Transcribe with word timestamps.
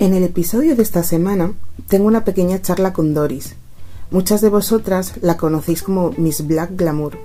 En 0.00 0.14
el 0.14 0.24
episodio 0.24 0.76
de 0.76 0.82
esta 0.82 1.02
semana 1.02 1.52
tengo 1.86 2.06
una 2.06 2.24
pequeña 2.24 2.62
charla 2.62 2.94
con 2.94 3.12
Doris. 3.12 3.54
Muchas 4.10 4.40
de 4.40 4.48
vosotras 4.48 5.12
la 5.20 5.36
conocéis 5.36 5.82
como 5.82 6.12
Miss 6.16 6.46
Black 6.46 6.70
Glamour. 6.74 7.18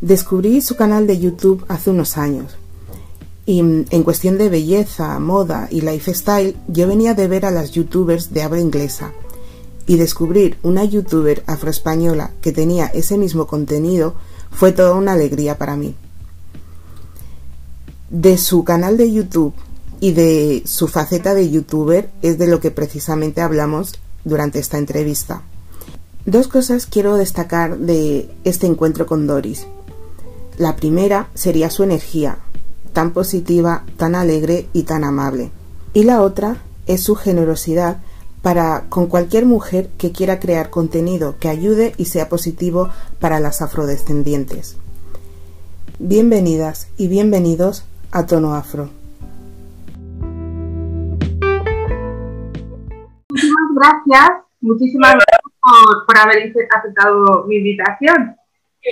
Descubrí 0.00 0.62
su 0.62 0.76
canal 0.76 1.06
de 1.06 1.18
YouTube 1.18 1.66
hace 1.68 1.90
unos 1.90 2.16
años. 2.16 2.56
Y 3.44 3.58
en 3.60 4.02
cuestión 4.04 4.38
de 4.38 4.48
belleza, 4.48 5.18
moda 5.20 5.68
y 5.70 5.82
lifestyle, 5.82 6.56
yo 6.66 6.88
venía 6.88 7.12
de 7.12 7.28
ver 7.28 7.44
a 7.44 7.50
las 7.50 7.72
youtubers 7.72 8.32
de 8.32 8.42
habla 8.42 8.60
inglesa. 8.62 9.12
Y 9.86 9.96
descubrir 9.96 10.56
una 10.62 10.82
youtuber 10.82 11.44
afroespañola 11.46 12.30
que 12.40 12.52
tenía 12.52 12.86
ese 12.86 13.18
mismo 13.18 13.46
contenido 13.46 14.14
fue 14.50 14.72
toda 14.72 14.94
una 14.94 15.12
alegría 15.12 15.58
para 15.58 15.76
mí. 15.76 15.94
De 18.08 18.38
su 18.38 18.64
canal 18.64 18.96
de 18.96 19.12
YouTube 19.12 19.52
y 20.06 20.12
de 20.12 20.62
su 20.66 20.86
faceta 20.86 21.34
de 21.34 21.50
youtuber 21.50 22.10
es 22.22 22.38
de 22.38 22.46
lo 22.46 22.60
que 22.60 22.70
precisamente 22.70 23.40
hablamos 23.40 23.98
durante 24.22 24.60
esta 24.60 24.78
entrevista. 24.78 25.42
Dos 26.26 26.46
cosas 26.46 26.86
quiero 26.86 27.16
destacar 27.16 27.76
de 27.76 28.30
este 28.44 28.68
encuentro 28.68 29.06
con 29.06 29.26
Doris. 29.26 29.66
La 30.58 30.76
primera 30.76 31.28
sería 31.34 31.70
su 31.70 31.82
energía, 31.82 32.38
tan 32.92 33.12
positiva, 33.12 33.82
tan 33.96 34.14
alegre 34.14 34.68
y 34.72 34.84
tan 34.84 35.02
amable. 35.02 35.50
Y 35.92 36.04
la 36.04 36.22
otra 36.22 36.62
es 36.86 37.02
su 37.02 37.16
generosidad 37.16 37.96
para 38.42 38.84
con 38.88 39.08
cualquier 39.08 39.44
mujer 39.44 39.90
que 39.98 40.12
quiera 40.12 40.38
crear 40.38 40.70
contenido 40.70 41.34
que 41.40 41.48
ayude 41.48 41.94
y 41.96 42.04
sea 42.04 42.28
positivo 42.28 42.90
para 43.18 43.40
las 43.40 43.60
afrodescendientes. 43.60 44.76
Bienvenidas 45.98 46.86
y 46.96 47.08
bienvenidos 47.08 47.82
a 48.12 48.24
Tono 48.26 48.54
Afro. 48.54 48.88
Gracias, 53.76 54.30
muchísimas 54.60 55.12
gracias 55.12 55.40
por, 56.06 56.18
haber 56.18 56.52
aceptado 56.74 57.44
mi 57.46 57.56
invitación. 57.56 58.36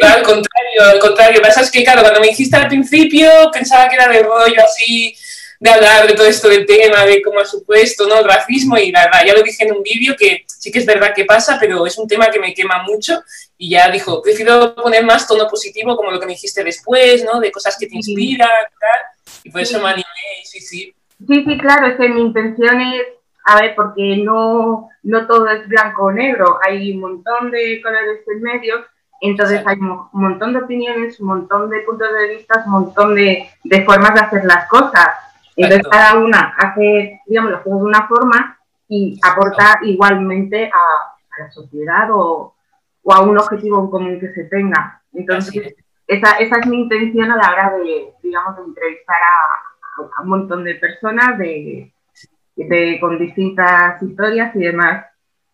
al 0.03 0.23
contrario, 0.23 0.83
al 0.93 0.99
contrario. 0.99 1.33
Lo 1.35 1.41
que 1.41 1.47
pasa 1.49 1.63
es 1.63 1.71
que, 1.71 1.83
claro, 1.83 2.03
cuando 2.03 2.21
me 2.21 2.29
dijiste 2.29 2.57
al 2.57 2.69
principio, 2.69 3.29
pensaba 3.53 3.89
que 3.89 3.97
era 3.97 4.09
de 4.09 4.23
rollo 4.23 4.63
así, 4.63 5.17
de 5.59 5.71
hablar 5.71 6.07
de 6.07 6.15
todo 6.15 6.27
esto 6.27 6.49
del 6.49 6.67
tema, 6.67 7.05
de 7.05 7.23
cómo 7.23 7.41
ha 7.41 7.45
supuesto, 7.45 8.07
¿no? 8.07 8.19
El 8.19 8.27
racismo, 8.27 8.77
y 8.77 8.93
la 8.93 9.07
verdad, 9.07 9.25
ya 9.27 9.35
lo 9.35 9.43
dije 9.43 9.65
en 9.65 9.75
un 9.75 9.83
vídeo 9.83 10.15
que 10.19 10.45
sí 10.47 10.71
que 10.71 10.81
es 10.81 10.87
verdad 10.87 11.15
que 11.15 11.25
pasa, 11.25 11.57
pero 11.59 11.87
es 11.87 11.97
un 11.97 12.07
tema 12.07 12.31
que 12.31 12.41
me 12.41 12.53
quema 12.53 12.83
mucho. 12.83 13.23
Y 13.57 13.71
ya 13.71 13.91
dijo, 13.91 14.21
prefiero 14.21 14.75
poner 14.75 15.05
más 15.05 15.27
tono 15.27 15.49
positivo, 15.49 15.97
como 15.97 16.11
lo 16.11 16.21
que 16.21 16.27
me 16.27 16.33
dijiste 16.33 16.63
después, 16.63 17.25
¿no? 17.25 17.41
De 17.41 17.51
cosas 17.51 17.77
que 17.79 17.87
te 17.87 17.97
inspiran 17.97 18.49
y 18.49 18.79
tal. 18.79 19.41
Y 19.45 19.51
por 19.51 19.61
eso 19.61 19.81
me 19.81 19.89
animé, 19.89 20.05
sí, 20.45 20.61
sí. 20.61 20.95
Sí, 21.27 21.45
sí, 21.47 21.59
claro, 21.59 21.87
es 21.87 21.97
que 21.97 22.09
mi 22.09 22.21
intención 22.21 22.81
es 22.81 23.03
a 23.45 23.61
ver, 23.61 23.75
porque 23.75 24.23
no, 24.25 24.89
no 25.03 25.27
todo 25.27 25.47
es 25.49 25.69
blanco 25.69 26.05
o 26.05 26.13
negro, 26.13 26.59
hay 26.67 26.95
un 26.95 27.01
montón 27.01 27.51
de 27.51 27.81
colores 27.83 28.21
en 28.27 28.43
medio, 28.43 28.77
entonces 29.21 29.63
hay 29.67 29.79
un 29.79 30.09
montón 30.13 30.55
de 30.55 30.61
opiniones, 30.61 31.21
un 31.21 31.29
montón 31.29 31.69
de 31.69 31.81
puntos 31.81 32.09
de 32.13 32.37
vista, 32.37 32.63
un 32.67 32.73
montón 32.73 33.15
de, 33.15 33.49
formas 33.85 34.15
de 34.15 34.21
hacer 34.21 34.45
las 34.45 34.69
cosas. 34.69 35.09
Entonces 35.57 35.87
cada 35.89 36.19
una 36.19 36.55
hace, 36.59 37.21
digamos, 37.27 37.53
las 37.53 37.63
cosas 37.63 37.81
de 37.81 37.85
una 37.85 38.09
forma 38.09 38.59
y 38.89 39.19
aporta 39.23 39.79
igualmente 39.83 40.67
a, 40.67 41.43
la 41.43 41.51
sociedad 41.51 42.09
o, 42.13 42.55
a 43.11 43.21
un 43.21 43.39
objetivo 43.39 43.81
en 43.81 43.91
común 43.91 44.21
que 44.21 44.33
se 44.33 44.45
tenga. 44.45 45.03
Entonces, 45.13 45.75
esa, 46.07 46.33
esa 46.39 46.59
es 46.59 46.67
mi 46.67 46.83
intención 46.83 47.31
a 47.31 47.37
la 47.37 47.51
hora 47.51 47.77
de, 47.79 48.13
digamos, 48.23 48.57
de 48.57 48.63
entrevistar 48.63 49.21
a 50.17 50.23
un 50.23 50.29
montón 50.29 50.65
de 50.65 50.75
personas, 50.77 51.39
de, 51.39 51.94
de, 52.57 52.99
con 53.01 53.19
distintas 53.19 54.03
historias 54.03 54.55
y 54.57 54.61
demás. 54.61 55.07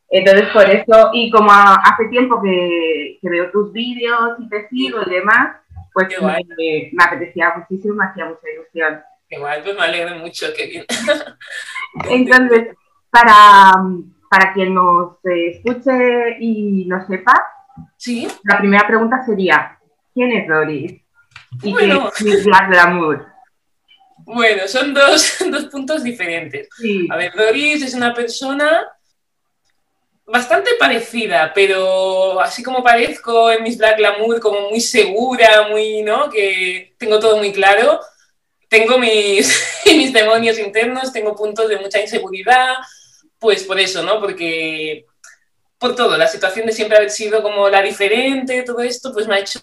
Entonces, 0.08 0.48
por 0.52 0.68
eso, 0.68 1.10
y 1.12 1.30
como 1.30 1.52
hace 1.52 2.08
tiempo 2.08 2.42
que, 2.42 3.18
que 3.22 3.30
veo 3.30 3.50
tus 3.50 3.72
vídeos 3.72 4.38
y 4.40 4.48
te 4.48 4.68
sigo 4.68 4.98
y 5.06 5.10
demás, 5.10 5.56
pues 5.92 6.08
me, 6.20 6.90
me, 6.92 7.04
apetecía 7.04 7.54
muchísimo, 7.56 7.94
me 7.94 8.04
hacía 8.04 8.26
mucha 8.26 8.50
ilusión. 8.52 9.02
Igual, 9.28 9.62
pues 9.62 9.76
me 9.76 9.82
alegro 9.82 10.16
mucho, 10.16 10.46
qué 10.56 10.66
bien. 10.66 10.84
Entonces, 12.10 12.76
para, 13.10 13.72
para 14.28 14.52
quien 14.52 14.74
nos 14.74 15.16
escuche 15.24 16.38
y 16.40 16.86
nos 16.86 17.06
sepa, 17.06 17.34
¿Sí? 17.96 18.26
la 18.44 18.58
primera 18.58 18.86
pregunta 18.86 19.24
sería, 19.24 19.78
¿quién 20.12 20.32
es 20.32 20.48
Doris? 20.48 21.00
¿Y 21.62 21.74
qué 21.74 22.32
es 22.32 22.44
Black 22.44 22.68
Glamour? 22.68 23.29
Bueno, 24.24 24.68
son 24.68 24.94
dos, 24.94 25.36
dos 25.50 25.66
puntos 25.66 26.02
diferentes. 26.02 26.68
A 27.10 27.16
ver, 27.16 27.32
Doris 27.34 27.82
es 27.82 27.94
una 27.94 28.14
persona 28.14 28.86
bastante 30.26 30.70
parecida, 30.78 31.52
pero 31.54 32.40
así 32.40 32.62
como 32.62 32.82
parezco 32.82 33.50
en 33.50 33.62
mis 33.62 33.76
Black 33.76 33.98
Glamour, 33.98 34.40
como 34.40 34.70
muy 34.70 34.80
segura, 34.80 35.68
muy, 35.68 36.02
¿no? 36.02 36.30
Que 36.30 36.94
tengo 36.98 37.18
todo 37.18 37.36
muy 37.36 37.52
claro. 37.52 38.00
Tengo 38.68 38.98
mis, 38.98 39.82
mis 39.86 40.12
demonios 40.12 40.58
internos, 40.58 41.12
tengo 41.12 41.34
puntos 41.34 41.68
de 41.68 41.78
mucha 41.78 42.00
inseguridad, 42.00 42.74
pues 43.38 43.64
por 43.64 43.80
eso, 43.80 44.02
¿no? 44.02 44.20
Porque 44.20 45.06
por 45.78 45.96
todo, 45.96 46.16
la 46.16 46.28
situación 46.28 46.66
de 46.66 46.72
siempre 46.72 46.98
haber 46.98 47.10
sido 47.10 47.42
como 47.42 47.68
la 47.68 47.82
diferente, 47.82 48.62
todo 48.62 48.80
esto, 48.80 49.12
pues 49.12 49.26
me 49.26 49.36
ha 49.36 49.40
hecho 49.40 49.60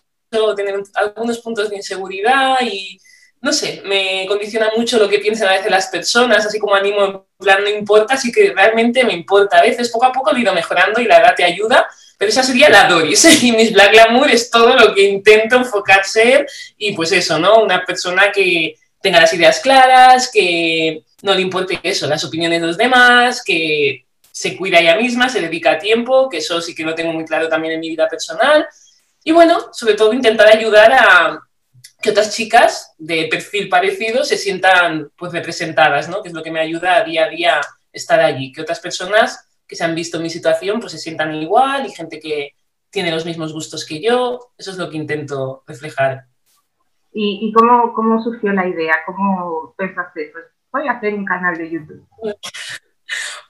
tener 0.55 0.81
algunos 0.95 1.39
puntos 1.39 1.69
de 1.69 1.77
inseguridad 1.77 2.57
y 2.61 2.99
no 3.41 3.53
sé, 3.53 3.81
me 3.85 4.25
condiciona 4.27 4.71
mucho 4.75 4.97
lo 4.97 5.07
que 5.07 5.19
piensan 5.19 5.49
a 5.49 5.53
veces 5.53 5.71
las 5.71 5.87
personas, 5.87 6.45
así 6.45 6.59
como 6.59 6.75
animo 6.75 7.05
en 7.05 7.21
plan 7.37 7.63
no 7.63 7.69
importa, 7.69 8.15
así 8.15 8.31
que 8.31 8.51
realmente 8.55 9.03
me 9.03 9.13
importa. 9.13 9.59
A 9.59 9.61
veces 9.61 9.89
poco 9.89 10.05
a 10.05 10.11
poco 10.11 10.31
lo 10.31 10.37
he 10.37 10.41
ido 10.41 10.53
mejorando 10.53 10.99
y 10.99 11.05
la 11.05 11.19
edad 11.19 11.35
te 11.35 11.43
ayuda, 11.43 11.87
pero 12.17 12.29
esa 12.29 12.43
sería 12.43 12.69
la 12.69 12.87
Doris. 12.87 13.25
Y 13.43 13.51
mis 13.51 13.71
Black 13.73 13.91
Glamour 13.91 14.29
es 14.31 14.49
todo 14.49 14.75
lo 14.75 14.93
que 14.93 15.03
intento 15.03 15.57
enfocar 15.57 16.03
ser 16.03 16.47
y 16.77 16.93
pues 16.93 17.11
eso, 17.11 17.37
¿no? 17.37 17.61
Una 17.61 17.85
persona 17.85 18.31
que 18.31 18.75
tenga 19.01 19.19
las 19.19 19.33
ideas 19.33 19.59
claras, 19.59 20.31
que 20.31 21.03
no 21.21 21.33
le 21.33 21.41
importe 21.41 21.79
eso, 21.83 22.07
las 22.07 22.23
opiniones 22.23 22.59
de 22.59 22.67
los 22.67 22.77
demás, 22.77 23.43
que 23.43 24.05
se 24.31 24.57
cuida 24.57 24.79
ella 24.79 24.95
misma, 24.95 25.29
se 25.29 25.41
dedica 25.41 25.79
tiempo, 25.79 26.29
que 26.29 26.37
eso 26.37 26.61
sí 26.61 26.75
que 26.75 26.83
lo 26.83 26.95
tengo 26.95 27.13
muy 27.13 27.25
claro 27.25 27.47
también 27.47 27.75
en 27.75 27.79
mi 27.79 27.89
vida 27.89 28.07
personal. 28.07 28.67
Y 29.23 29.31
bueno, 29.31 29.69
sobre 29.73 29.95
todo 29.95 30.13
intentar 30.13 30.47
ayudar 30.47 30.93
a, 30.93 31.46
que 32.01 32.11
otras 32.11 32.35
chicas 32.35 32.93
de 32.97 33.27
perfil 33.29 33.69
parecido 33.69 34.23
se 34.23 34.37
sientan 34.37 35.11
pues 35.17 35.31
representadas, 35.31 36.09
¿no? 36.09 36.21
Que 36.21 36.29
es 36.29 36.33
lo 36.33 36.43
que 36.43 36.51
me 36.51 36.59
ayuda 36.59 36.97
a 36.97 37.03
día 37.03 37.25
a 37.25 37.29
día 37.29 37.61
estar 37.91 38.19
allí, 38.19 38.51
que 38.51 38.61
otras 38.61 38.79
personas 38.79 39.49
que 39.67 39.75
se 39.75 39.83
han 39.83 39.95
visto 39.95 40.17
en 40.17 40.23
mi 40.23 40.29
situación 40.29 40.79
pues 40.79 40.91
se 40.91 40.99
sientan 40.99 41.33
igual 41.35 41.85
y 41.85 41.91
gente 41.91 42.19
que 42.19 42.53
tiene 42.89 43.11
los 43.11 43.25
mismos 43.25 43.51
gustos 43.51 43.85
que 43.85 44.01
yo, 44.01 44.51
eso 44.57 44.71
es 44.71 44.77
lo 44.77 44.89
que 44.89 44.97
intento 44.97 45.63
reflejar. 45.67 46.25
¿Y, 47.19 47.51
cómo, 47.51 47.93
cómo, 47.93 48.23
surgió 48.23 48.53
la 48.53 48.67
idea? 48.67 48.95
¿Cómo 49.05 49.73
pensaste? 49.75 50.29
Pues 50.31 50.45
voy 50.71 50.87
a 50.87 50.91
hacer 50.91 51.15
un 51.15 51.25
canal 51.25 51.57
de 51.57 51.71
YouTube. 51.71 52.07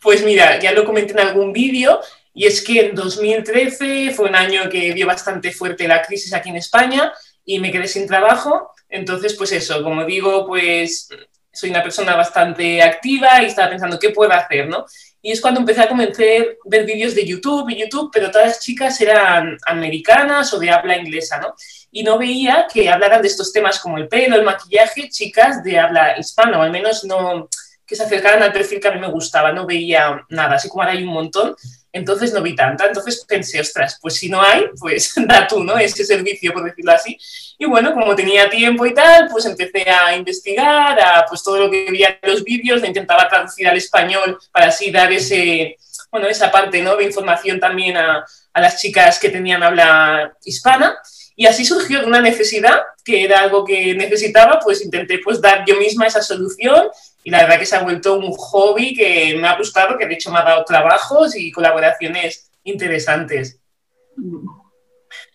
Pues 0.02 0.24
mira, 0.24 0.57
ya 0.57 0.72
lo 0.72 0.86
comenté 0.86 1.12
en 1.12 1.19
algún 1.19 1.52
vídeo, 1.52 2.00
y 2.34 2.46
es 2.46 2.63
que 2.63 2.88
en 2.88 2.96
2013 2.96 4.13
fue 4.13 4.30
un 4.30 4.36
año 4.36 4.69
que 4.69 4.94
vio 4.94 5.07
bastante 5.07 5.52
fuerte 5.52 5.88
la 5.88 6.02
crisis 6.02 6.34
aquí 6.34 6.50
en 6.50 6.57
España 6.57 7.12
y 7.47 7.59
me 7.59 7.72
quedé 7.72 7.88
sin 7.88 8.06
trabajo. 8.06 8.72
Entonces, 8.90 9.34
pues 9.34 9.52
eso, 9.53 9.81
como 9.81 10.06
digo, 10.06 10.46
pues 10.46 11.09
soy 11.52 11.72
una 11.72 11.81
persona 11.81 12.16
bastante 12.16 12.84
activa 12.84 13.41
y 13.41 13.47
estaba 13.47 13.69
pensando 13.69 13.97
qué 13.97 14.12
puedo 14.12 14.31
hacer, 14.31 14.68
¿no? 14.68 14.85
Y 15.22 15.31
es 15.31 15.41
cuando 15.41 15.62
empecé 15.62 15.81
a 15.81 15.88
comenzar 15.88 16.25
a 16.25 16.46
ver 16.66 16.86
vídeos 16.86 17.16
de 17.16 17.25
YouTube 17.25 17.69
y 17.69 17.81
YouTube, 17.81 18.12
pero 18.13 18.30
todas 18.30 18.47
las 18.47 18.59
chicas 18.59 19.00
eran 19.02 19.57
americanas 19.66 20.53
o 20.53 20.59
de 20.59 20.69
habla 20.69 20.97
inglesa, 20.97 21.40
¿no? 21.40 21.56
Y 21.90 22.03
no 22.03 22.18
veía 22.18 22.68
que 22.72 22.90
hablaran 22.90 23.22
de 23.22 23.30
estos 23.30 23.52
temas 23.52 23.80
como 23.80 23.98
el 23.98 24.07
pelo, 24.07 24.36
el 24.36 24.44
maquillaje, 24.44 25.10
chicas 25.10 25.63
de 25.63 25.80
habla 25.80 26.19
hispana, 26.19 26.60
o 26.60 26.62
al 26.62 26.71
menos 26.71 27.06
no 27.06 27.50
que 27.86 27.95
se 27.95 28.04
acercaran 28.04 28.44
al 28.44 28.51
perfil 28.51 28.81
que 28.81 28.89
a 28.89 28.92
mí 28.92 29.00
me 29.00 29.10
gustaba, 29.10 29.54
no 29.54 29.66
veía 29.66 30.25
nada, 30.27 30.56
así 30.56 30.68
como 30.68 30.83
ahora 30.83 30.94
hay 30.94 31.04
un 31.04 31.13
montón, 31.13 31.56
entonces 31.97 32.31
no 32.31 32.41
vi 32.41 32.55
tanta. 32.55 32.85
Entonces 32.85 33.25
pensé, 33.27 33.59
ostras, 33.59 33.97
pues 34.01 34.15
si 34.15 34.29
no 34.29 34.41
hay, 34.41 34.65
pues 34.79 35.13
da 35.27 35.47
tú, 35.47 35.63
¿no? 35.63 35.77
Ese 35.77 36.05
servicio, 36.05 36.53
por 36.53 36.63
decirlo 36.63 36.91
así. 36.91 37.17
Y 37.57 37.65
bueno, 37.65 37.94
como 37.94 38.15
tenía 38.15 38.49
tiempo 38.49 38.85
y 38.85 38.94
tal, 38.94 39.27
pues 39.29 39.45
empecé 39.45 39.89
a 39.89 40.15
investigar, 40.15 40.99
a 40.99 41.25
pues 41.27 41.44
todo 41.44 41.57
lo 41.57 41.71
que 41.71 41.89
veía 41.89 42.19
en 42.21 42.31
los 42.31 42.44
vídeos, 42.44 42.81
lo 42.81 42.88
intentaba 42.88 43.27
traducir 43.27 43.67
al 43.67 43.77
español 43.77 44.38
para 44.51 44.67
así 44.67 44.91
dar 44.91 45.11
ese, 45.11 45.77
bueno, 46.11 46.27
esa 46.27 46.51
parte, 46.51 46.81
¿no? 46.81 46.95
De 46.95 47.03
información 47.03 47.59
también 47.59 47.97
a, 47.97 48.25
a 48.53 48.61
las 48.61 48.79
chicas 48.79 49.19
que 49.19 49.29
tenían 49.29 49.63
habla 49.63 50.33
hispana. 50.45 50.97
Y 51.35 51.45
así 51.45 51.65
surgió 51.65 52.05
una 52.05 52.19
necesidad, 52.19 52.79
que 53.05 53.23
era 53.23 53.41
algo 53.41 53.63
que 53.63 53.94
necesitaba, 53.94 54.59
pues 54.59 54.83
intenté 54.83 55.19
pues 55.19 55.39
dar 55.39 55.63
yo 55.67 55.75
misma 55.77 56.07
esa 56.07 56.21
solución 56.21 56.88
y 57.27 57.29
la 57.29 57.39
verdad 57.39 57.59
que 57.59 57.65
se 57.65 57.75
ha 57.75 57.83
vuelto 57.83 58.18
un 58.18 58.31
hobby 58.31 58.94
que 58.94 59.38
me 59.38 59.50
ha 59.50 59.57
gustado, 59.57 59.97
que 59.97 60.07
de 60.07 60.13
hecho 60.13 60.31
me 60.31 60.39
ha 60.39 60.44
dado 60.44 60.63
trabajos 60.63 61.35
y 61.35 61.51
colaboraciones 61.51 62.50
interesantes. 62.63 63.59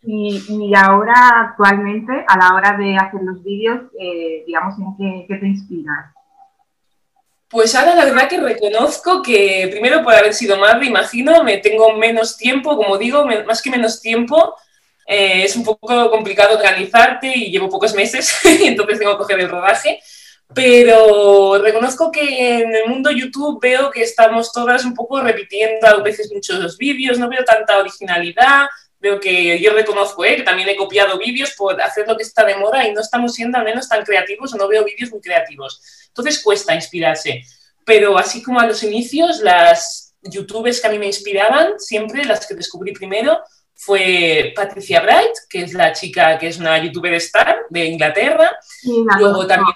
Y, 0.03 0.73
ahora, 0.75 1.13
actualmente, 1.51 2.25
a 2.27 2.39
la 2.39 2.55
hora 2.55 2.79
de 2.79 2.97
hacer 2.97 3.21
los 3.23 3.45
vídeos, 3.45 3.79
eh, 4.01 4.43
digamos, 4.47 4.75
¿en 4.79 5.27
qué, 5.27 5.35
te 5.37 5.47
inspiras? 5.47 6.15
Pues 7.51 7.75
ahora 7.75 7.95
la 7.95 8.07
verdad 8.07 8.27
que 8.27 8.41
reconozco 8.41 9.21
que 9.21 9.69
primero 9.71 10.03
por 10.03 10.15
haber 10.15 10.33
sido 10.33 10.57
madre, 10.57 10.87
imagino, 10.87 11.45
me 11.45 11.59
tengo 11.59 11.93
menos 11.93 12.39
tiempo, 12.39 12.75
como 12.75 12.97
digo, 12.97 13.27
más 13.47 13.61
que 13.61 13.69
menos 13.69 14.01
tiempo, 14.01 14.55
eh, 15.07 15.43
es 15.45 15.57
un 15.57 15.65
poco 15.65 16.11
complicado 16.11 16.57
organizarte 16.57 17.37
y 17.37 17.51
llevo 17.51 17.69
pocos 17.69 17.95
meses 17.95 18.41
y 18.45 18.69
entonces 18.69 18.99
tengo 18.99 19.13
que 19.13 19.19
coger 19.19 19.41
el 19.41 19.51
rodaje. 19.51 20.01
Pero 20.55 21.59
reconozco 21.59 22.11
que 22.11 22.61
en 22.61 22.75
el 22.75 22.87
mundo 22.89 23.11
YouTube 23.11 23.61
veo 23.61 23.91
que 23.91 24.03
estamos 24.03 24.53
todas 24.53 24.85
un 24.85 24.95
poco 24.95 25.21
repitiendo 25.21 25.87
a 25.87 26.03
veces 26.03 26.31
muchos 26.33 26.77
vídeos, 26.77 27.19
no 27.19 27.29
veo 27.29 27.45
tanta 27.45 27.79
originalidad, 27.79 28.67
veo 28.99 29.19
que 29.19 29.61
yo 29.61 29.73
reconozco 29.73 30.25
eh, 30.25 30.37
que 30.37 30.43
también 30.43 30.69
he 30.69 30.77
copiado 30.77 31.19
vídeos 31.19 31.53
por 31.57 31.81
hacer 31.81 32.07
lo 32.07 32.17
que 32.17 32.23
está 32.23 32.45
de 32.45 32.57
moda 32.57 32.87
y 32.87 32.93
no 32.93 33.01
estamos 33.01 33.35
siendo 33.35 33.59
al 33.59 33.65
menos 33.65 33.89
tan 33.89 34.05
creativos 34.05 34.55
o 34.55 34.57
no 34.57 34.69
veo 34.69 34.85
vídeos 34.85 35.11
muy 35.11 35.21
creativos. 35.21 35.81
Entonces 36.09 36.43
cuesta 36.43 36.75
inspirarse. 36.75 37.43
Pero 37.85 38.17
así 38.17 38.43
como 38.43 38.61
a 38.61 38.67
los 38.67 38.83
inicios, 38.85 39.41
las 39.41 40.15
youtubers 40.23 40.81
que 40.81 40.87
a 40.87 40.91
mí 40.91 40.99
me 40.99 41.07
inspiraban, 41.07 41.81
siempre 41.81 42.25
las 42.25 42.47
que 42.47 42.55
descubrí 42.55 42.93
primero, 42.93 43.41
fue 43.75 44.53
Patricia 44.55 45.01
Bright, 45.01 45.33
que 45.49 45.63
es 45.63 45.75
la 45.75 45.93
chica 45.93 46.39
que 46.39 46.47
es 46.47 46.59
una 46.59 46.79
youtuber 46.79 47.15
star 47.15 47.63
de 47.69 47.87
Inglaterra. 47.87 48.57
Luego 49.19 49.45
también, 49.47 49.75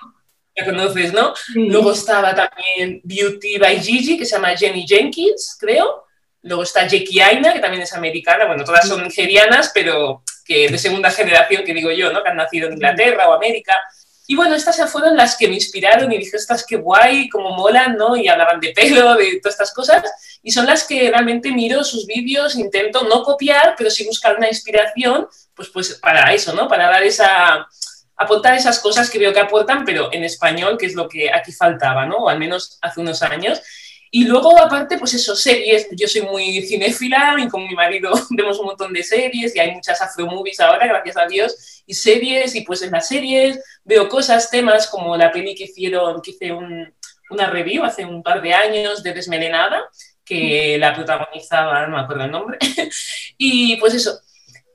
la 0.56 0.64
conoces, 0.64 1.12
¿no? 1.12 1.34
Luego 1.54 1.92
estaba 1.92 2.34
también 2.34 3.00
Beauty 3.04 3.58
by 3.58 3.80
Gigi, 3.80 4.18
que 4.18 4.24
se 4.24 4.36
llama 4.36 4.56
Jenny 4.56 4.86
Jenkins, 4.86 5.56
creo. 5.60 6.04
Luego 6.42 6.62
está 6.62 6.86
Jackie 6.86 7.20
Aina, 7.20 7.52
que 7.52 7.60
también 7.60 7.82
es 7.82 7.92
americana. 7.92 8.46
Bueno, 8.46 8.64
todas 8.64 8.88
son 8.88 9.02
nigerianas, 9.02 9.70
pero 9.74 10.22
que 10.44 10.68
de 10.68 10.78
segunda 10.78 11.10
generación, 11.10 11.64
que 11.64 11.74
digo 11.74 11.90
yo, 11.90 12.12
¿no? 12.12 12.22
Que 12.22 12.30
han 12.30 12.36
nacido 12.36 12.68
en 12.68 12.74
Inglaterra 12.74 13.28
o 13.28 13.34
América. 13.34 13.76
Y 14.28 14.34
bueno, 14.34 14.54
estas 14.54 14.90
fueron 14.90 15.16
las 15.16 15.36
que 15.36 15.48
me 15.48 15.54
inspiraron 15.54 16.10
y 16.10 16.18
dije, 16.18 16.36
estas 16.36 16.64
qué 16.64 16.76
guay, 16.76 17.28
cómo 17.28 17.50
molan, 17.50 17.96
¿no? 17.96 18.16
Y 18.16 18.28
hablaban 18.28 18.60
de 18.60 18.70
pelo, 18.70 19.14
de 19.14 19.40
todas 19.40 19.54
estas 19.54 19.72
cosas. 19.72 20.02
Y 20.42 20.52
son 20.52 20.66
las 20.66 20.84
que 20.84 21.10
realmente 21.10 21.50
miro 21.52 21.84
sus 21.84 22.06
vídeos, 22.06 22.56
intento 22.56 23.04
no 23.04 23.22
copiar, 23.22 23.74
pero 23.76 23.90
sí 23.90 24.04
buscar 24.04 24.36
una 24.36 24.48
inspiración, 24.48 25.28
pues, 25.54 25.68
pues 25.68 25.94
para 25.94 26.32
eso, 26.32 26.54
¿no? 26.54 26.66
Para 26.68 26.88
dar 26.88 27.02
esa, 27.02 27.68
aportar 28.16 28.54
esas 28.54 28.78
cosas 28.80 29.10
que 29.10 29.18
veo 29.18 29.32
que 29.32 29.40
aportan, 29.40 29.84
pero 29.84 30.12
en 30.12 30.24
español, 30.24 30.76
que 30.78 30.86
es 30.86 30.94
lo 30.94 31.08
que 31.08 31.30
aquí 31.32 31.52
faltaba, 31.52 32.06
¿no? 32.06 32.16
O 32.16 32.28
al 32.28 32.38
menos 32.38 32.78
hace 32.80 33.00
unos 33.00 33.22
años. 33.22 33.62
Y 34.10 34.24
luego, 34.24 34.58
aparte, 34.58 34.98
pues 34.98 35.14
eso, 35.14 35.36
series. 35.36 35.88
Yo 35.92 36.08
soy 36.08 36.22
muy 36.22 36.62
cinéfila 36.62 37.36
y 37.38 37.48
con 37.48 37.64
mi 37.66 37.74
marido 37.74 38.12
vemos 38.30 38.58
un 38.58 38.66
montón 38.66 38.92
de 38.92 39.02
series 39.02 39.54
y 39.54 39.58
hay 39.58 39.72
muchas 39.72 40.00
afro-movies 40.00 40.60
ahora, 40.60 40.86
gracias 40.86 41.16
a 41.16 41.26
Dios, 41.26 41.82
y 41.86 41.94
series. 41.94 42.54
Y 42.54 42.62
pues 42.62 42.82
en 42.82 42.92
las 42.92 43.08
series 43.08 43.60
veo 43.84 44.08
cosas, 44.08 44.50
temas 44.50 44.86
como 44.86 45.16
la 45.16 45.30
peli 45.30 45.54
que 45.54 45.64
hicieron, 45.64 46.22
que 46.22 46.30
hice 46.30 46.52
una 47.30 47.50
review 47.50 47.84
hace 47.84 48.04
un 48.04 48.22
par 48.22 48.40
de 48.40 48.54
años 48.54 49.02
de 49.02 49.12
Desmelenada, 49.12 49.82
que 50.24 50.78
la 50.78 50.94
protagonizaba, 50.94 51.86
no 51.86 51.96
me 51.96 52.02
acuerdo 52.02 52.24
el 52.24 52.30
nombre. 52.30 52.58
y 53.36 53.76
pues 53.76 53.94
eso, 53.94 54.18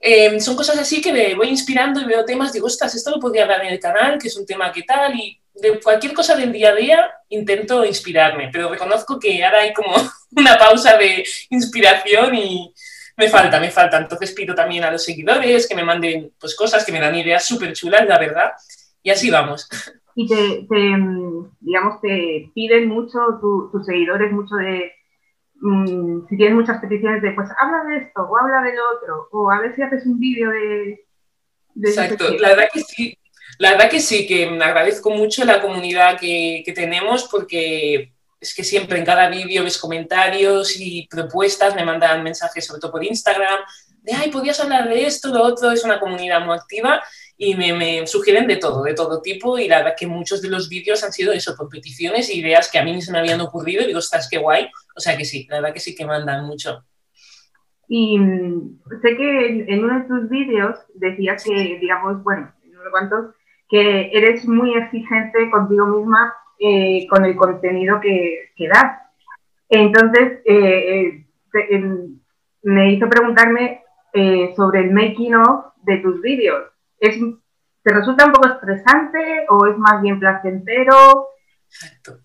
em, 0.02 0.40
son 0.40 0.56
cosas 0.56 0.78
así 0.80 1.02
que 1.02 1.14
me 1.14 1.36
voy 1.36 1.50
inspirando 1.50 2.02
y 2.02 2.06
veo 2.06 2.26
temas, 2.26 2.52
digo, 2.52 2.68
ostras, 2.68 2.96
esto 2.96 3.12
lo 3.12 3.20
podría 3.20 3.44
hablar 3.44 3.64
en 3.66 3.74
el 3.74 3.80
canal, 3.80 4.18
que 4.18 4.28
es 4.28 4.38
un 4.38 4.46
tema 4.46 4.72
que 4.72 4.84
tal, 4.84 5.16
y 5.16 5.40
de 5.54 5.80
cualquier 5.80 6.14
cosa 6.14 6.36
del 6.36 6.52
día 6.52 6.70
a 6.70 6.76
día 6.76 7.12
intento 7.30 7.86
inspirarme, 7.86 8.50
pero 8.52 8.70
reconozco 8.70 9.20
que 9.20 9.44
ahora 9.44 9.62
hay 9.62 9.74
como 9.74 9.94
una 10.36 10.58
pausa 10.58 10.98
de 10.98 11.24
inspiración 11.50 12.36
y 12.36 12.74
me 13.18 13.30
falta, 13.30 13.60
me 13.60 13.70
falta. 13.70 13.98
Entonces 13.98 14.32
pido 14.32 14.56
también 14.56 14.84
a 14.84 14.92
los 14.92 15.04
seguidores 15.04 15.68
que 15.68 15.76
me 15.76 15.84
manden 15.84 16.32
pues, 16.40 16.56
cosas 16.56 16.86
que 16.86 16.92
me 16.92 17.00
dan 17.00 17.16
ideas 17.16 17.46
súper 17.46 17.74
chulas, 17.74 18.08
la 18.08 18.18
verdad, 18.18 18.52
y 19.04 19.10
así 19.10 19.30
vamos. 19.30 19.68
Y 20.16 20.28
te, 20.28 20.68
digamos, 21.60 22.02
te 22.02 22.52
piden 22.54 22.88
mucho 22.90 23.20
tus 23.40 23.86
seguidores, 23.86 24.32
mucho 24.32 24.56
de, 24.56 24.92
mm, 25.62 26.28
si 26.28 26.38
tienes 26.38 26.56
muchas 26.56 26.80
peticiones 26.82 27.22
de, 27.22 27.32
pues 27.32 27.50
habla 27.60 27.84
de 27.86 27.98
esto 28.04 28.22
o 28.24 28.38
habla 28.38 28.62
del 28.62 28.76
otro, 28.96 29.30
o 29.32 29.52
a 29.52 29.60
ver 29.60 29.76
si 29.76 29.82
haces 29.82 30.06
un 30.06 30.20
vídeo 30.20 30.50
de... 30.52 31.06
Exacto, 31.84 32.26
la 32.38 32.50
verdad 32.50 32.70
que 32.74 32.82
sí, 32.82 33.18
la 33.58 33.72
verdad 33.72 33.90
que 33.90 34.00
sí, 34.00 34.28
que 34.28 34.50
me 34.50 34.66
agradezco 34.66 35.10
mucho 35.12 35.46
la 35.46 35.62
comunidad 35.62 36.20
que, 36.20 36.64
tenemos 36.76 37.28
porque 37.30 38.14
es 38.40 38.56
que 38.56 38.64
siempre 38.64 38.98
en 38.98 39.06
cada 39.06 39.30
vídeo 39.30 39.64
ves 39.64 39.78
comentarios 39.78 40.80
y 40.80 41.08
propuestas, 41.08 41.76
me 41.76 41.86
mandan 41.86 42.24
mensajes 42.24 42.66
sobre 42.66 42.82
todo 42.82 42.92
por 42.92 43.04
Instagram, 43.04 43.60
de, 44.02 44.14
ay, 44.14 44.32
podías 44.32 44.60
hablar 44.60 44.90
de 44.90 45.06
esto, 45.06 45.30
lo 45.30 45.44
otro, 45.44 45.72
es 45.72 45.84
una 45.84 46.00
comunidad 46.00 46.44
muy 46.44 46.56
activa 46.56 47.02
y 47.44 47.56
me, 47.56 48.06
sugieren 48.06 48.46
de 48.46 48.58
todo, 48.58 48.84
de 48.84 48.94
todo 48.94 49.20
tipo 49.20 49.58
y 49.58 49.68
la 49.68 49.80
verdad 49.80 49.96
que 49.98 50.06
muchos 50.06 50.44
de 50.44 50.50
los 50.50 50.70
vídeos 50.70 51.04
han 51.04 51.12
sido 51.12 51.34
eso, 51.34 51.56
por 51.58 51.70
peticiones 51.70 52.30
e 52.30 52.38
ideas 52.38 52.70
que 52.72 52.78
a 52.78 52.84
mí 52.84 52.94
ni 52.94 53.02
se 53.02 53.12
me 53.12 53.18
habían 53.18 53.42
ocurrido 53.42 53.82
y 53.82 53.88
digo, 53.88 53.98
estás 53.98 54.30
qué 54.30 54.38
guay, 54.38 54.70
o 54.96 55.00
sea 55.00 55.18
que 55.18 55.26
sí, 55.26 55.48
la 55.50 55.56
verdad 55.56 55.74
que 55.74 55.80
sí 55.80 55.96
que 55.96 56.06
mandan 56.06 56.46
mucho. 56.46 56.84
Y 57.88 58.20
mm, 58.20 58.82
sé 59.02 59.18
que 59.18 59.66
en, 59.68 59.84
uno 59.84 60.02
de 60.02 60.06
tus 60.06 60.30
vídeos 60.30 60.78
decías 60.94 61.44
que, 61.44 61.80
digamos, 61.82 62.24
bueno, 62.24 62.54
no 62.64 62.84
sé 62.84 62.90
cuántos, 62.92 63.34
que 63.68 64.12
eres 64.14 64.48
muy 64.48 64.76
exigente 64.78 65.50
contigo 65.50 65.88
misma 65.88 66.36
eh, 66.60 67.08
con 67.10 67.26
el 67.26 67.36
contenido 67.36 68.00
que, 68.02 68.52
que 68.56 68.68
das. 68.68 69.02
Entonces, 69.68 70.42
eh, 70.46 71.26
eh, 71.72 71.86
me 72.62 72.94
hizo 72.94 73.10
preguntarme 73.10 73.82
sobre 74.56 74.82
el 74.82 74.92
making 74.92 75.34
of 75.34 75.74
de 75.84 75.98
tus 75.98 76.22
vídeos. 76.22 76.72
¿Es, 77.02 77.16
¿Te 77.84 77.94
resulta 77.94 78.26
un 78.26 78.32
poco 78.32 78.48
estresante 78.48 79.46
o 79.50 79.66
es 79.66 79.78
más 79.78 80.02
bien 80.02 80.20
placentero? 80.20 81.30
Exacto. 81.68 82.20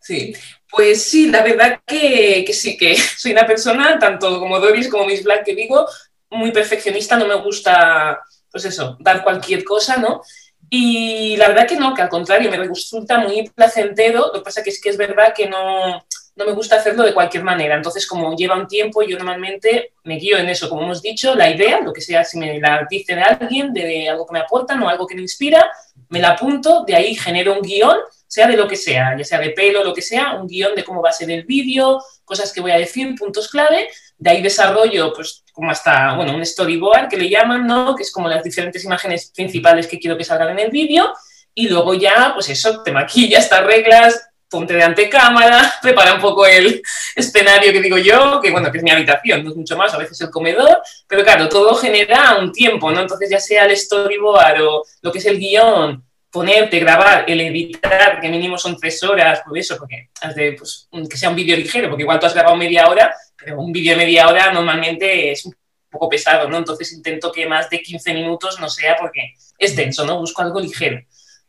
Sí, 0.00 0.34
pues 0.68 1.04
sí, 1.04 1.30
la 1.30 1.44
verdad 1.44 1.80
que, 1.86 2.42
que, 2.44 2.52
sí, 2.52 2.76
que 2.76 2.96
soy 3.16 3.32
una 3.32 3.46
persona, 3.46 3.98
tanto 3.98 4.40
como 4.40 4.58
Doris 4.58 4.88
como 4.88 5.06
Miss 5.06 5.22
Black, 5.22 5.44
que 5.44 5.54
digo, 5.54 5.86
muy 6.30 6.50
perfeccionista, 6.50 7.16
no 7.16 7.26
me 7.26 7.36
gusta, 7.36 8.20
pues 8.50 8.64
eso, 8.64 8.96
dar 8.98 9.22
cualquier 9.22 9.62
cosa, 9.64 9.98
¿no? 9.98 10.22
Y 10.70 11.36
la 11.36 11.48
verdad 11.48 11.68
que 11.68 11.76
no, 11.76 11.92
que 11.92 12.00
al 12.00 12.08
contrario, 12.08 12.50
me 12.50 12.56
resulta 12.56 13.18
muy 13.18 13.46
placentero. 13.50 14.28
Lo 14.28 14.32
que 14.32 14.40
pasa 14.40 14.62
que 14.62 14.70
es 14.70 14.80
que 14.80 14.88
es 14.88 14.96
verdad 14.96 15.34
que 15.36 15.46
no, 15.46 16.06
no 16.34 16.46
me 16.46 16.52
gusta 16.52 16.76
hacerlo 16.76 17.02
de 17.04 17.12
cualquier 17.12 17.44
manera. 17.44 17.74
Entonces, 17.74 18.06
como 18.06 18.34
lleva 18.34 18.56
un 18.56 18.66
tiempo, 18.66 19.02
yo 19.02 19.18
normalmente 19.18 19.92
me 20.04 20.16
guío 20.16 20.38
en 20.38 20.48
eso, 20.48 20.68
como 20.68 20.82
hemos 20.82 21.02
dicho, 21.02 21.34
la 21.34 21.50
idea, 21.50 21.80
lo 21.80 21.92
que 21.92 22.00
sea, 22.00 22.24
si 22.24 22.38
me 22.38 22.58
la 22.58 22.86
dice 22.88 23.14
de 23.14 23.22
alguien, 23.22 23.72
de 23.72 24.08
algo 24.08 24.26
que 24.26 24.32
me 24.32 24.40
aportan 24.40 24.82
o 24.82 24.88
algo 24.88 25.06
que 25.06 25.14
me 25.14 25.22
inspira, 25.22 25.70
me 26.08 26.20
la 26.20 26.30
apunto, 26.30 26.84
de 26.86 26.94
ahí 26.94 27.14
genero 27.14 27.54
un 27.54 27.62
guion, 27.62 27.96
sea 28.26 28.46
de 28.46 28.56
lo 28.56 28.66
que 28.66 28.76
sea, 28.76 29.14
ya 29.16 29.24
sea 29.24 29.38
de 29.38 29.50
pelo, 29.50 29.84
lo 29.84 29.92
que 29.92 30.00
sea, 30.00 30.34
un 30.34 30.46
guion 30.46 30.74
de 30.74 30.84
cómo 30.84 31.02
va 31.02 31.10
a 31.10 31.12
ser 31.12 31.30
el 31.30 31.44
vídeo, 31.44 32.02
cosas 32.24 32.50
que 32.50 32.62
voy 32.62 32.70
a 32.70 32.78
decir, 32.78 33.14
puntos 33.14 33.48
clave, 33.48 33.88
de 34.16 34.30
ahí 34.30 34.40
desarrollo, 34.40 35.12
pues, 35.12 35.44
como 35.52 35.70
hasta, 35.70 36.14
bueno, 36.14 36.34
un 36.34 36.46
storyboard 36.46 37.08
que 37.08 37.18
le 37.18 37.28
llaman, 37.28 37.66
¿no? 37.66 37.94
Que 37.94 38.04
es 38.04 38.10
como 38.10 38.28
las 38.28 38.42
diferentes 38.42 38.82
imágenes 38.84 39.30
principales 39.34 39.86
que 39.86 39.98
quiero 39.98 40.16
que 40.16 40.24
salgan 40.24 40.50
en 40.50 40.60
el 40.60 40.70
vídeo, 40.70 41.12
y 41.54 41.68
luego 41.68 41.92
ya, 41.92 42.30
pues 42.32 42.48
eso, 42.48 42.82
te 42.82 42.90
maquillas, 42.90 43.50
te 43.50 43.54
arreglas, 43.54 44.30
ponte 44.52 44.74
de 44.74 44.82
ante 44.82 45.08
cámara, 45.08 45.72
prepara 45.82 46.14
un 46.14 46.20
poco 46.20 46.46
el 46.46 46.82
escenario 47.16 47.72
que 47.72 47.80
digo 47.80 47.96
yo, 47.96 48.38
que 48.40 48.50
bueno, 48.50 48.70
que 48.70 48.78
es 48.78 48.84
mi 48.84 48.90
habitación, 48.90 49.42
no 49.42 49.50
es 49.50 49.56
mucho 49.56 49.76
más, 49.76 49.92
a 49.94 49.98
veces 49.98 50.20
el 50.20 50.30
comedor, 50.30 50.82
pero 51.08 51.24
claro, 51.24 51.48
todo 51.48 51.74
genera 51.74 52.36
un 52.38 52.52
tiempo, 52.52 52.92
¿no? 52.92 53.00
Entonces 53.00 53.30
ya 53.30 53.40
sea 53.40 53.64
el 53.64 53.76
storyboard 53.76 54.62
o 54.62 54.84
lo 55.00 55.10
que 55.10 55.18
es 55.18 55.26
el 55.26 55.38
guion, 55.38 56.04
ponerte, 56.30 56.78
grabar, 56.78 57.24
el 57.26 57.40
editar, 57.40 58.20
que 58.20 58.28
mínimo 58.28 58.58
son 58.58 58.78
tres 58.78 59.02
horas, 59.02 59.40
por 59.40 59.56
eso, 59.56 59.76
porque 59.78 60.10
has 60.20 60.34
de, 60.34 60.52
pues, 60.52 60.88
que 61.10 61.16
sea 61.16 61.30
un 61.30 61.36
vídeo 61.36 61.56
ligero, 61.56 61.88
porque 61.88 62.02
igual 62.02 62.20
tú 62.20 62.26
has 62.26 62.34
grabado 62.34 62.56
media 62.56 62.86
hora, 62.88 63.14
pero 63.36 63.58
un 63.58 63.72
vídeo 63.72 63.92
de 63.92 64.04
media 64.04 64.28
hora 64.28 64.52
normalmente 64.52 65.32
es 65.32 65.46
un 65.46 65.54
poco 65.90 66.08
pesado, 66.08 66.48
¿no? 66.48 66.58
Entonces 66.58 66.92
intento 66.92 67.32
que 67.32 67.46
más 67.46 67.68
de 67.70 67.82
15 67.82 68.14
minutos 68.14 68.60
no 68.60 68.68
sea 68.68 68.96
porque 68.98 69.34
es 69.58 69.74
denso, 69.74 70.04
¿no? 70.04 70.18
Busco 70.18 70.42
algo 70.42 70.60
ligero. 70.60 71.00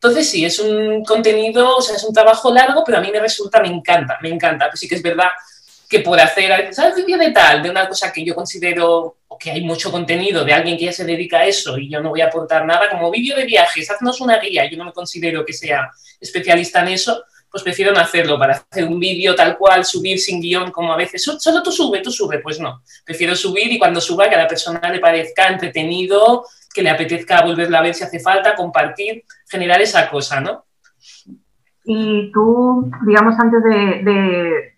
Entonces 0.04 0.30
sí, 0.30 0.44
es 0.44 0.60
un 0.60 1.02
contenido, 1.06 1.78
o 1.78 1.82
sea, 1.82 1.96
es 1.96 2.04
un 2.04 2.14
trabajo 2.14 2.54
largo, 2.54 2.84
pero 2.86 2.98
a 2.98 3.02
mí 3.02 3.10
me 3.10 3.22
resulta, 3.22 3.62
me 3.62 3.70
encanta, 3.70 4.18
me 4.22 4.28
encanta. 4.28 4.68
Pues 4.70 4.82
sí 4.82 4.86
que 4.90 4.96
es 4.96 5.02
verdad 5.02 5.30
que 5.88 6.02
por 6.02 6.20
hacer, 6.20 6.74
¿sabes? 6.74 6.98
Vídeo 6.98 7.18
de 7.18 7.32
tal, 7.32 7.64
de 7.64 7.70
una 7.70 7.88
cosa 7.88 8.12
que 8.12 8.26
yo 8.26 8.36
considero 8.36 9.16
que 9.40 9.52
hay 9.52 9.62
mucho 9.62 9.94
contenido 9.94 10.44
de 10.44 10.52
alguien 10.52 10.78
que 10.78 10.86
ya 10.86 10.92
se 10.92 11.06
dedica 11.06 11.40
a 11.40 11.46
eso 11.46 11.78
y 11.78 11.90
yo 11.90 12.02
no 12.02 12.10
voy 12.10 12.20
a 12.20 12.26
aportar 12.26 12.66
nada, 12.66 12.90
como 12.90 13.10
vídeo 13.10 13.38
de 13.38 13.46
viajes, 13.46 13.90
haznos 13.90 14.20
una 14.20 14.40
guía, 14.40 14.70
yo 14.70 14.78
no 14.78 14.84
me 14.84 14.92
considero 14.92 15.46
que 15.46 15.54
sea 15.54 15.90
especialista 16.20 16.82
en 16.82 16.90
eso, 16.90 17.24
pues 17.50 17.64
prefiero 17.64 17.94
no 17.94 18.00
hacerlo 18.02 18.38
para 18.38 18.66
hacer 18.70 18.84
un 18.84 19.00
vídeo 19.00 19.36
tal 19.36 19.58
cual, 19.58 19.86
subir 19.86 20.20
sin 20.20 20.42
guion, 20.42 20.70
como 20.72 20.92
a 20.92 20.98
veces, 20.98 21.24
solo 21.24 21.64
tú 21.64 21.72
sube, 21.72 22.02
tú 22.02 22.12
sube, 22.12 22.40
pues 22.40 22.60
no. 22.60 22.82
Prefiero 23.06 23.38
subir 23.38 23.72
y 23.72 23.80
cuando 23.80 24.02
suba 24.02 24.28
que 24.28 24.36
a 24.36 24.40
la 24.40 24.48
persona 24.48 24.82
le 24.92 25.00
parezca 25.00 25.48
entretenido, 25.48 26.46
que 26.74 26.82
le 26.82 26.90
apetezca 26.90 27.44
volverla 27.46 27.80
a 27.80 27.84
ver 27.84 27.94
si 27.94 28.04
hace 28.04 28.20
falta, 28.20 28.56
compartir, 28.56 29.24
generar 29.50 29.82
esa 29.82 30.10
cosa, 30.10 30.40
¿no? 30.40 30.66
Y 31.86 32.32
tú, 32.32 32.90
digamos, 33.06 33.38
antes 33.40 33.64
de 33.64 34.74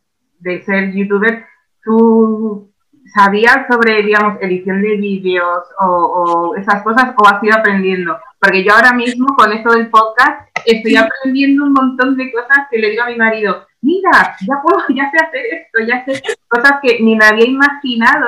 de 0.46 0.64
ser 0.64 0.94
youtuber, 0.94 1.44
¿tú 1.84 2.72
sabías 3.14 3.66
sobre, 3.70 4.04
digamos, 4.04 4.38
edición 4.42 4.82
de 4.82 4.96
vídeos 4.98 5.64
o, 5.80 6.56
esas 6.58 6.84
cosas 6.84 7.14
o 7.18 7.28
has 7.28 7.44
ido 7.44 7.56
aprendiendo? 7.56 8.18
Porque 8.40 8.64
yo 8.64 8.74
ahora 8.74 8.94
mismo 8.94 9.28
con 9.36 9.52
esto 9.52 9.72
del 9.72 9.90
podcast 9.90 10.48
estoy 10.66 10.96
aprendiendo 10.96 11.66
un 11.66 11.74
montón 11.74 12.16
de 12.16 12.32
cosas 12.32 12.68
que 12.70 12.78
le 12.78 12.92
digo 12.92 13.04
a 13.04 13.10
mi 13.10 13.16
marido, 13.16 13.66
mira, 13.82 14.36
ya 14.48 14.62
puedo, 14.62 14.80
ya 14.96 15.10
sé 15.12 15.18
hacer 15.18 15.46
esto, 15.52 15.80
ya 15.88 16.06
sé 16.06 16.22
cosas 16.48 16.74
que 16.82 17.00
ni 17.02 17.16
me 17.16 17.26
había 17.26 17.46
imaginado. 17.46 18.28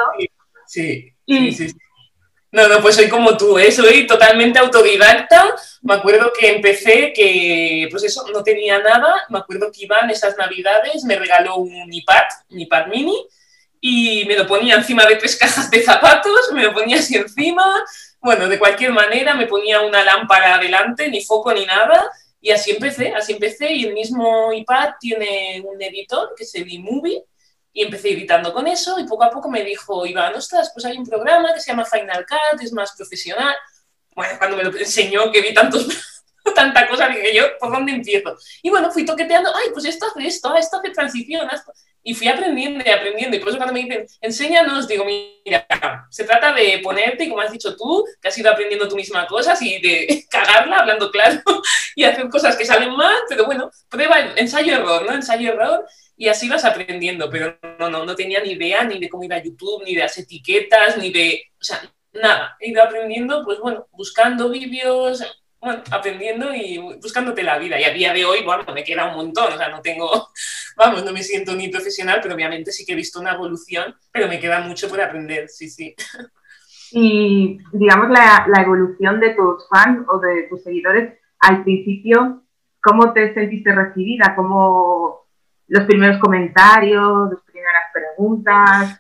Sí, 0.66 1.14
sí, 1.26 1.52
sí, 1.52 1.68
No, 2.52 2.68
no, 2.68 2.82
pues 2.82 2.96
soy 2.96 3.10
como 3.10 3.36
tú, 3.36 3.60
¿eh? 3.60 3.72
soy 3.72 4.08
totalmente 4.08 4.58
autodidacta. 4.58 5.54
Me 5.82 5.96
acuerdo 5.96 6.32
que 6.38 6.50
empecé 6.50 7.12
que, 7.14 7.88
pues 7.92 8.04
eso, 8.06 8.26
no 8.32 8.42
tenía 8.42 8.80
nada. 8.80 9.24
Me 9.30 9.40
acuerdo 9.40 9.70
que 9.72 9.84
Iván 9.84 10.10
esas 10.10 10.38
navidades 10.38 11.04
me 11.04 11.18
regaló 11.18 11.58
un 11.58 11.94
iPad, 11.94 12.24
un 12.50 12.60
iPad 12.62 12.88
mini, 12.88 13.28
y 13.82 14.24
me 14.26 14.38
lo 14.38 14.48
ponía 14.48 14.76
encima 14.76 15.06
de 15.06 15.18
tres 15.18 15.36
cajas 15.40 15.70
de 15.70 15.84
zapatos, 15.84 16.52
me 16.54 16.64
lo 16.64 16.74
ponía 16.74 16.98
así 17.00 17.18
encima. 17.18 17.84
Bueno, 18.22 18.48
de 18.48 18.58
cualquier 18.58 18.92
manera, 18.92 19.34
me 19.34 19.48
ponía 19.48 19.82
una 19.82 20.04
lámpara 20.04 20.56
adelante, 20.56 21.10
ni 21.10 21.24
foco 21.24 21.54
ni 21.54 21.66
nada, 21.66 22.10
y 22.40 22.52
así 22.52 22.72
empecé, 22.72 23.14
así 23.14 23.34
empecé. 23.34 23.74
Y 23.74 23.86
el 23.86 23.94
mismo 23.94 24.54
iPad 24.54 24.92
tiene 25.00 25.62
un 25.66 25.82
editor 25.82 26.34
que 26.36 26.46
es 26.46 26.56
el 26.56 26.72
eMovie, 26.72 27.26
y 27.74 27.84
empecé 27.84 28.12
editando 28.12 28.54
con 28.54 28.68
eso 28.68 29.00
y 29.00 29.06
poco 29.06 29.24
a 29.24 29.30
poco 29.30 29.50
me 29.50 29.64
dijo, 29.64 30.06
Iván, 30.06 30.34
ostras, 30.36 30.72
pues 30.74 30.86
hay 30.86 30.98
un 30.98 31.06
programa 31.06 31.54
que 31.54 31.60
se 31.60 31.72
llama 31.72 31.86
Final 31.86 32.26
Cut, 32.26 32.62
es 32.62 32.74
más 32.74 32.96
profesional. 32.96 33.56
Bueno, 34.16 34.34
cuando 34.40 34.58
me 34.58 34.64
lo 34.64 34.76
enseñó 34.76 35.32
que 35.32 35.42
vi 35.42 35.54
tantos, 35.54 35.88
tanta 36.56 36.88
cosa, 36.88 37.08
dije 37.08 37.36
yo, 37.36 37.44
¿por 37.60 37.72
dónde 37.72 37.92
empiezo? 37.92 38.36
Y 38.64 38.70
bueno, 38.70 38.92
fui 38.92 39.06
toqueteando, 39.06 39.52
ay, 39.56 39.70
pues 39.74 39.86
esto 39.86 40.08
hace 40.08 40.28
esto, 40.28 40.56
esto 40.56 40.78
hace 40.78 40.90
transición, 40.90 41.48
esto. 41.54 41.72
y 42.04 42.16
fui 42.16 42.28
aprendiendo 42.28 42.84
y 42.86 42.90
aprendiendo. 42.90 43.38
Y 43.38 43.40
por 43.40 43.50
eso 43.50 43.58
cuando 43.58 43.74
me 43.74 43.84
dicen, 43.84 44.08
enséñanos, 44.22 44.88
digo, 44.88 45.06
mira, 45.06 45.68
se 46.10 46.24
trata 46.24 46.54
de 46.54 46.80
ponerte, 46.84 47.30
como 47.30 47.42
has 47.42 47.52
dicho 47.52 47.76
tú, 47.76 48.06
que 48.22 48.30
has 48.30 48.38
ido 48.38 48.50
aprendiendo 48.50 48.88
tú 48.88 48.96
misma 48.96 49.28
cosas 49.28 49.62
y 49.62 49.80
de 49.80 50.26
cagarla, 50.32 50.78
hablando 50.78 51.12
claro, 51.12 51.42
y 51.96 52.04
hacer 52.04 52.28
cosas 52.30 52.56
que 52.56 52.66
salen 52.66 52.96
mal, 52.96 53.18
pero 53.30 53.46
bueno, 53.46 53.70
prueba, 53.90 54.20
ensayo-error, 54.36 55.06
¿no? 55.06 55.14
Ensayo-error 55.14 55.86
y 56.18 56.28
así 56.28 56.50
vas 56.50 56.66
aprendiendo, 56.66 57.30
pero 57.30 57.58
no, 57.80 57.90
no, 57.90 58.04
no 58.04 58.16
tenía 58.16 58.42
ni 58.42 58.54
idea 58.54 58.84
ni 58.84 59.00
de 59.00 59.08
cómo 59.08 59.24
iba 59.24 59.36
a 59.36 59.44
YouTube, 59.44 59.84
ni 59.86 59.94
de 59.94 60.02
las 60.02 60.18
etiquetas, 60.18 60.98
ni 60.98 61.12
de, 61.12 61.44
o 61.62 61.64
sea, 61.64 61.80
nada, 62.12 62.58
he 62.60 62.72
ido 62.72 62.82
aprendiendo, 62.84 63.44
pues 63.46 63.60
bueno, 63.60 63.88
buscando 63.92 64.50
vídeos, 64.50 65.24
bueno, 65.62 65.84
aprendiendo 65.92 66.54
y 66.56 66.80
buscándote 67.02 67.44
la 67.44 67.60
vida. 67.60 67.80
Y 67.80 67.84
a 67.84 67.94
día 67.94 68.14
de 68.14 68.26
hoy, 68.26 68.44
bueno, 68.44 68.64
me 68.74 68.84
queda 68.84 69.10
un 69.10 69.16
montón, 69.16 69.54
o 69.54 69.58
sea, 69.58 69.70
no 69.70 69.80
tengo, 69.82 70.30
vamos, 70.76 71.06
no 71.06 71.12
me 71.12 71.22
siento 71.22 71.54
ni 71.54 71.70
profesional, 71.70 72.20
pero 72.22 72.34
obviamente 72.34 72.72
sí 72.72 72.84
que 72.84 72.94
he 72.94 72.96
visto 72.96 73.20
una 73.20 73.34
evolución, 73.34 73.96
pero 74.12 74.28
me 74.28 74.40
queda 74.40 74.60
mucho 74.62 74.90
por 74.90 75.00
aprender, 75.00 75.48
sí, 75.50 75.70
sí. 75.70 75.96
Y 76.92 77.60
digamos 77.74 78.10
la, 78.10 78.48
la 78.48 78.64
evolución 78.64 79.20
de 79.20 79.36
tus 79.36 79.68
fans 79.70 80.04
o 80.10 80.18
de 80.20 80.48
tus 80.50 80.64
seguidores, 80.64 81.20
al 81.40 81.64
principio, 81.64 82.44
¿cómo 82.82 83.14
te 83.14 83.36
sentiste 83.36 83.76
recibida? 83.76 84.34
¿Cómo 84.36 85.27
los 85.68 85.84
primeros 85.86 86.20
comentarios, 86.20 87.32
las 87.32 87.42
primeras 87.44 87.84
preguntas. 87.94 89.00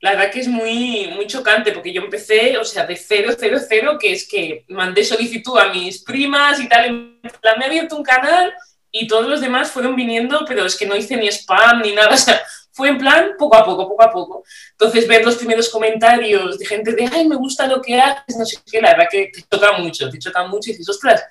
La 0.00 0.12
verdad 0.12 0.30
que 0.32 0.40
es 0.40 0.48
muy, 0.48 1.12
muy 1.14 1.26
chocante 1.26 1.72
porque 1.72 1.92
yo 1.92 2.02
empecé, 2.02 2.58
o 2.58 2.64
sea, 2.64 2.84
de 2.86 2.96
cero, 2.96 3.32
cero, 3.38 3.58
cero, 3.66 3.96
que 4.00 4.12
es 4.12 4.28
que 4.28 4.64
mandé 4.68 5.04
solicitud 5.04 5.58
a 5.58 5.72
mis 5.72 6.02
primas 6.02 6.58
y 6.60 6.68
tal, 6.68 7.20
la 7.42 7.56
me 7.56 7.64
he 7.64 7.68
abierto 7.68 7.96
un 7.96 8.02
canal 8.02 8.52
y 8.90 9.06
todos 9.06 9.28
los 9.28 9.40
demás 9.40 9.70
fueron 9.70 9.94
viniendo, 9.94 10.44
pero 10.46 10.66
es 10.66 10.76
que 10.76 10.86
no 10.86 10.96
hice 10.96 11.16
ni 11.16 11.28
spam 11.28 11.82
ni 11.82 11.92
nada, 11.92 12.10
o 12.14 12.16
sea, 12.16 12.42
fue 12.72 12.88
en 12.88 12.98
plan 12.98 13.32
poco 13.38 13.56
a 13.56 13.64
poco, 13.64 13.88
poco 13.88 14.02
a 14.02 14.10
poco. 14.10 14.44
Entonces, 14.72 15.06
ver 15.06 15.24
los 15.24 15.36
primeros 15.36 15.68
comentarios 15.68 16.58
de 16.58 16.66
gente 16.66 16.92
de, 16.92 17.08
ay, 17.12 17.28
me 17.28 17.36
gusta 17.36 17.66
lo 17.66 17.80
que 17.80 18.00
haces, 18.00 18.36
no 18.36 18.44
sé 18.44 18.58
qué, 18.70 18.80
la 18.80 18.90
verdad 18.90 19.08
que 19.10 19.30
te 19.32 19.42
choca 19.42 19.72
mucho, 19.78 20.10
te 20.10 20.18
choca 20.18 20.46
mucho 20.46 20.70
y 20.70 20.72
dices, 20.72 20.88
ostras, 20.88 21.22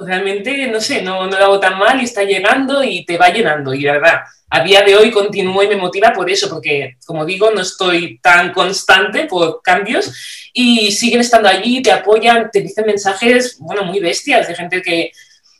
realmente, 0.00 0.66
no 0.66 0.80
sé, 0.80 1.02
no, 1.02 1.26
no 1.26 1.38
lo 1.38 1.44
hago 1.44 1.60
tan 1.60 1.78
mal 1.78 2.00
y 2.00 2.04
está 2.04 2.24
llegando 2.24 2.82
y 2.82 3.04
te 3.04 3.18
va 3.18 3.30
llenando. 3.30 3.74
Y 3.74 3.82
la 3.82 3.92
verdad, 3.92 4.20
a 4.50 4.64
día 4.64 4.82
de 4.82 4.96
hoy 4.96 5.10
continúo 5.10 5.62
y 5.62 5.68
me 5.68 5.76
motiva 5.76 6.12
por 6.12 6.28
eso, 6.30 6.48
porque 6.48 6.96
como 7.06 7.24
digo, 7.24 7.50
no 7.50 7.60
estoy 7.60 8.18
tan 8.18 8.52
constante 8.52 9.24
por 9.24 9.62
cambios 9.62 10.12
y 10.52 10.90
siguen 10.90 11.20
estando 11.20 11.48
allí, 11.48 11.82
te 11.82 11.92
apoyan, 11.92 12.50
te 12.50 12.60
dicen 12.60 12.86
mensajes, 12.86 13.56
bueno, 13.58 13.84
muy 13.84 14.00
bestias 14.00 14.48
de 14.48 14.54
gente 14.54 14.82
que 14.82 15.12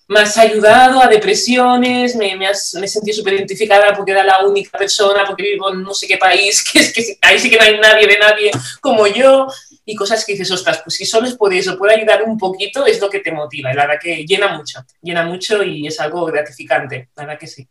me 0.08 0.20
has 0.20 0.36
ayudado 0.36 1.00
a 1.00 1.06
depresiones, 1.06 2.16
me, 2.16 2.34
me, 2.34 2.48
has, 2.48 2.74
me 2.74 2.88
sentí 2.88 3.12
súper 3.12 3.34
identificada 3.34 3.94
porque 3.94 4.10
era 4.10 4.24
la 4.24 4.44
única 4.44 4.76
persona, 4.76 5.24
porque 5.24 5.44
vivo 5.44 5.72
en 5.72 5.84
no 5.84 5.94
sé 5.94 6.08
qué 6.08 6.16
país, 6.16 6.64
que 6.72 6.80
es 6.80 6.92
que 6.92 7.16
ahí 7.22 7.38
sí 7.38 7.48
que 7.48 7.56
no 7.56 7.62
hay 7.62 7.78
nadie 7.78 8.08
de 8.08 8.18
nadie 8.18 8.50
como 8.80 9.06
yo 9.06 9.46
y 9.90 9.96
cosas 9.96 10.24
que 10.24 10.32
dices, 10.32 10.50
ostras, 10.52 10.80
pues 10.84 10.94
si 10.94 11.04
solo 11.04 11.26
es 11.26 11.36
por 11.36 11.52
eso, 11.52 11.76
puede 11.76 11.96
ayudar 11.96 12.22
un 12.22 12.38
poquito, 12.38 12.86
es 12.86 13.00
lo 13.00 13.10
que 13.10 13.18
te 13.18 13.32
motiva. 13.32 13.72
Y 13.72 13.74
la 13.74 13.86
verdad 13.86 14.00
que 14.00 14.24
llena 14.24 14.56
mucho, 14.56 14.78
llena 15.02 15.24
mucho 15.24 15.64
y 15.64 15.84
es 15.84 15.98
algo 15.98 16.24
gratificante, 16.26 17.08
la 17.16 17.24
verdad 17.24 17.40
que 17.40 17.46
sí. 17.48 17.68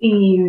Y 0.00 0.40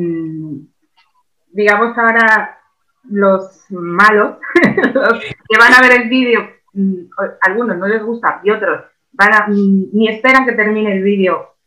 digamos 1.52 1.96
ahora 1.96 2.58
los 3.04 3.66
malos, 3.70 4.38
los 4.94 5.20
que 5.20 5.58
van 5.60 5.74
a 5.76 5.82
ver 5.82 6.02
el 6.02 6.10
vídeo, 6.10 6.50
mm, 6.74 7.04
algunos 7.42 7.78
no 7.78 7.88
les 7.88 8.02
gusta 8.02 8.42
y 8.44 8.50
otros 8.50 8.86
van 9.12 9.34
a, 9.34 9.48
mm, 9.48 9.90
ni 9.94 10.10
esperan 10.10 10.48
que 10.48 10.54
termine 10.54 10.94
el 10.94 11.04
vídeo. 11.04 11.58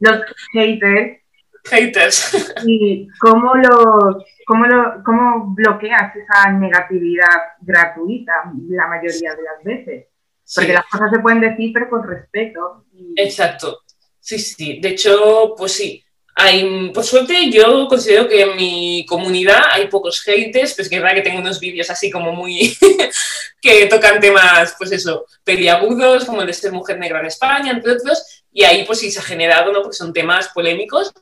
Los 0.00 0.20
haters 0.52 1.24
haters. 1.64 2.54
¿Y 2.66 3.08
cómo, 3.18 3.54
los, 3.54 4.24
cómo, 4.44 4.66
lo, 4.66 5.02
cómo 5.04 5.54
bloqueas 5.54 6.14
esa 6.16 6.50
negatividad 6.52 7.56
gratuita 7.60 8.32
la 8.68 8.86
mayoría 8.86 9.34
de 9.34 9.42
las 9.42 9.64
veces? 9.64 10.06
Porque 10.54 10.72
las 10.72 10.84
cosas 10.86 11.10
se 11.10 11.20
pueden 11.20 11.40
decir, 11.40 11.72
pero 11.72 11.88
con 11.88 12.06
respeto. 12.06 12.84
Exacto. 13.16 13.80
Sí, 14.20 14.38
sí. 14.38 14.80
De 14.80 14.90
hecho, 14.90 15.54
pues 15.56 15.72
sí. 15.72 16.00
Hay, 16.36 16.90
por 16.92 17.04
suerte, 17.04 17.48
yo 17.50 17.86
considero 17.86 18.26
que 18.28 18.42
en 18.42 18.56
mi 18.56 19.06
comunidad 19.08 19.62
hay 19.70 19.86
pocos 19.86 20.20
haters, 20.22 20.74
pues 20.74 20.88
que 20.88 20.96
es 20.96 21.02
verdad 21.02 21.14
que 21.14 21.22
tengo 21.22 21.38
unos 21.38 21.60
vídeos 21.60 21.88
así 21.90 22.10
como 22.10 22.32
muy 22.32 22.76
que 23.60 23.86
tocan 23.86 24.18
temas, 24.18 24.74
pues 24.76 24.90
eso, 24.90 25.26
peliagudos, 25.44 26.24
como 26.24 26.40
el 26.40 26.48
de 26.48 26.52
ser 26.52 26.72
mujer 26.72 26.98
negra 26.98 27.20
en 27.20 27.26
España, 27.26 27.70
entre 27.70 27.92
otros, 27.92 28.42
y 28.52 28.64
ahí 28.64 28.84
pues 28.84 28.98
sí 28.98 29.12
se 29.12 29.20
ha 29.20 29.22
generado, 29.22 29.72
¿no? 29.72 29.82
Porque 29.82 29.96
son 29.96 30.12
temas 30.12 30.48
polémicos, 30.48 31.12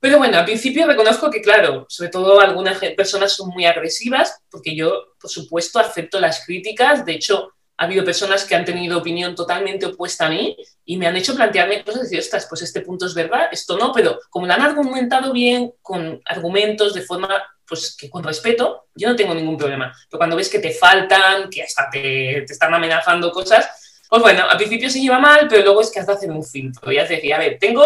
pero 0.00 0.18
bueno, 0.18 0.38
al 0.38 0.44
principio 0.44 0.86
reconozco 0.86 1.30
que, 1.30 1.40
claro, 1.40 1.86
sobre 1.88 2.10
todo 2.10 2.40
algunas 2.40 2.78
personas 2.96 3.32
son 3.32 3.50
muy 3.50 3.66
agresivas, 3.66 4.40
porque 4.50 4.76
yo, 4.76 5.14
por 5.20 5.30
supuesto, 5.30 5.80
acepto 5.80 6.20
las 6.20 6.44
críticas. 6.46 7.04
De 7.04 7.12
hecho, 7.12 7.52
ha 7.76 7.84
habido 7.84 8.04
personas 8.04 8.44
que 8.44 8.54
han 8.54 8.64
tenido 8.64 8.98
opinión 8.98 9.34
totalmente 9.34 9.86
opuesta 9.86 10.26
a 10.26 10.30
mí 10.30 10.56
y 10.84 10.96
me 10.96 11.06
han 11.06 11.16
hecho 11.16 11.34
plantearme 11.34 11.84
cosas 11.84 12.00
y 12.00 12.04
decir, 12.04 12.20
ostras, 12.20 12.46
pues 12.48 12.62
este 12.62 12.80
punto 12.80 13.06
es 13.06 13.14
verdad, 13.14 13.48
esto 13.50 13.76
no, 13.76 13.92
pero 13.92 14.18
como 14.30 14.46
lo 14.46 14.52
han 14.52 14.62
argumentado 14.62 15.32
bien, 15.32 15.72
con 15.82 16.20
argumentos, 16.24 16.94
de 16.94 17.02
forma, 17.02 17.28
pues 17.66 17.96
que 17.96 18.08
con 18.08 18.22
respeto, 18.22 18.86
yo 18.94 19.08
no 19.08 19.16
tengo 19.16 19.34
ningún 19.34 19.56
problema. 19.56 19.92
Pero 20.08 20.18
cuando 20.18 20.36
ves 20.36 20.48
que 20.48 20.60
te 20.60 20.72
faltan, 20.72 21.50
que 21.50 21.62
hasta 21.62 21.90
te, 21.90 22.44
te 22.46 22.52
están 22.52 22.72
amenazando 22.72 23.32
cosas, 23.32 23.68
pues 24.08 24.22
bueno, 24.22 24.48
al 24.48 24.56
principio 24.56 24.88
se 24.88 25.00
lleva 25.00 25.18
mal, 25.18 25.46
pero 25.48 25.62
luego 25.64 25.82
es 25.82 25.90
que 25.90 26.00
has 26.00 26.06
de 26.06 26.14
hacer 26.14 26.30
un 26.30 26.42
filtro. 26.42 26.90
Y 26.90 26.98
has 26.98 27.08
de 27.08 27.16
decir, 27.16 27.34
a 27.34 27.38
ver, 27.38 27.58
tengo 27.60 27.84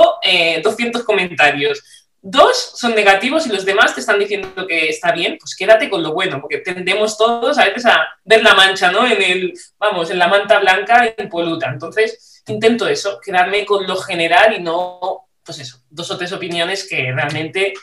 200 0.63 1.03
eh, 1.03 1.05
comentarios, 1.05 1.83
dos 2.23 2.73
son 2.77 2.95
negativos 2.95 3.47
y 3.47 3.51
los 3.51 3.65
demás 3.65 3.95
te 3.95 4.01
están 4.01 4.19
diciendo 4.19 4.67
que 4.67 4.89
está 4.89 5.13
bien, 5.13 5.37
pues 5.39 5.57
quédate 5.57 5.91
con 5.91 6.03
lo 6.03 6.15
bueno, 6.15 6.41
porque 6.41 6.59
tendemos 6.59 7.19
todos 7.19 7.59
a 7.59 7.65
veces 7.65 7.85
a 7.85 8.07
ver 8.25 8.43
la 8.43 8.55
mancha, 8.55 8.93
¿no? 8.93 9.05
En 9.07 9.21
el, 9.21 9.53
vamos, 9.79 10.11
en 10.11 10.19
la 10.19 10.29
manta 10.29 10.61
blanca 10.61 11.13
impoluta. 11.19 11.69
Entonces, 11.69 12.43
intento 12.47 12.87
eso, 12.87 13.19
quedarme 13.23 13.67
con 13.67 13.87
lo 13.87 13.97
general 13.97 14.55
y 14.57 14.63
no, 14.63 15.29
pues 15.45 15.59
eso, 15.59 15.79
dos 15.91 16.11
o 16.13 16.17
tres 16.17 16.33
opiniones 16.33 16.89
que 16.89 17.13
realmente 17.13 17.75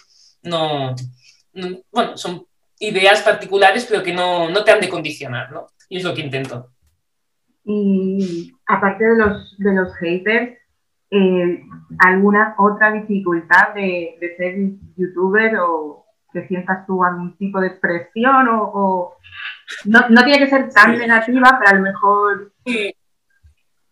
no, 0.43 0.95
bueno, 1.91 2.17
son 2.17 2.45
ideas 2.79 3.21
particulares, 3.21 3.85
pero 3.89 4.01
que 4.01 4.13
no, 4.13 4.49
no 4.49 4.63
te 4.63 4.71
han 4.71 4.79
de 4.79 4.89
condicionar, 4.89 5.51
¿no? 5.51 5.67
Y 5.89 5.97
es 5.97 6.03
lo 6.03 6.13
que 6.13 6.21
intento. 6.21 6.71
Y 7.65 8.53
aparte 8.65 9.03
de 9.03 9.17
los, 9.17 9.57
de 9.57 9.73
los 9.73 9.93
haters, 9.95 10.58
eh, 11.11 11.63
alguna 11.99 12.55
otra 12.57 12.91
dificultad 12.91 13.73
de, 13.73 14.17
ser 14.37 14.55
youtuber 14.95 15.57
o 15.57 16.05
que 16.31 16.47
sientas 16.47 16.85
tú 16.85 17.03
algún 17.03 17.35
tipo 17.37 17.59
de 17.59 17.71
presión 17.71 18.47
o, 18.49 19.15
no, 19.85 20.23
tiene 20.23 20.39
que 20.39 20.49
ser 20.49 20.69
tan 20.69 20.97
negativa, 20.97 21.57
pero 21.59 21.71
a 21.71 21.73
lo 21.73 21.81
mejor... 21.81 22.51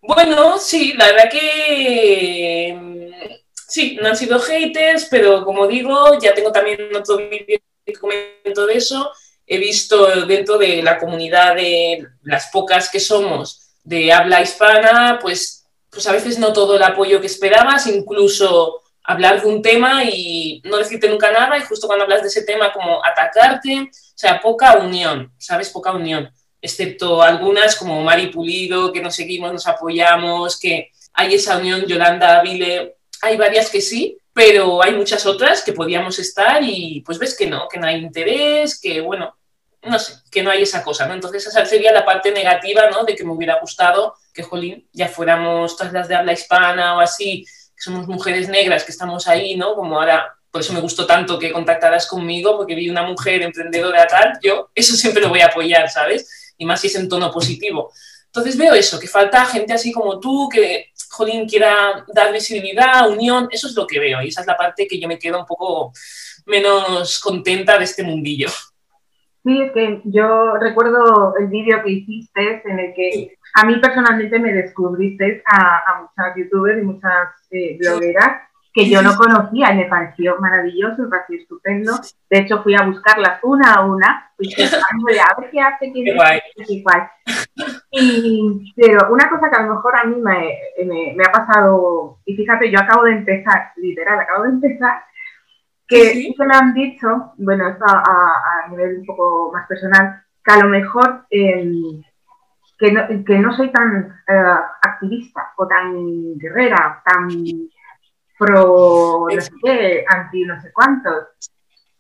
Bueno, 0.02 0.58
sí, 0.58 0.94
la 0.94 1.08
verdad 1.08 1.30
que 1.30 2.78
mm, 2.80 3.34
sí, 3.68 3.98
no 4.02 4.08
han 4.08 4.16
sido 4.16 4.40
haters, 4.40 5.08
pero 5.12 5.44
como 5.44 5.68
digo, 5.68 6.18
ya 6.20 6.34
tengo 6.34 6.52
también 6.52 6.96
otro 6.96 7.18
vídeo 7.18 7.60
que 7.86 7.94
comento 7.94 8.66
de 8.66 8.76
eso. 8.76 9.12
He 9.46 9.58
visto 9.58 10.26
dentro 10.26 10.58
de 10.58 10.82
la 10.82 10.98
comunidad 10.98 11.56
de 11.56 12.08
las 12.24 12.50
pocas 12.52 12.90
que 12.90 13.00
somos 13.00 13.74
de 13.84 14.12
habla 14.12 14.42
hispana, 14.42 15.20
pues 15.22 15.57
pues 15.98 16.06
a 16.06 16.12
veces 16.12 16.38
no 16.38 16.54
todo 16.54 16.76
el 16.76 16.84
apoyo 16.84 17.20
que 17.20 17.26
esperabas, 17.26 17.88
incluso 17.88 18.84
hablar 19.04 19.42
de 19.42 19.48
un 19.48 19.64
tema 19.64 20.04
y 20.04 20.62
no 20.64 20.78
decirte 20.78 21.10
nunca 21.10 21.32
nada 21.32 21.58
y 21.58 21.62
justo 21.62 21.88
cuando 21.88 22.04
hablas 22.04 22.22
de 22.22 22.28
ese 22.28 22.44
tema 22.44 22.72
como 22.72 23.04
atacarte, 23.04 23.80
o 23.82 23.90
sea, 24.14 24.40
poca 24.40 24.78
unión, 24.78 25.34
¿sabes? 25.40 25.72
Poca 25.72 25.94
unión, 25.94 26.32
excepto 26.62 27.24
algunas 27.24 27.76
como 27.76 28.04
Mari 28.04 28.28
Pulido, 28.28 28.94
que 28.94 29.02
nos 29.02 29.16
seguimos, 29.16 29.52
nos 29.52 29.66
apoyamos, 29.66 30.60
que 30.60 30.92
hay 31.14 31.34
esa 31.34 31.58
unión, 31.58 31.88
Yolanda 31.88 32.44
Vile, 32.44 32.98
hay 33.24 33.36
varias 33.36 33.72
que 33.72 33.82
sí, 33.82 34.20
pero 34.32 34.84
hay 34.84 34.94
muchas 34.94 35.26
otras 35.26 35.64
que 35.64 35.74
podíamos 35.74 36.20
estar 36.20 36.62
y 36.62 37.02
pues 37.04 37.18
ves 37.18 37.36
que 37.36 37.48
no, 37.48 37.68
que 37.68 37.80
no 37.80 37.88
hay 37.88 37.96
interés, 37.96 38.80
que 38.80 39.02
bueno, 39.02 39.36
no 39.82 39.98
sé, 39.98 40.14
que 40.30 40.44
no 40.44 40.52
hay 40.52 40.62
esa 40.62 40.84
cosa, 40.84 41.08
¿no? 41.08 41.16
Entonces 41.16 41.48
esa 41.48 41.66
sería 41.66 41.92
la 41.92 42.06
parte 42.06 42.30
negativa, 42.30 42.88
¿no? 42.92 43.04
De 43.04 43.16
que 43.16 43.24
me 43.24 43.32
hubiera 43.32 43.60
gustado 43.60 44.14
que, 44.38 44.44
jolín, 44.44 44.88
ya 44.94 45.08
fuéramos 45.08 45.76
todas 45.76 45.92
las 45.92 46.08
de 46.08 46.16
habla 46.16 46.32
hispana 46.32 46.96
o 46.96 47.00
así, 47.00 47.44
que 47.44 47.82
somos 47.82 48.08
mujeres 48.08 48.48
negras, 48.48 48.84
que 48.84 48.92
estamos 48.92 49.28
ahí, 49.28 49.58
¿no? 49.58 49.74
Como 49.74 50.00
ahora, 50.00 50.32
por 50.52 50.62
eso 50.62 50.74
me 50.74 50.80
gustó 50.80 51.08
tanto 51.08 51.40
que 51.40 51.52
contactaras 51.52 52.06
conmigo, 52.06 52.56
porque 52.56 52.76
vi 52.76 52.88
una 52.88 53.02
mujer 53.02 53.42
emprendedora 53.42 54.06
tal, 54.06 54.38
yo 54.44 54.70
eso 54.76 54.96
siempre 54.96 55.24
lo 55.24 55.30
voy 55.30 55.42
a 55.42 55.48
apoyar, 55.48 55.90
¿sabes? 55.90 56.54
Y 56.56 56.66
más 56.66 56.80
si 56.80 56.86
es 56.86 56.96
en 56.96 57.10
tono 57.10 57.32
positivo. 57.32 57.92
Entonces 58.28 58.56
veo 58.56 58.76
eso, 58.76 59.00
que 59.00 59.08
falta 59.08 59.44
gente 59.46 59.74
así 59.74 59.92
como 59.92 60.20
tú, 60.20 60.48
que 60.50 60.92
Jolín 61.10 61.50
quiera 61.50 62.06
dar 62.14 62.32
visibilidad, 62.32 63.10
unión, 63.10 63.50
eso 63.52 63.66
es 63.66 63.76
lo 63.76 63.88
que 63.88 64.00
veo 64.00 64.22
y 64.22 64.28
esa 64.28 64.42
es 64.42 64.48
la 64.48 64.56
parte 64.56 64.88
que 64.88 65.00
yo 65.00 65.08
me 65.08 65.18
quedo 65.18 65.40
un 65.40 65.46
poco 65.48 65.92
menos 66.46 67.20
contenta 67.20 67.80
de 67.80 67.86
este 67.86 68.04
mundillo. 68.04 68.50
Sí, 69.44 69.62
es 69.62 69.72
que 69.72 70.02
yo 70.04 70.56
recuerdo 70.60 71.34
el 71.40 71.48
vídeo 71.48 71.82
que 71.82 71.92
hiciste 71.92 72.62
en 72.66 72.80
el 72.80 72.94
que 72.94 73.37
a 73.58 73.66
mí 73.66 73.76
personalmente 73.78 74.38
me 74.38 74.54
descubriste 74.54 75.42
a, 75.52 76.02
muchas 76.02 76.36
youtubers 76.36 76.80
y 76.80 76.86
muchas 76.86 77.30
eh, 77.50 77.76
blogueras 77.80 78.44
que 78.72 78.88
yo 78.88 79.02
no 79.02 79.16
conocía 79.18 79.74
y 79.74 79.78
me 79.78 79.86
pareció 79.86 80.38
maravilloso, 80.40 81.02
me 81.02 81.10
pareció 81.10 81.38
estupendo. 81.38 81.94
De 82.30 82.38
hecho, 82.38 82.62
fui 82.62 82.76
a 82.76 82.86
buscarlas 82.86 83.40
una 83.42 83.74
a 83.74 83.86
una, 83.86 84.32
fui 84.38 85.18
a 85.18 85.40
ver 85.40 85.50
qué 85.50 85.60
hace, 85.60 85.92
quién 85.92 86.08
es, 86.08 86.70
y 86.70 86.84
cuál. 86.84 87.10
Y, 87.90 88.74
pero 88.76 89.12
una 89.12 89.28
cosa 89.28 89.50
que 89.50 89.56
a 89.56 89.64
lo 89.64 89.74
mejor 89.74 89.96
a 89.96 90.04
mí 90.04 90.22
me, 90.22 91.16
me, 91.16 91.24
ha 91.28 91.32
pasado, 91.32 92.20
y 92.26 92.36
fíjate, 92.36 92.70
yo 92.70 92.80
acabo 92.80 93.06
de 93.06 93.14
empezar, 93.14 93.72
literal, 93.78 94.20
acabo 94.20 94.44
de 94.44 94.50
empezar, 94.50 95.02
que 95.88 96.12
sí, 96.12 96.36
me 96.38 96.56
han 96.56 96.76
dicho, 96.76 97.34
bueno, 97.38 97.70
esto 97.70 97.86
a, 97.88 98.04
a, 98.04 98.70
nivel 98.70 99.00
un 99.00 99.06
poco 99.08 99.52
más 99.52 99.68
personal, 99.68 100.22
que 100.46 100.54
a 100.54 100.58
lo 100.58 100.70
mejor 100.70 101.26
em, 101.32 102.04
que, 102.78 102.92
no, 102.92 103.26
que, 103.26 103.40
no, 103.40 103.56
soy 103.56 103.72
tan 103.72 104.22
eh, 104.28 104.56
activista 104.82 105.54
o 105.58 105.68
tan 105.68 106.38
guerrera, 106.38 107.02
tan 107.06 107.30
pro 108.38 109.28
no 109.34 109.42
sé 109.42 109.52
qué, 109.64 110.06
anti 110.08 110.46
no 110.46 110.60
sé 110.62 110.72
cuántos. 110.72 111.28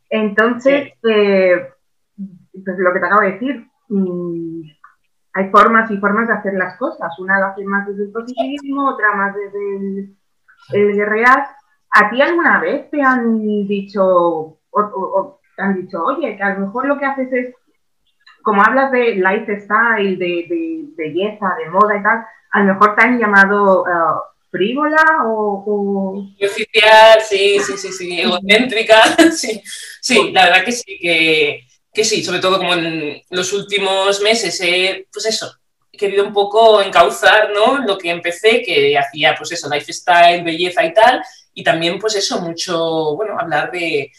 Entonces, 0.09 0.93
eh, 1.03 1.69
pues 2.15 2.77
lo 2.77 2.93
que 2.93 2.99
te 2.99 3.05
acabo 3.05 3.21
de 3.21 3.31
decir, 3.33 3.67
mmm, 3.89 4.61
hay 5.33 5.49
formas 5.51 5.91
y 5.91 5.97
formas 5.97 6.27
de 6.27 6.33
hacer 6.33 6.53
las 6.53 6.77
cosas. 6.77 7.17
Una 7.19 7.39
lo 7.39 7.45
hace 7.47 7.63
más 7.63 7.87
desde 7.87 8.05
el 8.05 8.11
positivismo, 8.11 8.89
otra 8.89 9.15
más 9.15 9.35
desde 9.35 9.77
el, 9.77 10.17
el 10.73 11.25
¿A 11.91 12.09
ti 12.09 12.21
alguna 12.21 12.59
vez 12.59 12.89
te 12.89 13.01
han 13.01 13.67
dicho 13.67 14.59
o, 14.69 15.39
te 15.55 15.61
han 15.61 15.75
dicho, 15.75 16.03
oye, 16.03 16.35
que 16.35 16.43
a 16.43 16.53
lo 16.53 16.67
mejor 16.67 16.87
lo 16.87 16.97
que 16.97 17.05
haces 17.05 17.31
es, 17.31 17.55
como 18.47 18.63
hablas 18.63 18.93
de 18.93 19.15
lifestyle, 19.15 20.17
de, 20.17 20.85
belleza, 20.95 21.53
de 21.59 21.69
moda 21.69 21.97
y 21.97 22.01
tal, 22.01 22.25
a 22.51 22.59
lo 22.61 22.73
mejor 22.73 22.95
te 22.95 23.03
han 23.03 23.19
llamado 23.19 23.81
uh, 23.81 24.21
frívola 24.49 25.03
o, 25.25 26.23
Oficial, 26.41 27.19
sí, 27.27 27.59
sí, 27.59 27.73
sí, 27.75 27.91
sí, 27.91 28.21
egocéntrica, 28.21 29.01
sí, 29.35 29.61
sí, 29.99 30.31
la 30.31 30.45
verdad 30.45 30.63
que 30.63 30.71
sí, 30.71 30.97
que 30.97 31.67
que 31.93 32.05
sí, 32.05 32.23
sobre 32.23 32.39
todo 32.39 32.57
como 32.57 32.73
en 32.75 33.21
los 33.31 33.51
últimos 33.51 34.21
meses 34.21 34.61
he, 34.61 35.07
pues 35.11 35.25
eso, 35.25 35.51
he 35.91 35.97
querido 35.97 36.25
un 36.25 36.31
poco 36.31 36.81
encauzar, 36.81 37.49
¿no? 37.53 37.79
Lo 37.79 37.97
que 37.97 38.11
empecé, 38.11 38.61
que 38.61 38.97
hacía, 38.97 39.35
pues 39.35 39.51
eso, 39.51 39.67
lifestyle, 39.67 40.41
belleza 40.41 40.85
y 40.85 40.93
tal, 40.93 41.21
y 41.53 41.65
también, 41.65 41.99
pues 41.99 42.15
eso, 42.15 42.39
mucho, 42.39 43.13
bueno, 43.17 43.37
hablar 43.37 43.71
de 43.71 44.09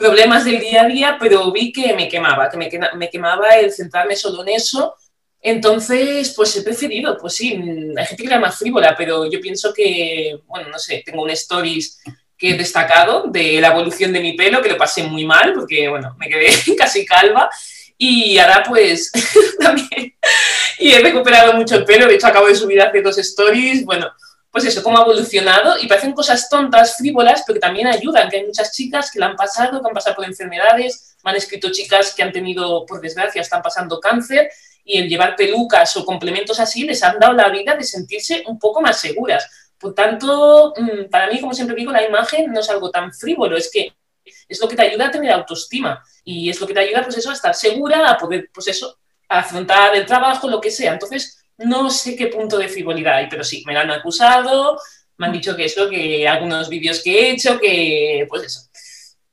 problemas 0.00 0.44
del 0.44 0.58
día 0.58 0.82
a 0.82 0.86
día, 0.86 1.16
pero 1.20 1.52
vi 1.52 1.72
que 1.72 1.94
me 1.94 2.08
quemaba, 2.08 2.50
que 2.50 2.56
me, 2.56 2.70
me 2.96 3.10
quemaba 3.10 3.50
el 3.56 3.70
centrarme 3.70 4.16
solo 4.16 4.42
en 4.42 4.48
eso, 4.48 4.96
entonces, 5.42 6.34
pues 6.36 6.54
he 6.56 6.62
preferido, 6.62 7.16
pues 7.16 7.34
sí, 7.34 7.52
hay 7.96 8.06
gente 8.06 8.22
que 8.22 8.28
era 8.28 8.38
más 8.38 8.58
frívola, 8.58 8.94
pero 8.96 9.30
yo 9.30 9.40
pienso 9.40 9.72
que, 9.72 10.38
bueno, 10.46 10.68
no 10.68 10.78
sé, 10.78 11.02
tengo 11.04 11.22
un 11.22 11.30
stories 11.30 11.98
que 12.36 12.50
he 12.50 12.58
destacado 12.58 13.24
de 13.26 13.60
la 13.60 13.68
evolución 13.68 14.12
de 14.12 14.20
mi 14.20 14.34
pelo, 14.34 14.60
que 14.60 14.68
lo 14.68 14.76
pasé 14.76 15.02
muy 15.02 15.24
mal, 15.24 15.54
porque, 15.54 15.88
bueno, 15.88 16.14
me 16.18 16.28
quedé 16.28 16.48
casi 16.78 17.06
calva. 17.06 17.48
Y 17.96 18.38
ahora, 18.38 18.62
pues, 18.66 19.10
también. 19.60 20.14
Y 20.78 20.92
he 20.92 21.00
recuperado 21.00 21.54
mucho 21.54 21.76
el 21.76 21.84
pelo. 21.84 22.06
De 22.06 22.14
hecho, 22.14 22.26
acabo 22.26 22.46
de 22.46 22.54
subir 22.54 22.80
hace 22.80 23.02
dos 23.02 23.18
stories. 23.18 23.84
Bueno, 23.84 24.10
pues 24.50 24.64
eso, 24.64 24.82
cómo 24.82 24.98
ha 24.98 25.02
evolucionado. 25.02 25.78
Y 25.78 25.86
parecen 25.86 26.12
cosas 26.12 26.48
tontas, 26.48 26.96
frívolas, 26.96 27.44
pero 27.46 27.54
que 27.54 27.60
también 27.60 27.86
ayudan. 27.86 28.28
Que 28.28 28.38
hay 28.38 28.46
muchas 28.46 28.72
chicas 28.72 29.10
que 29.10 29.18
la 29.18 29.26
han 29.26 29.36
pasado, 29.36 29.80
que 29.80 29.88
han 29.88 29.94
pasado 29.94 30.16
por 30.16 30.24
enfermedades. 30.24 31.16
Me 31.24 31.30
han 31.30 31.36
escrito 31.36 31.70
chicas 31.70 32.14
que 32.14 32.22
han 32.22 32.32
tenido, 32.32 32.84
por 32.86 33.00
desgracia, 33.00 33.40
están 33.40 33.62
pasando 33.62 34.00
cáncer. 34.00 34.50
Y 34.84 34.98
el 34.98 35.08
llevar 35.08 35.36
pelucas 35.36 35.96
o 35.96 36.04
complementos 36.04 36.58
así 36.58 36.84
les 36.84 37.02
han 37.02 37.18
dado 37.18 37.34
la 37.34 37.48
vida 37.50 37.76
de 37.76 37.84
sentirse 37.84 38.42
un 38.46 38.58
poco 38.58 38.80
más 38.80 38.98
seguras 38.98 39.48
por 39.80 39.94
tanto, 39.94 40.74
mm, 40.76 41.08
para 41.10 41.28
mí, 41.28 41.40
como 41.40 41.54
siempre 41.54 41.74
digo, 41.74 41.90
la 41.90 42.06
imagen 42.06 42.52
no 42.52 42.60
es 42.60 42.68
algo 42.68 42.90
tan 42.90 43.12
frívolo, 43.14 43.56
es 43.56 43.70
que 43.72 43.94
es 44.46 44.60
lo 44.60 44.68
que 44.68 44.76
te 44.76 44.82
ayuda 44.82 45.06
a 45.06 45.10
tener 45.10 45.32
autoestima 45.32 46.04
y 46.22 46.50
es 46.50 46.60
lo 46.60 46.66
que 46.66 46.74
te 46.74 46.80
ayuda, 46.80 47.02
pues 47.02 47.16
eso, 47.16 47.30
a 47.30 47.32
estar 47.32 47.54
segura, 47.54 48.10
a 48.10 48.18
poder, 48.18 48.50
pues 48.52 48.68
eso, 48.68 48.98
afrontar 49.26 49.96
el 49.96 50.04
trabajo, 50.04 50.48
lo 50.48 50.60
que 50.60 50.70
sea. 50.70 50.92
Entonces, 50.92 51.39
no 51.66 51.90
sé 51.90 52.16
qué 52.16 52.28
punto 52.28 52.58
de 52.58 52.68
frivolidad 52.68 53.16
hay, 53.16 53.28
pero 53.28 53.44
sí, 53.44 53.62
me 53.66 53.72
lo 53.72 53.80
han 53.80 53.90
acusado, 53.90 54.78
me 55.18 55.26
han 55.26 55.32
dicho 55.32 55.54
que 55.56 55.66
eso, 55.66 55.88
que 55.88 56.26
algunos 56.26 56.68
vídeos 56.68 57.02
que 57.02 57.12
he 57.12 57.30
hecho, 57.32 57.58
que, 57.58 58.26
pues 58.28 58.44
eso, 58.44 58.60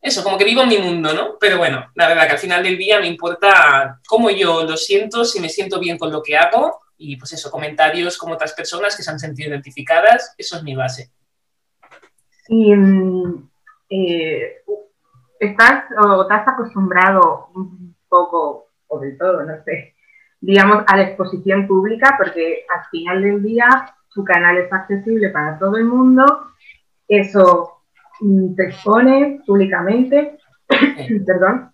eso, 0.01 0.23
como 0.23 0.37
que 0.37 0.45
vivo 0.45 0.61
en 0.61 0.69
mi 0.69 0.77
mundo, 0.77 1.13
¿no? 1.13 1.37
Pero 1.39 1.57
bueno, 1.57 1.91
la 1.95 2.07
verdad 2.07 2.27
que 2.27 2.33
al 2.33 2.39
final 2.39 2.63
del 2.63 2.77
día 2.77 2.99
me 2.99 3.07
importa 3.07 3.99
cómo 4.07 4.29
yo 4.29 4.63
lo 4.63 4.77
siento, 4.77 5.25
si 5.25 5.39
me 5.39 5.49
siento 5.49 5.79
bien 5.79 5.97
con 5.97 6.11
lo 6.11 6.21
que 6.21 6.37
hago 6.37 6.81
y 6.97 7.15
pues 7.17 7.33
eso, 7.33 7.51
comentarios 7.51 8.17
como 8.17 8.33
otras 8.33 8.53
personas 8.53 8.95
que 8.95 9.03
se 9.03 9.11
han 9.11 9.19
sentido 9.19 9.49
identificadas, 9.49 10.33
eso 10.37 10.57
es 10.57 10.63
mi 10.63 10.75
base. 10.75 11.11
Y 12.49 12.73
mm, 12.73 13.49
eh, 13.89 14.63
estás 15.39 15.85
o 16.01 16.25
te 16.25 16.33
has 16.33 16.47
acostumbrado 16.47 17.49
un 17.55 17.95
poco, 18.07 18.71
o 18.87 18.99
del 18.99 19.17
todo, 19.17 19.43
no 19.43 19.63
sé, 19.63 19.95
digamos, 20.39 20.84
a 20.88 20.97
la 20.97 21.04
exposición 21.04 21.67
pública, 21.67 22.15
porque 22.17 22.65
al 22.69 22.86
final 22.89 23.21
del 23.21 23.43
día 23.43 23.93
tu 24.13 24.23
canal 24.23 24.58
es 24.58 24.71
accesible 24.71 25.30
para 25.30 25.58
todo 25.58 25.78
el 25.78 25.86
mundo, 25.86 26.47
eso 27.08 27.84
mm, 28.19 28.56
te 28.56 28.63
expone 28.65 29.41
públicamente, 29.45 30.38
perdón, 31.26 31.71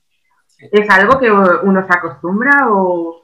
¿es 0.71 0.89
algo 0.89 1.19
que 1.19 1.31
uno 1.31 1.85
se 1.85 1.93
acostumbra 1.93 2.67
o 2.69 3.23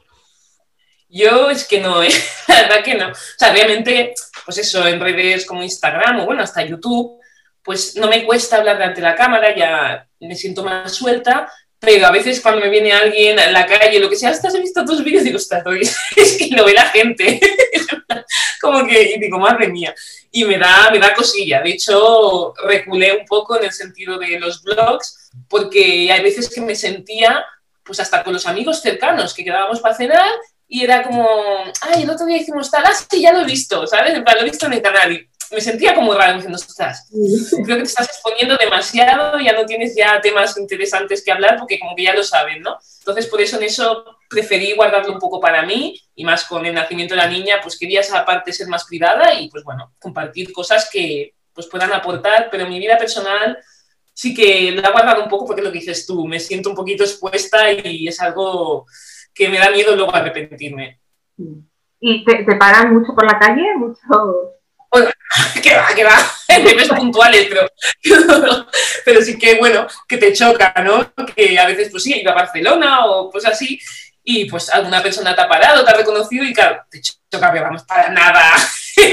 yo 1.09 1.49
es 1.49 1.67
que 1.67 1.81
no, 1.81 2.03
¿eh? 2.03 2.09
la 2.47 2.61
verdad 2.61 2.83
que 2.83 2.95
no. 2.95 3.09
O 3.09 3.13
sea, 3.37 3.51
realmente, 3.51 4.13
pues 4.45 4.57
eso, 4.59 4.87
en 4.87 4.99
redes 4.99 5.45
como 5.45 5.63
Instagram 5.63 6.19
o 6.19 6.25
bueno, 6.25 6.43
hasta 6.43 6.63
YouTube, 6.63 7.19
pues 7.63 7.95
no 7.95 8.07
me 8.07 8.25
cuesta 8.25 8.57
hablar 8.57 8.77
delante 8.77 9.01
de 9.01 9.07
la 9.07 9.15
cámara, 9.15 9.55
ya 9.55 10.07
me 10.19 10.35
siento 10.35 10.63
más 10.63 10.93
suelta, 10.93 11.51
pero 11.79 12.07
a 12.07 12.11
veces 12.11 12.41
cuando 12.41 12.61
me 12.61 12.69
viene 12.69 12.91
alguien 12.91 13.39
en 13.39 13.53
la 13.53 13.65
calle, 13.65 13.99
lo 13.99 14.09
que 14.09 14.17
sea, 14.17 14.31
¿estás 14.31 14.53
visto 14.59 14.83
tus 14.83 15.03
vídeos? 15.03 15.23
Digo, 15.23 15.37
ostras, 15.37 15.63
es 16.15 16.37
que 16.37 16.49
lo 16.55 16.65
ve 16.65 16.73
la 16.73 16.87
gente. 16.89 17.39
como 18.61 18.85
que, 18.85 19.13
y 19.15 19.19
digo, 19.19 19.39
madre 19.39 19.69
mía. 19.69 19.95
Y 20.31 20.43
me 20.43 20.57
da, 20.57 20.89
me 20.91 20.99
da 20.99 21.13
cosilla. 21.13 21.61
De 21.61 21.71
hecho, 21.71 22.53
reculé 22.65 23.13
un 23.13 23.25
poco 23.25 23.57
en 23.57 23.65
el 23.65 23.71
sentido 23.71 24.17
de 24.17 24.39
los 24.39 24.61
blogs, 24.61 25.31
porque 25.47 26.11
hay 26.11 26.21
veces 26.21 26.49
que 26.49 26.61
me 26.61 26.75
sentía, 26.75 27.45
pues 27.83 27.99
hasta 27.99 28.23
con 28.23 28.33
los 28.33 28.45
amigos 28.45 28.81
cercanos, 28.81 29.33
que 29.33 29.45
quedábamos 29.45 29.79
para 29.79 29.95
cenar 29.95 30.29
y 30.67 30.83
era 30.83 31.01
como, 31.01 31.27
ay, 31.81 32.03
el 32.03 32.09
otro 32.09 32.27
día 32.27 32.37
hicimos 32.37 32.69
tal, 32.69 32.83
ah, 32.85 32.93
sí, 32.93 33.21
ya 33.21 33.33
lo 33.33 33.41
he 33.41 33.45
visto, 33.45 33.87
¿sabes? 33.87 34.13
En 34.13 34.23
plan, 34.23 34.35
lo 34.35 34.41
he 34.41 34.49
visto 34.51 34.67
en 34.67 34.73
el 34.73 34.81
canal 34.83 35.11
y 35.11 35.28
me 35.51 35.61
sentía 35.61 35.95
como 35.95 36.13
raro 36.13 36.35
diciendo, 36.35 36.57
estás, 36.57 37.09
creo 37.09 37.77
que 37.77 37.83
te 37.83 37.89
estás 37.89 38.07
exponiendo 38.07 38.55
demasiado, 38.57 39.39
ya 39.39 39.53
no 39.53 39.65
tienes 39.65 39.95
ya 39.95 40.21
temas 40.21 40.57
interesantes 40.57 41.23
que 41.23 41.31
hablar 41.31 41.57
porque 41.57 41.79
como 41.79 41.95
que 41.95 42.03
ya 42.03 42.13
lo 42.13 42.23
saben, 42.23 42.61
¿no? 42.61 42.77
Entonces, 42.99 43.27
por 43.27 43.41
eso 43.41 43.57
en 43.57 43.63
eso 43.63 44.05
preferí 44.29 44.73
guardarlo 44.75 45.13
un 45.13 45.19
poco 45.19 45.39
para 45.39 45.63
mí 45.63 45.99
y 46.15 46.23
más 46.23 46.45
con 46.45 46.65
el 46.65 46.75
nacimiento 46.75 47.15
de 47.15 47.21
la 47.21 47.27
niña, 47.27 47.59
pues 47.61 47.77
quería 47.77 48.01
esa 48.01 48.23
parte 48.25 48.53
ser 48.53 48.67
más 48.67 48.85
privada 48.85 49.33
y 49.33 49.49
pues 49.49 49.63
bueno, 49.63 49.93
compartir 49.99 50.51
cosas 50.53 50.89
que 50.91 51.33
pues 51.53 51.67
puedan 51.67 51.91
aportar, 51.93 52.49
pero 52.51 52.63
en 52.63 52.69
mi 52.69 52.79
vida 52.79 52.97
personal 52.97 53.57
sí 54.13 54.33
que 54.33 54.71
la 54.71 54.89
he 54.89 54.91
guardado 54.91 55.23
un 55.23 55.29
poco 55.29 55.47
porque 55.47 55.61
lo 55.61 55.71
que 55.71 55.79
dices 55.79 56.05
tú, 56.05 56.27
me 56.27 56.39
siento 56.39 56.69
un 56.69 56.75
poquito 56.75 57.03
expuesta 57.03 57.71
y 57.71 58.07
es 58.07 58.19
algo 58.19 58.85
que 59.33 59.49
me 59.49 59.57
da 59.57 59.71
miedo 59.71 59.95
luego 59.95 60.13
arrepentirme. 60.13 60.99
¿Y 62.01 62.23
te, 62.23 62.43
te 62.43 62.55
paran 62.55 62.93
mucho 62.93 63.15
por 63.15 63.25
la 63.25 63.39
calle? 63.39 63.63
¿Mucho? 63.77 64.58
que 65.63 65.75
va, 65.75 65.87
que 65.95 66.03
va, 66.03 66.17
temas 66.47 66.89
puntuales, 66.89 67.47
pero, 67.49 67.67
pero 69.05 69.21
sí 69.21 69.37
que, 69.37 69.55
bueno, 69.55 69.87
que 70.07 70.17
te 70.17 70.33
choca, 70.33 70.73
¿no? 70.83 71.13
Que 71.35 71.59
a 71.59 71.67
veces, 71.67 71.89
pues 71.91 72.03
sí, 72.03 72.19
iba 72.19 72.31
a 72.31 72.35
Barcelona 72.35 73.05
o 73.05 73.29
pues 73.29 73.45
así, 73.45 73.79
y 74.23 74.45
pues 74.45 74.69
alguna 74.69 75.01
persona 75.01 75.35
te 75.35 75.41
ha 75.41 75.49
parado, 75.49 75.83
te 75.83 75.91
ha 75.91 75.95
reconocido 75.95 76.43
y 76.43 76.53
claro, 76.53 76.83
te 76.89 77.01
choca, 77.01 77.51
pero 77.51 77.65
vamos, 77.65 77.83
para 77.83 78.09
nada, 78.09 78.43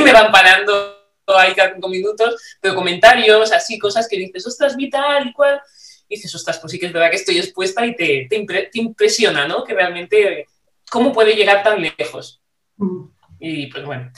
me 0.02 0.12
van 0.12 0.32
parando 0.32 0.96
ahí 1.34 1.54
cada 1.54 1.74
cinco 1.74 1.88
minutos, 1.88 2.40
pero 2.60 2.74
comentarios, 2.74 3.52
así, 3.52 3.78
cosas 3.78 4.08
que 4.08 4.18
dices, 4.18 4.46
ostras, 4.46 4.76
vital 4.76 5.28
y 5.28 5.32
cual. 5.32 5.60
Y 6.08 6.16
dices, 6.16 6.34
ostras, 6.34 6.58
pues 6.60 6.70
sí 6.70 6.78
que 6.78 6.86
es 6.86 6.92
verdad 6.92 7.10
que 7.10 7.16
estoy 7.16 7.38
expuesta 7.38 7.84
y 7.84 7.96
te, 7.96 8.28
te, 8.30 8.70
impresiona, 8.74 9.48
¿no? 9.48 9.64
Que 9.64 9.74
realmente, 9.74 10.46
¿cómo 10.88 11.12
puede 11.12 11.34
llegar 11.34 11.64
tan 11.64 11.82
lejos? 11.82 12.40
Mm. 12.76 13.06
Y 13.40 13.66
pues 13.66 13.84
bueno. 13.84 14.12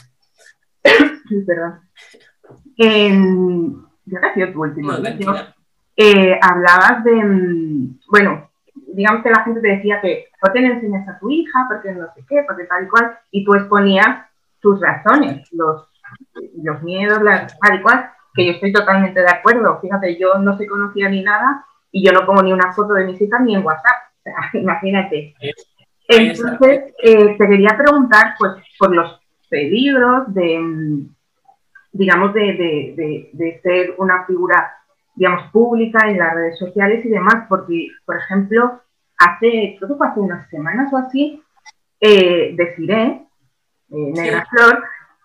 Verdad. 1.45 1.79
Eh, 2.77 3.11
ya 4.05 4.53
tu 4.53 4.61
último. 4.61 4.93
Eh, 5.95 6.39
hablabas 6.41 7.03
de, 7.03 7.13
mm, 7.13 7.99
bueno, 8.09 8.49
digamos 8.93 9.21
que 9.21 9.29
la 9.29 9.43
gente 9.43 9.59
te 9.61 9.67
decía 9.67 9.99
que 10.01 10.29
¿por 10.39 10.53
qué 10.53 10.61
no 10.61 10.73
enseñas 10.73 11.07
a 11.07 11.19
tu 11.19 11.29
hija? 11.29 11.65
Porque 11.67 11.91
no 11.91 12.07
sé 12.15 12.23
qué, 12.27 12.43
porque 12.47 12.63
tal 12.65 12.85
y 12.85 12.87
cual, 12.87 13.17
y 13.31 13.43
tú 13.43 13.53
exponías 13.53 14.25
tus 14.61 14.79
razones, 14.79 15.47
los, 15.51 15.87
los 16.63 16.81
miedos, 16.83 17.21
las, 17.21 17.57
tal 17.59 17.79
y 17.79 17.81
cual, 17.81 18.09
que 18.33 18.45
yo 18.45 18.51
estoy 18.53 18.71
totalmente 18.71 19.19
de 19.19 19.29
acuerdo. 19.29 19.79
Fíjate, 19.81 20.17
yo 20.17 20.35
no 20.35 20.57
se 20.57 20.67
conocía 20.67 21.09
ni 21.09 21.21
nada 21.21 21.65
y 21.91 22.05
yo 22.05 22.11
no 22.11 22.25
pongo 22.25 22.43
ni 22.43 22.53
una 22.53 22.73
foto 22.73 22.93
de 22.93 23.05
mis 23.05 23.21
hijas 23.21 23.41
ni 23.41 23.55
en 23.55 23.65
WhatsApp. 23.65 24.11
O 24.19 24.23
sea, 24.23 24.35
imagínate. 24.61 25.35
Entonces, 26.07 26.93
eh, 27.03 27.37
te 27.37 27.47
quería 27.47 27.77
preguntar, 27.77 28.35
pues, 28.39 28.53
por 28.79 28.95
los 28.95 29.18
peligros 29.49 30.33
de, 30.33 31.05
digamos, 31.91 32.33
de, 32.33 32.41
de, 32.95 33.29
de, 33.33 33.59
ser 33.61 33.95
una 33.97 34.25
figura, 34.25 34.73
digamos, 35.15 35.51
pública 35.51 36.07
en 36.07 36.19
las 36.19 36.33
redes 36.33 36.57
sociales 36.57 37.03
y 37.05 37.09
demás, 37.09 37.45
porque, 37.49 37.87
por 38.05 38.17
ejemplo, 38.17 38.81
hace, 39.17 39.75
creo 39.77 39.89
que 39.89 39.95
fue 39.95 40.07
hace 40.07 40.19
unas 40.19 40.49
semanas 40.49 40.93
o 40.93 40.97
así, 40.97 41.43
eh, 41.99 42.53
Desiree, 42.55 43.25
eh, 43.89 44.11
Negra 44.15 44.45
Flor, 44.49 44.83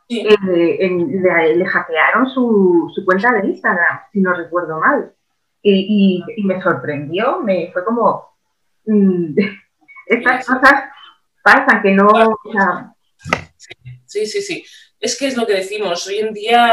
eh, 0.08 0.37
le, 0.42 1.66
hackearon 1.66 2.28
su, 2.28 2.90
su, 2.94 3.04
cuenta 3.04 3.32
de 3.32 3.48
Instagram, 3.48 4.00
si 4.12 4.20
no 4.20 4.34
recuerdo 4.34 4.80
mal. 4.80 5.12
Y, 5.62 6.22
y, 6.37 6.44
me 6.44 6.60
sorprendió, 6.60 7.40
me 7.40 7.70
fue 7.72 7.84
como, 7.84 8.28
mm, 8.87 9.34
estas 10.06 10.46
cosas 10.46 10.84
pasan, 11.42 11.82
que 11.82 11.92
no... 11.92 12.08
sí, 14.14 14.27
sí, 14.27 14.42
sí 14.42 14.64
es 15.05 15.18
que 15.18 15.27
es 15.27 15.37
lo 15.37 15.46
que 15.46 15.53
decimos, 15.53 16.07
hoy 16.07 16.18
en 16.18 16.33
día 16.33 16.72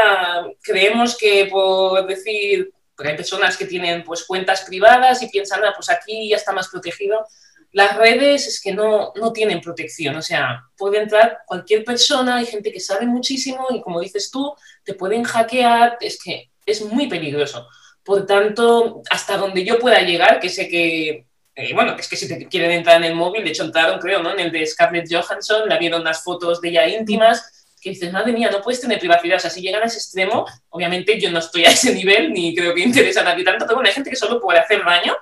creemos 0.62 1.18
que 1.18 1.48
por 1.50 2.06
decir, 2.06 2.72
hay 2.96 3.16
personas 3.16 3.56
que 3.56 3.66
tienen 3.66 4.04
pues 4.04 4.24
cuentas 4.24 4.62
privadas 4.62 5.22
y 5.22 5.28
piensan, 5.28 5.62
ah, 5.64 5.72
pues 5.76 5.90
aquí 5.90 6.28
ya 6.28 6.36
está 6.36 6.52
más 6.52 6.68
protegido. 6.68 7.26
Las 7.72 7.96
redes 7.96 8.46
es 8.46 8.60
que 8.60 8.72
no, 8.72 9.12
no 9.16 9.32
tienen 9.32 9.60
protección, 9.60 10.16
o 10.16 10.22
sea, 10.22 10.62
puede 10.76 11.02
entrar 11.02 11.40
cualquier 11.46 11.84
persona, 11.84 12.36
hay 12.36 12.46
gente 12.46 12.72
que 12.72 12.80
sabe 12.80 13.06
muchísimo 13.06 13.66
y 13.70 13.82
como 13.82 14.00
dices 14.00 14.30
tú, 14.30 14.54
te 14.84 14.94
pueden 14.94 15.24
hackear, 15.24 15.98
es 16.00 16.22
que 16.22 16.50
es 16.64 16.82
muy 16.82 17.08
peligroso. 17.08 17.66
Por 18.02 18.24
tanto, 18.24 19.02
hasta 19.10 19.36
donde 19.36 19.64
yo 19.64 19.78
pueda 19.78 20.00
llegar, 20.00 20.40
que 20.40 20.48
sé 20.48 20.68
que 20.68 21.26
eh, 21.54 21.74
bueno, 21.74 21.96
es 21.98 22.08
que 22.08 22.16
si 22.16 22.26
te 22.26 22.48
quieren 22.48 22.70
entrar 22.70 22.96
en 22.96 23.04
el 23.04 23.14
móvil, 23.14 23.44
de 23.44 23.50
hecho 23.50 23.64
entraron, 23.64 24.00
creo, 24.00 24.22
¿no? 24.22 24.32
En 24.32 24.40
el 24.40 24.50
de 24.50 24.66
Scarlett 24.66 25.06
Johansson, 25.10 25.68
la 25.68 25.78
vieron 25.78 26.02
las 26.02 26.22
fotos 26.22 26.60
de 26.60 26.70
ella 26.70 26.88
íntimas, 26.88 27.66
que 27.80 27.90
dices, 27.90 28.12
madre 28.12 28.32
mía, 28.32 28.48
no 28.50 28.62
puedes 28.62 28.80
tener 28.80 28.98
privacidad. 28.98 29.36
O 29.36 29.40
sea, 29.40 29.50
si 29.50 29.60
llegan 29.60 29.82
a 29.82 29.86
ese 29.86 29.98
extremo, 29.98 30.46
obviamente 30.70 31.20
yo 31.20 31.30
no 31.30 31.40
estoy 31.40 31.64
a 31.64 31.70
ese 31.70 31.94
nivel, 31.94 32.32
ni 32.32 32.54
creo 32.54 32.74
que 32.74 32.80
interesa 32.82 33.20
a 33.20 33.24
nadie 33.24 33.44
tanto, 33.44 33.66
pero 33.66 33.76
bueno, 33.76 33.88
hay 33.88 33.94
gente 33.94 34.08
que 34.08 34.16
solo 34.16 34.40
puede 34.40 34.60
hacer 34.60 34.82
daño, 34.84 35.14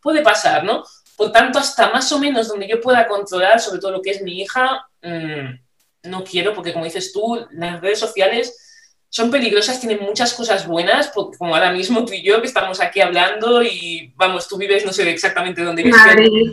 puede 0.00 0.22
pasar, 0.22 0.64
¿no? 0.64 0.84
Por 1.16 1.32
tanto, 1.32 1.58
hasta 1.58 1.90
más 1.90 2.10
o 2.12 2.18
menos 2.18 2.48
donde 2.48 2.66
yo 2.66 2.80
pueda 2.80 3.06
controlar, 3.06 3.60
sobre 3.60 3.80
todo 3.80 3.92
lo 3.92 4.02
que 4.02 4.10
es 4.10 4.22
mi 4.22 4.40
hija, 4.40 4.86
mm, 5.02 6.08
no 6.08 6.24
quiero, 6.24 6.54
porque 6.54 6.72
como 6.72 6.84
dices 6.84 7.12
tú, 7.12 7.46
las 7.52 7.80
redes 7.80 7.98
sociales 7.98 8.63
son 9.14 9.30
peligrosas, 9.30 9.78
tienen 9.78 10.00
muchas 10.02 10.34
cosas 10.34 10.66
buenas, 10.66 11.12
como 11.38 11.54
ahora 11.54 11.70
mismo 11.70 12.04
tú 12.04 12.14
y 12.14 12.22
yo 12.24 12.40
que 12.40 12.48
estamos 12.48 12.80
aquí 12.80 13.00
hablando 13.00 13.62
y 13.62 14.12
vamos, 14.16 14.48
tú 14.48 14.58
vives, 14.58 14.84
no 14.84 14.92
sé 14.92 15.08
exactamente 15.08 15.62
dónde 15.62 15.84
vives, 15.84 16.00
Madrid. 16.04 16.52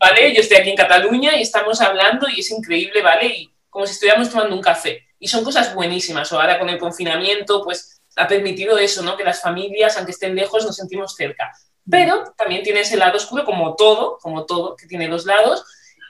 ¿vale? 0.00 0.32
Yo 0.32 0.40
estoy 0.40 0.56
aquí 0.56 0.70
en 0.70 0.76
Cataluña 0.76 1.36
y 1.36 1.42
estamos 1.42 1.82
hablando 1.82 2.28
y 2.34 2.40
es 2.40 2.50
increíble, 2.50 3.02
¿vale? 3.02 3.26
Y 3.26 3.52
como 3.68 3.84
si 3.84 3.92
estuviéramos 3.92 4.30
tomando 4.30 4.56
un 4.56 4.62
café. 4.62 5.06
Y 5.18 5.28
son 5.28 5.44
cosas 5.44 5.74
buenísimas. 5.74 6.32
O 6.32 6.40
ahora 6.40 6.58
con 6.58 6.70
el 6.70 6.78
confinamiento, 6.78 7.62
pues 7.62 8.00
ha 8.16 8.26
permitido 8.26 8.78
eso, 8.78 9.02
¿no? 9.02 9.14
Que 9.14 9.24
las 9.24 9.42
familias, 9.42 9.98
aunque 9.98 10.12
estén 10.12 10.34
lejos, 10.34 10.64
nos 10.64 10.76
sentimos 10.76 11.14
cerca. 11.14 11.52
Pero 11.90 12.24
también 12.38 12.62
tiene 12.62 12.80
ese 12.80 12.96
lado 12.96 13.18
oscuro, 13.18 13.44
como 13.44 13.74
todo, 13.74 14.16
como 14.22 14.46
todo, 14.46 14.76
que 14.76 14.86
tiene 14.86 15.08
dos 15.08 15.26
lados. 15.26 15.62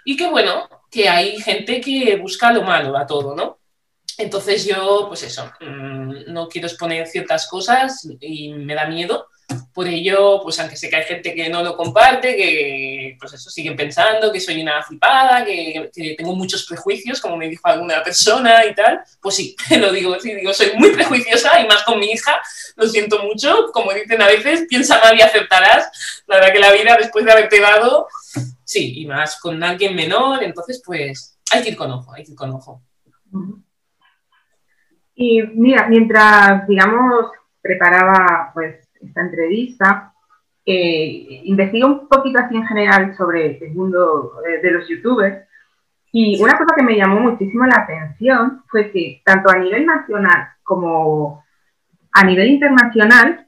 Y 0.04 0.16
que 0.16 0.28
bueno, 0.28 0.68
que 0.92 1.08
hay 1.08 1.40
gente 1.40 1.80
que 1.80 2.14
busca 2.22 2.52
lo 2.52 2.62
malo 2.62 2.96
a 2.96 3.04
todo, 3.04 3.34
¿no? 3.34 3.58
Entonces 4.18 4.64
yo, 4.64 5.06
pues 5.08 5.22
eso, 5.24 5.50
mm, 5.60 6.32
no 6.32 6.48
quiero 6.48 6.68
exponer 6.68 7.06
ciertas 7.06 7.46
cosas 7.48 8.06
y 8.20 8.52
me 8.52 8.74
da 8.74 8.86
miedo. 8.86 9.28
Por 9.74 9.88
ello, 9.88 10.40
pues 10.42 10.58
aunque 10.60 10.76
sé 10.76 10.88
que 10.88 10.96
hay 10.96 11.04
gente 11.04 11.34
que 11.34 11.48
no 11.50 11.62
lo 11.62 11.76
comparte, 11.76 12.36
que 12.36 13.16
pues 13.18 13.34
eso, 13.34 13.50
siguen 13.50 13.76
pensando 13.76 14.32
que 14.32 14.40
soy 14.40 14.62
una 14.62 14.82
flipada, 14.82 15.44
que, 15.44 15.90
tengo 16.16 16.34
muchos 16.34 16.64
prejuicios, 16.64 17.20
como 17.20 17.36
me 17.36 17.48
dijo 17.48 17.66
alguna 17.66 18.02
persona 18.02 18.64
y 18.64 18.74
tal, 18.74 19.00
pues 19.20 19.34
sí, 19.34 19.54
lo 19.78 19.92
digo, 19.92 20.18
sí, 20.20 20.32
digo, 20.34 20.54
soy 20.54 20.72
muy 20.76 20.90
prejuiciosa 20.90 21.60
y 21.60 21.66
más 21.66 21.82
con 21.82 21.98
mi 21.98 22.06
hija, 22.06 22.40
lo 22.76 22.88
siento 22.88 23.22
mucho, 23.24 23.70
como 23.72 23.92
dicen 23.92 24.22
a 24.22 24.28
veces, 24.28 24.64
piensa 24.68 25.00
mal 25.00 25.18
y 25.18 25.22
aceptarás. 25.22 26.22
La 26.26 26.36
verdad 26.36 26.52
que 26.52 26.60
la 26.60 26.72
vida 26.72 26.96
después 26.96 27.24
de 27.24 27.32
haberte 27.32 27.60
dado, 27.60 28.08
sí, 28.64 29.00
y 29.00 29.06
más 29.06 29.38
con 29.40 29.62
alguien 29.62 29.94
menor, 29.94 30.42
entonces 30.42 30.80
pues 30.84 31.36
hay 31.50 31.62
que 31.62 31.70
ir 31.70 31.76
con 31.76 31.90
ojo, 31.90 32.14
hay 32.14 32.24
que 32.24 32.30
ir 32.30 32.36
con 32.36 32.52
ojo. 32.52 32.80
Y 35.14 35.42
mira, 35.42 35.86
mientras, 35.88 36.66
digamos, 36.66 37.30
preparaba 37.60 38.50
pues 38.52 38.88
esta 39.00 39.20
entrevista, 39.20 40.12
eh, 40.66 41.42
investigué 41.44 41.84
un 41.84 42.08
poquito 42.08 42.38
así 42.38 42.56
en 42.56 42.66
general 42.66 43.14
sobre 43.16 43.58
el 43.58 43.74
mundo 43.74 44.32
eh, 44.48 44.60
de 44.62 44.70
los 44.70 44.88
youtubers 44.88 45.46
y 46.16 46.40
una 46.40 46.56
cosa 46.56 46.76
que 46.76 46.84
me 46.84 46.96
llamó 46.96 47.18
muchísimo 47.18 47.66
la 47.66 47.82
atención 47.82 48.62
fue 48.68 48.92
que 48.92 49.20
tanto 49.24 49.50
a 49.50 49.58
nivel 49.58 49.84
nacional 49.84 50.46
como 50.62 51.44
a 52.12 52.24
nivel 52.24 52.50
internacional, 52.50 53.44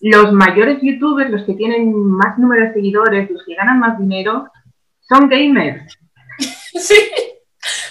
los 0.00 0.32
mayores 0.32 0.78
youtubers, 0.80 1.30
los 1.30 1.44
que 1.44 1.52
tienen 1.52 1.92
más 1.92 2.38
número 2.38 2.66
de 2.66 2.72
seguidores, 2.72 3.30
los 3.30 3.44
que 3.44 3.54
ganan 3.54 3.78
más 3.78 3.98
dinero, 3.98 4.50
son 5.00 5.28
gamers. 5.28 5.98
Sí, 6.80 6.94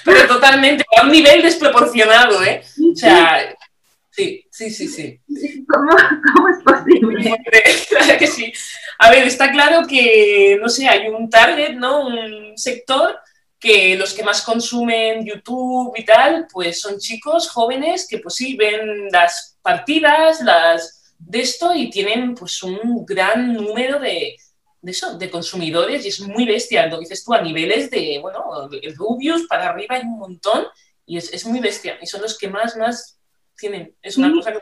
pero 0.06 0.26
totalmente, 0.28 0.86
a 0.98 1.06
un 1.06 1.12
nivel 1.12 1.42
desproporcionado, 1.42 2.42
¿eh? 2.42 2.62
O 2.92 2.96
sea, 2.96 3.56
Sí, 4.18 4.44
sí, 4.50 4.72
sí, 4.72 4.88
sí. 4.88 5.22
¿Cómo, 5.68 6.50
es 6.50 6.64
posible? 6.64 7.36
Claro 7.90 8.18
que 8.18 8.26
sí. 8.26 8.52
A 8.98 9.12
ver, 9.12 9.28
está 9.28 9.52
claro 9.52 9.86
que, 9.88 10.58
no 10.60 10.70
sé, 10.70 10.88
hay 10.88 11.08
un 11.08 11.30
target, 11.30 11.76
¿no? 11.76 12.08
Un 12.08 12.58
sector 12.58 13.20
que 13.60 13.96
los 13.96 14.16
que 14.16 14.24
más 14.24 14.42
consumen 14.42 15.24
YouTube 15.24 15.94
y 15.96 16.04
tal, 16.04 16.48
pues 16.52 16.82
son 16.82 16.98
chicos 16.98 17.50
jóvenes 17.50 18.08
que 18.10 18.18
pues 18.18 18.34
sí 18.36 18.56
ven 18.56 19.10
las 19.12 19.60
partidas, 19.62 20.42
las 20.42 21.14
de 21.20 21.42
esto 21.42 21.76
y 21.76 21.92
tienen 21.92 22.34
pues 22.34 22.64
un 22.64 23.06
gran 23.06 23.54
número 23.54 24.00
de, 24.00 24.36
de 24.82 24.92
eso, 24.92 25.16
de 25.16 25.30
consumidores 25.30 26.04
y 26.06 26.08
es 26.08 26.20
muy 26.22 26.46
bestia. 26.46 26.88
Lo 26.88 27.00
dices 27.00 27.24
tú 27.24 27.36
a 27.36 27.42
niveles 27.42 27.92
de, 27.92 28.18
bueno, 28.20 28.68
de 28.68 28.96
Rubius 28.96 29.46
para 29.48 29.70
arriba 29.70 29.96
hay 29.96 30.02
un 30.02 30.18
montón 30.18 30.66
y 31.08 31.18
es, 31.18 31.34
es 31.34 31.48
muy 31.48 31.60
bestia 31.60 31.98
y 32.00 32.06
son 32.06 32.22
los 32.22 32.38
que 32.38 32.50
más, 32.50 32.78
más 32.78 33.18
es 34.02 34.18
una 34.18 34.32
cosa 34.32 34.52
que... 34.52 34.60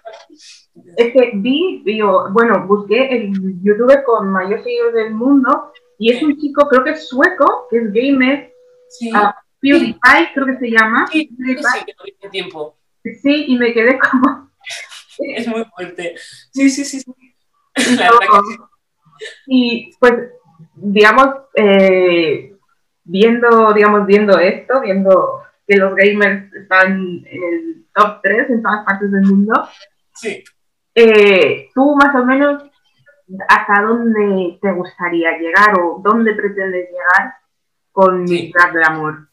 Es 0.96 1.14
que 1.14 1.32
vi, 1.36 1.84
bueno, 2.32 2.66
busqué 2.66 3.10
el 3.10 3.62
youtuber 3.62 4.04
con 4.04 4.32
mayor 4.32 4.64
seguidores 4.64 4.94
del 4.94 5.14
mundo 5.14 5.74
y 6.00 6.14
es 6.14 6.24
un 6.24 6.38
chico, 6.38 6.68
creo 6.70 6.84
que 6.84 6.92
es 6.92 7.08
sueco, 7.08 7.68
que 7.70 7.78
es 7.78 7.92
gamer, 7.92 8.54
sí. 8.90 9.12
uh, 9.12 9.32
PewDiePie, 9.60 10.34
creo 10.34 10.46
que 10.46 10.58
se 10.58 10.72
llama. 10.72 11.08
Sí, 11.12 11.30
sí, 11.38 11.56
que 12.22 12.30
tiempo. 12.30 12.78
Sí, 13.04 13.46
y 13.48 13.58
me 13.58 13.74
quedé 13.74 14.00
como... 14.00 14.50
es 15.20 15.48
muy 15.48 15.66
fuerte. 15.66 16.16
Sí, 16.52 16.70
sí, 16.70 16.86
sí. 16.86 17.04
Y 19.48 19.92
pues, 20.00 20.14
digamos, 20.76 21.28
eh, 21.56 22.56
viendo, 23.04 23.74
digamos, 23.74 24.06
viendo 24.06 24.40
esto, 24.40 24.82
viendo 24.82 25.45
que 25.68 25.78
los 25.78 25.96
gamers 25.96 26.54
están 26.54 26.92
en 27.26 27.44
el 27.44 27.86
top 27.94 28.20
3 28.22 28.50
en 28.50 28.62
todas 28.62 28.86
partes 28.86 29.12
del 29.12 29.24
mundo. 29.24 29.68
Sí. 30.14 30.44
Eh, 30.94 31.70
tú 31.74 31.96
más 31.96 32.16
o 32.16 32.26
menos, 32.26 32.64
¿hasta 33.48 33.82
dónde 33.82 34.58
te 34.62 34.72
gustaría 34.72 35.38
llegar 35.38 35.80
o 35.80 36.02
dónde 36.04 36.34
pretendes 36.34 36.90
llegar 36.90 37.34
con 37.92 38.24
mi 38.24 38.52
del 38.52 38.84
amor? 38.84 39.30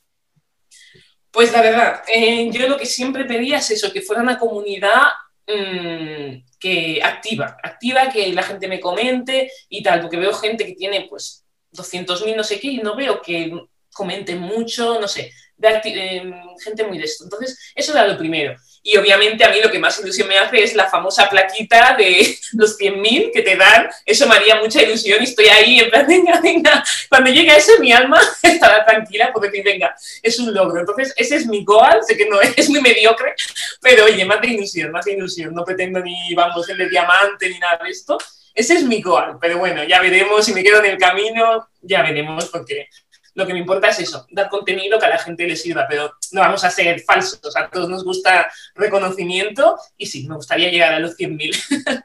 Pues 1.30 1.52
la 1.52 1.62
verdad, 1.62 2.02
eh, 2.08 2.50
yo 2.50 2.68
lo 2.68 2.76
que 2.76 2.86
siempre 2.86 3.24
pedía 3.24 3.58
es 3.58 3.70
eso, 3.70 3.92
que 3.92 4.02
fuera 4.02 4.22
una 4.22 4.38
comunidad 4.38 5.02
mm, 5.46 6.44
que 6.60 7.00
activa, 7.02 7.56
activa, 7.62 8.10
que 8.10 8.32
la 8.32 8.42
gente 8.42 8.68
me 8.68 8.80
comente 8.80 9.50
y 9.68 9.82
tal, 9.82 10.02
porque 10.02 10.18
veo 10.18 10.32
gente 10.34 10.66
que 10.66 10.74
tiene 10.74 11.06
pues 11.08 11.44
200.000 11.72 12.36
no 12.36 12.44
sé 12.44 12.60
qué 12.60 12.68
y 12.68 12.78
no 12.78 12.94
veo 12.94 13.22
que 13.22 13.50
comente 13.92 14.36
mucho, 14.36 15.00
no 15.00 15.08
sé, 15.08 15.32
de 15.70 15.80
eh, 15.84 16.34
gente 16.62 16.84
muy 16.84 16.98
de 16.98 17.04
esto. 17.04 17.24
Entonces, 17.24 17.58
eso 17.74 17.92
era 17.92 18.06
lo 18.06 18.18
primero. 18.18 18.56
Y 18.84 18.96
obviamente 18.96 19.44
a 19.44 19.48
mí 19.48 19.60
lo 19.62 19.70
que 19.70 19.78
más 19.78 20.00
ilusión 20.00 20.26
me 20.26 20.38
hace 20.38 20.62
es 20.62 20.74
la 20.74 20.88
famosa 20.88 21.30
plaquita 21.30 21.94
de 21.96 22.36
los 22.54 22.76
100.000 22.78 23.30
que 23.32 23.42
te 23.42 23.56
dan. 23.56 23.88
Eso 24.04 24.26
me 24.26 24.34
haría 24.34 24.56
mucha 24.56 24.82
ilusión 24.82 25.20
y 25.20 25.24
estoy 25.24 25.46
ahí 25.46 25.78
en 25.78 25.90
plan, 25.90 26.06
venga, 26.08 26.40
venga. 26.40 26.84
Cuando 27.08 27.30
llegue 27.30 27.56
eso, 27.56 27.72
mi 27.78 27.92
alma 27.92 28.20
estará 28.42 28.84
tranquila 28.84 29.30
porque 29.32 29.48
decir, 29.48 29.64
venga, 29.64 29.94
es 30.22 30.38
un 30.40 30.52
logro. 30.52 30.80
Entonces, 30.80 31.14
ese 31.16 31.36
es 31.36 31.46
mi 31.46 31.64
goal. 31.64 32.00
Sé 32.06 32.16
que 32.16 32.28
no 32.28 32.40
es, 32.40 32.52
es 32.56 32.68
muy 32.68 32.80
mediocre, 32.80 33.34
pero 33.80 34.04
oye, 34.06 34.24
más 34.24 34.40
de 34.40 34.48
ilusión, 34.48 34.90
más 34.90 35.04
de 35.04 35.12
ilusión. 35.12 35.54
No 35.54 35.64
pretendo 35.64 36.00
ni, 36.00 36.34
vamos, 36.34 36.68
el 36.68 36.78
de 36.78 36.88
diamante 36.88 37.48
ni 37.48 37.58
nada 37.60 37.78
de 37.84 37.90
esto. 37.90 38.18
Ese 38.54 38.74
es 38.74 38.82
mi 38.82 39.00
goal. 39.00 39.38
Pero 39.40 39.58
bueno, 39.58 39.84
ya 39.84 40.00
veremos 40.00 40.44
si 40.44 40.52
me 40.52 40.62
quedo 40.62 40.80
en 40.80 40.86
el 40.86 40.98
camino, 40.98 41.68
ya 41.80 42.02
veremos 42.02 42.46
porque 42.46 42.88
lo 43.34 43.46
que 43.46 43.52
me 43.52 43.60
importa 43.60 43.88
es 43.88 44.00
eso, 44.00 44.26
dar 44.30 44.48
contenido 44.48 44.98
que 44.98 45.06
a 45.06 45.10
la 45.10 45.18
gente 45.18 45.46
le 45.46 45.56
sirva, 45.56 45.86
pero 45.88 46.12
no 46.32 46.40
vamos 46.40 46.64
a 46.64 46.70
ser 46.70 47.00
falsos, 47.00 47.56
a 47.56 47.68
todos 47.68 47.88
nos 47.88 48.04
gusta 48.04 48.50
reconocimiento 48.74 49.76
y 49.96 50.06
sí, 50.06 50.28
me 50.28 50.36
gustaría 50.36 50.70
llegar 50.70 50.92
a 50.92 50.98
los 50.98 51.16
100.000. 51.16 52.02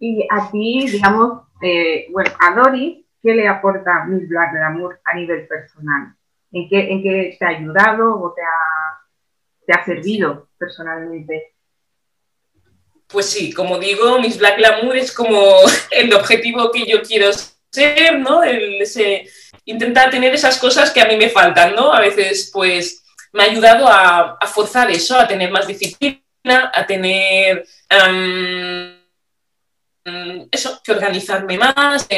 y 0.00 0.26
a 0.30 0.50
ti, 0.50 0.86
digamos, 0.90 1.42
eh, 1.62 2.06
bueno, 2.10 2.30
a 2.40 2.54
Dori, 2.54 3.06
¿qué 3.22 3.34
le 3.34 3.46
aporta 3.46 4.04
Miss 4.06 4.28
Black 4.28 4.52
Glamour 4.52 5.00
a 5.04 5.14
nivel 5.14 5.46
personal? 5.46 6.14
¿En 6.52 6.68
qué, 6.68 6.90
en 6.90 7.02
qué 7.02 7.36
te 7.38 7.44
ha 7.44 7.48
ayudado 7.48 8.18
o 8.18 8.32
te 8.32 8.42
ha, 8.42 9.00
te 9.66 9.72
ha 9.72 9.84
servido 9.84 10.48
personalmente? 10.56 11.54
Pues 13.08 13.26
sí, 13.26 13.52
como 13.52 13.78
digo, 13.78 14.18
Miss 14.20 14.38
Black 14.38 14.56
Glamour 14.56 14.96
es 14.96 15.12
como 15.12 15.38
el 15.90 16.12
objetivo 16.14 16.70
que 16.72 16.86
yo 16.86 17.02
quiero 17.02 17.30
intentar 19.64 20.10
tener 20.10 20.34
esas 20.34 20.58
cosas 20.58 20.90
que 20.90 21.00
a 21.00 21.06
mí 21.06 21.16
me 21.16 21.28
faltan, 21.28 21.74
¿no? 21.74 21.92
A 21.92 22.00
veces, 22.00 22.50
pues, 22.52 23.02
me 23.32 23.42
ha 23.42 23.46
ayudado 23.46 23.86
a, 23.88 24.38
forzar 24.46 24.90
eso, 24.90 25.18
a 25.18 25.28
tener 25.28 25.50
más 25.50 25.66
disciplina, 25.66 26.70
a 26.72 26.86
tener... 26.86 27.66
eso, 30.50 30.80
que 30.84 30.92
organizarme 30.92 31.58
más, 31.58 32.08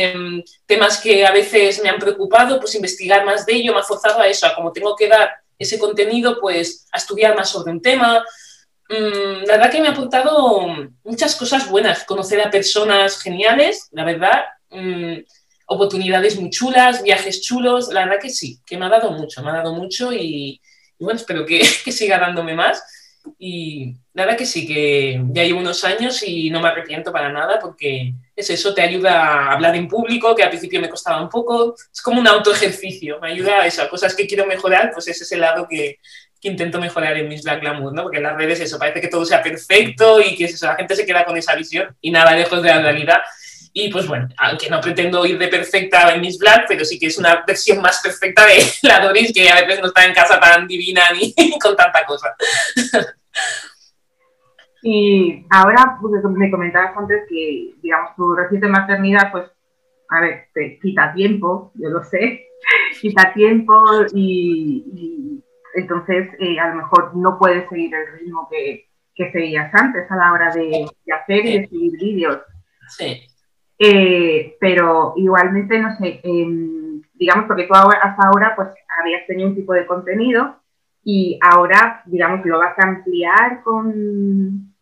temas 0.66 0.98
que 0.98 1.26
a 1.26 1.32
veces 1.32 1.82
me 1.82 1.88
han 1.88 1.98
preocupado, 1.98 2.60
pues 2.60 2.74
investigar 2.74 3.24
más 3.24 3.46
de 3.46 3.54
ello, 3.54 3.72
me 3.72 3.80
ha 3.80 3.82
forzado 3.82 4.20
a 4.20 4.28
eso, 4.28 4.46
a 4.46 4.54
como 4.54 4.72
tengo 4.72 4.94
que 4.94 5.08
dar 5.08 5.30
ese 5.58 5.78
contenido, 5.78 6.38
pues 6.40 6.86
a 6.92 6.98
estudiar 6.98 7.34
más 7.34 7.50
sobre 7.50 7.72
un 7.72 7.82
tema. 7.82 8.24
Mm, 8.88 9.44
la 9.46 9.56
verdad 9.56 9.70
que 9.70 9.80
me 9.80 9.88
ha 9.88 9.92
aportado 9.92 10.66
muchas 11.04 11.36
cosas 11.36 11.68
buenas, 11.68 12.04
conocer 12.04 12.40
a 12.40 12.50
personas 12.50 13.20
geniales, 13.20 13.88
la 13.90 14.04
verdad. 14.04 14.44
Mm, 14.70 15.18
oportunidades 15.68 16.38
muy 16.40 16.50
chulas, 16.50 17.02
viajes 17.02 17.42
chulos, 17.42 17.88
la 17.92 18.04
verdad 18.04 18.20
que 18.20 18.30
sí, 18.30 18.58
que 18.66 18.76
me 18.76 18.86
ha 18.86 18.88
dado 18.88 19.12
mucho, 19.12 19.42
me 19.42 19.50
ha 19.50 19.54
dado 19.54 19.74
mucho 19.74 20.12
y, 20.12 20.60
bueno, 20.98 21.18
espero 21.18 21.46
que, 21.46 21.60
que, 21.84 21.92
siga 21.92 22.18
dándome 22.18 22.54
más. 22.54 22.82
Y 23.38 23.92
la 24.14 24.24
verdad 24.24 24.38
que 24.38 24.46
sí, 24.46 24.66
que 24.66 25.22
ya 25.32 25.44
llevo 25.44 25.60
unos 25.60 25.84
años 25.84 26.22
y 26.22 26.48
no 26.48 26.60
me 26.60 26.68
arrepiento 26.68 27.12
para 27.12 27.30
nada 27.30 27.58
porque 27.60 28.14
es 28.34 28.48
eso, 28.48 28.72
te 28.72 28.80
ayuda 28.80 29.22
a 29.22 29.52
hablar 29.52 29.76
en 29.76 29.86
público, 29.86 30.34
que 30.34 30.42
al 30.42 30.48
principio 30.48 30.80
me 30.80 30.88
costaba 30.88 31.20
un 31.20 31.28
poco, 31.28 31.74
es 31.92 32.00
como 32.00 32.20
un 32.20 32.26
autoejercicio, 32.26 33.20
me 33.20 33.32
ayuda 33.32 33.60
a 33.60 33.66
eso, 33.66 33.82
a 33.82 33.90
cosas 33.90 34.14
que 34.14 34.26
quiero 34.26 34.46
mejorar, 34.46 34.90
pues 34.94 35.08
ese 35.08 35.24
es 35.24 35.32
el 35.32 35.40
lado 35.40 35.68
que, 35.68 35.98
que 36.40 36.48
intento 36.48 36.80
mejorar 36.80 37.16
en 37.18 37.28
mis 37.28 37.42
Black 37.42 37.60
Glamour, 37.60 37.92
¿no? 37.92 38.04
Porque 38.04 38.18
en 38.18 38.22
las 38.22 38.36
redes 38.36 38.60
eso, 38.60 38.78
parece 38.78 39.02
que 39.02 39.08
todo 39.08 39.26
sea 39.26 39.42
perfecto 39.42 40.20
y 40.20 40.36
que 40.36 40.44
eso, 40.44 40.66
la 40.66 40.76
gente 40.76 40.96
se 40.96 41.04
queda 41.04 41.26
con 41.26 41.36
esa 41.36 41.54
visión 41.54 41.94
y 42.00 42.10
nada 42.10 42.34
lejos 42.34 42.62
de 42.62 42.68
la 42.68 42.80
realidad. 42.80 43.18
Y 43.80 43.92
pues 43.92 44.08
bueno, 44.08 44.26
aunque 44.38 44.68
no 44.68 44.80
pretendo 44.80 45.24
ir 45.24 45.38
de 45.38 45.46
perfecta 45.46 46.12
en 46.12 46.20
Miss 46.20 46.36
Black, 46.36 46.64
pero 46.66 46.84
sí 46.84 46.98
que 46.98 47.06
es 47.06 47.16
una 47.16 47.44
versión 47.46 47.80
más 47.80 48.00
perfecta 48.02 48.44
de 48.44 48.54
la 48.88 48.98
Doris, 48.98 49.32
que 49.32 49.48
a 49.48 49.54
veces 49.54 49.80
no 49.80 49.86
está 49.86 50.04
en 50.04 50.14
casa 50.14 50.40
tan 50.40 50.66
divina 50.66 51.02
ni 51.14 51.32
con 51.62 51.76
tanta 51.76 52.04
cosa. 52.04 52.34
Y 54.82 55.46
ahora, 55.50 55.96
pues, 56.00 56.24
me 56.24 56.50
comentabas 56.50 56.96
antes 56.96 57.22
que, 57.28 57.74
digamos, 57.80 58.16
tu 58.16 58.34
reciente 58.34 58.66
maternidad, 58.66 59.30
pues, 59.30 59.44
a 60.08 60.22
ver, 60.22 60.48
te 60.52 60.80
quita 60.80 61.14
tiempo, 61.14 61.70
yo 61.74 61.88
lo 61.90 62.02
sé, 62.02 62.48
quita 63.00 63.32
tiempo 63.32 63.80
y, 64.12 65.40
entonces 65.76 66.30
eh, 66.40 66.58
a 66.58 66.70
lo 66.70 66.82
mejor 66.82 67.14
no 67.14 67.38
puedes 67.38 67.68
seguir 67.68 67.94
el 67.94 68.18
ritmo 68.18 68.48
que, 68.50 68.88
que 69.14 69.30
seguías 69.30 69.72
antes 69.72 70.10
a 70.10 70.16
la 70.16 70.32
hora 70.32 70.52
de, 70.52 70.84
de 71.06 71.12
hacer 71.12 71.46
y 71.46 71.60
de 71.60 71.68
seguir 71.68 71.92
vídeos. 72.00 72.38
Sí. 72.88 73.22
Eh, 73.78 74.56
pero 74.60 75.14
igualmente, 75.16 75.78
no 75.78 75.96
sé, 75.96 76.20
em, 76.24 77.00
digamos, 77.14 77.46
porque 77.46 77.64
tú 77.64 77.74
ahora, 77.74 77.98
hasta 78.02 78.26
ahora 78.26 78.54
pues 78.56 78.68
habías 79.00 79.26
tenido 79.26 79.48
un 79.48 79.54
tipo 79.54 79.72
de 79.72 79.86
contenido 79.86 80.56
y 81.04 81.38
ahora, 81.40 82.02
digamos, 82.06 82.44
lo 82.44 82.58
vas 82.58 82.76
a 82.78 82.88
ampliar 82.88 83.62
con, 83.62 84.74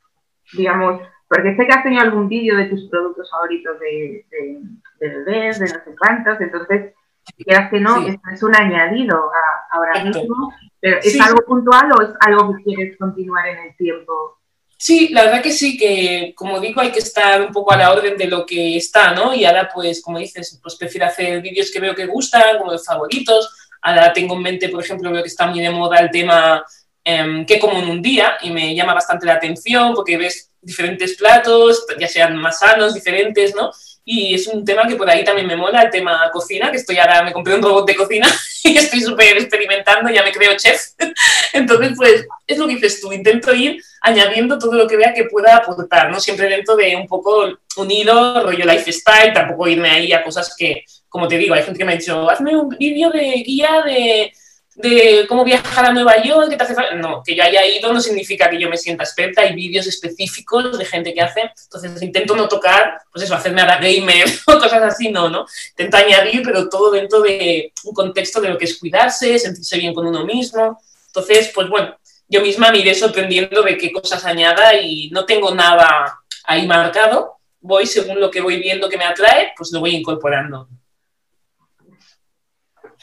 digamos, 0.56 1.02
porque 1.28 1.56
sé 1.56 1.66
que 1.66 1.72
has 1.72 1.82
tenido 1.82 2.02
algún 2.02 2.28
vídeo 2.28 2.56
de 2.56 2.66
tus 2.66 2.88
productos 2.88 3.30
favoritos 3.30 3.78
de, 3.80 4.24
de, 4.30 5.08
bebés, 5.08 5.58
de 5.58 5.66
no 5.66 5.84
sé 5.84 5.94
cuántos, 5.98 6.40
entonces, 6.40 6.94
quieras 7.36 7.70
que 7.70 7.80
no, 7.80 7.96
es 8.32 8.42
un 8.42 8.56
añadido 8.56 9.30
ahora 9.72 10.04
mismo, 10.04 10.54
pero 10.80 10.98
¿es 10.98 11.20
algo 11.20 11.44
puntual 11.44 11.92
o 11.92 12.02
es 12.02 12.10
algo 12.20 12.56
que 12.56 12.62
quieres 12.62 12.96
continuar 12.96 13.46
en 13.48 13.58
el 13.58 13.76
tiempo? 13.76 14.35
Sí, 14.78 15.08
la 15.08 15.24
verdad 15.24 15.42
que 15.42 15.52
sí, 15.52 15.76
que 15.76 16.32
como 16.36 16.60
digo, 16.60 16.80
hay 16.80 16.90
que 16.92 16.98
estar 16.98 17.40
un 17.40 17.52
poco 17.52 17.72
a 17.72 17.76
la 17.76 17.92
orden 17.92 18.16
de 18.16 18.26
lo 18.26 18.44
que 18.44 18.76
está, 18.76 19.12
¿no? 19.12 19.34
Y 19.34 19.44
ahora, 19.44 19.70
pues, 19.72 20.02
como 20.02 20.18
dices, 20.18 20.58
pues 20.62 20.76
prefiero 20.76 21.06
hacer 21.06 21.40
vídeos 21.40 21.70
que 21.70 21.80
veo 21.80 21.94
que 21.94 22.06
gustan, 22.06 22.58
como 22.58 22.72
de 22.72 22.78
favoritos. 22.78 23.50
Ahora 23.80 24.12
tengo 24.12 24.34
en 24.34 24.42
mente, 24.42 24.68
por 24.68 24.82
ejemplo, 24.84 25.10
veo 25.10 25.22
que 25.22 25.28
está 25.28 25.46
muy 25.46 25.60
de 25.60 25.70
moda 25.70 25.98
el 25.98 26.10
tema 26.10 26.64
eh, 27.04 27.44
que 27.46 27.58
como 27.58 27.78
en 27.78 27.88
un 27.88 28.02
día 28.02 28.36
y 28.42 28.50
me 28.50 28.74
llama 28.74 28.92
bastante 28.94 29.26
la 29.26 29.34
atención 29.34 29.94
porque 29.94 30.16
ves 30.18 30.50
diferentes 30.60 31.16
platos, 31.16 31.86
ya 31.98 32.08
sean 32.08 32.36
más 32.36 32.58
sanos, 32.58 32.94
diferentes, 32.94 33.54
¿no? 33.54 33.70
Y 34.08 34.36
es 34.36 34.46
un 34.46 34.64
tema 34.64 34.86
que 34.86 34.94
por 34.94 35.10
ahí 35.10 35.24
también 35.24 35.48
me 35.48 35.56
mola, 35.56 35.82
el 35.82 35.90
tema 35.90 36.30
cocina, 36.32 36.70
que 36.70 36.76
estoy 36.76 36.96
ahora, 36.96 37.24
me 37.24 37.32
compré 37.32 37.56
un 37.56 37.62
robot 37.62 37.88
de 37.88 37.96
cocina 37.96 38.28
y 38.64 38.78
estoy 38.78 39.00
súper 39.00 39.36
experimentando, 39.36 40.08
ya 40.10 40.22
me 40.22 40.30
creo 40.30 40.56
chef. 40.56 40.80
Entonces, 41.52 41.92
pues, 41.96 42.24
es 42.46 42.56
lo 42.56 42.68
que 42.68 42.74
dices 42.76 43.00
tú, 43.00 43.12
intento 43.12 43.52
ir 43.52 43.82
añadiendo 44.00 44.60
todo 44.60 44.74
lo 44.74 44.86
que 44.86 44.96
vea 44.96 45.12
que 45.12 45.24
pueda 45.24 45.56
aportar, 45.56 46.08
¿no? 46.08 46.20
Siempre 46.20 46.48
dentro 46.48 46.76
de 46.76 46.94
un 46.94 47.08
poco 47.08 47.58
un 47.78 47.90
hilo, 47.90 48.44
rollo 48.44 48.64
lifestyle, 48.64 49.32
tampoco 49.34 49.66
irme 49.66 49.90
ahí 49.90 50.12
a 50.12 50.22
cosas 50.22 50.54
que, 50.56 50.84
como 51.08 51.26
te 51.26 51.36
digo, 51.36 51.54
hay 51.54 51.64
gente 51.64 51.78
que 51.78 51.84
me 51.84 51.94
ha 51.94 51.96
dicho, 51.96 52.30
hazme 52.30 52.56
un 52.56 52.68
vídeo 52.68 53.10
de 53.10 53.42
guía 53.44 53.82
de 53.84 54.32
de 54.76 55.24
cómo 55.26 55.42
viajar 55.42 55.86
a 55.86 55.92
Nueva 55.92 56.22
York, 56.22 56.50
¿qué 56.50 56.56
te 56.56 56.62
hace 56.62 56.74
falta? 56.74 56.94
No, 56.94 57.22
que 57.24 57.34
yo 57.34 57.42
haya 57.42 57.64
ido 57.64 57.92
no 57.92 58.00
significa 58.00 58.50
que 58.50 58.60
yo 58.60 58.68
me 58.68 58.76
sienta 58.76 59.04
experta, 59.04 59.40
hay 59.40 59.54
vídeos 59.54 59.86
específicos 59.86 60.78
de 60.78 60.84
gente 60.84 61.14
que 61.14 61.22
hace, 61.22 61.50
entonces 61.64 62.02
intento 62.02 62.36
no 62.36 62.46
tocar, 62.46 62.98
pues 63.10 63.24
eso, 63.24 63.34
hacerme 63.34 63.62
a 63.62 63.66
la 63.66 63.78
gamer 63.78 64.28
o 64.46 64.58
cosas 64.58 64.82
así, 64.82 65.10
no, 65.10 65.30
¿no? 65.30 65.46
Intento 65.70 65.96
añadir, 65.96 66.42
pero 66.44 66.68
todo 66.68 66.90
dentro 66.90 67.22
de 67.22 67.72
un 67.84 67.94
contexto 67.94 68.40
de 68.40 68.50
lo 68.50 68.58
que 68.58 68.66
es 68.66 68.78
cuidarse, 68.78 69.38
sentirse 69.38 69.78
bien 69.78 69.94
con 69.94 70.06
uno 70.06 70.24
mismo, 70.26 70.78
entonces, 71.06 71.50
pues 71.54 71.68
bueno, 71.70 71.96
yo 72.28 72.42
misma 72.42 72.70
me 72.70 72.78
iré 72.78 72.94
sorprendiendo 72.94 73.62
de 73.62 73.78
qué 73.78 73.90
cosas 73.90 74.26
añada 74.26 74.74
y 74.74 75.08
no 75.10 75.24
tengo 75.24 75.54
nada 75.54 76.20
ahí 76.44 76.66
marcado, 76.66 77.38
voy 77.60 77.86
según 77.86 78.20
lo 78.20 78.30
que 78.30 78.42
voy 78.42 78.60
viendo 78.60 78.90
que 78.90 78.98
me 78.98 79.04
atrae, 79.04 79.54
pues 79.56 79.72
lo 79.72 79.80
voy 79.80 79.96
incorporando. 79.96 80.68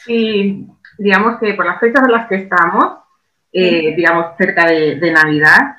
Y 0.06 0.66
digamos 0.98 1.38
que 1.40 1.54
por 1.54 1.66
las 1.66 1.80
fechas 1.80 2.02
en 2.04 2.12
las 2.12 2.28
que 2.28 2.36
estamos, 2.36 2.98
eh, 3.52 3.94
digamos 3.96 4.36
cerca 4.36 4.66
de, 4.66 5.12
Navidad, 5.12 5.76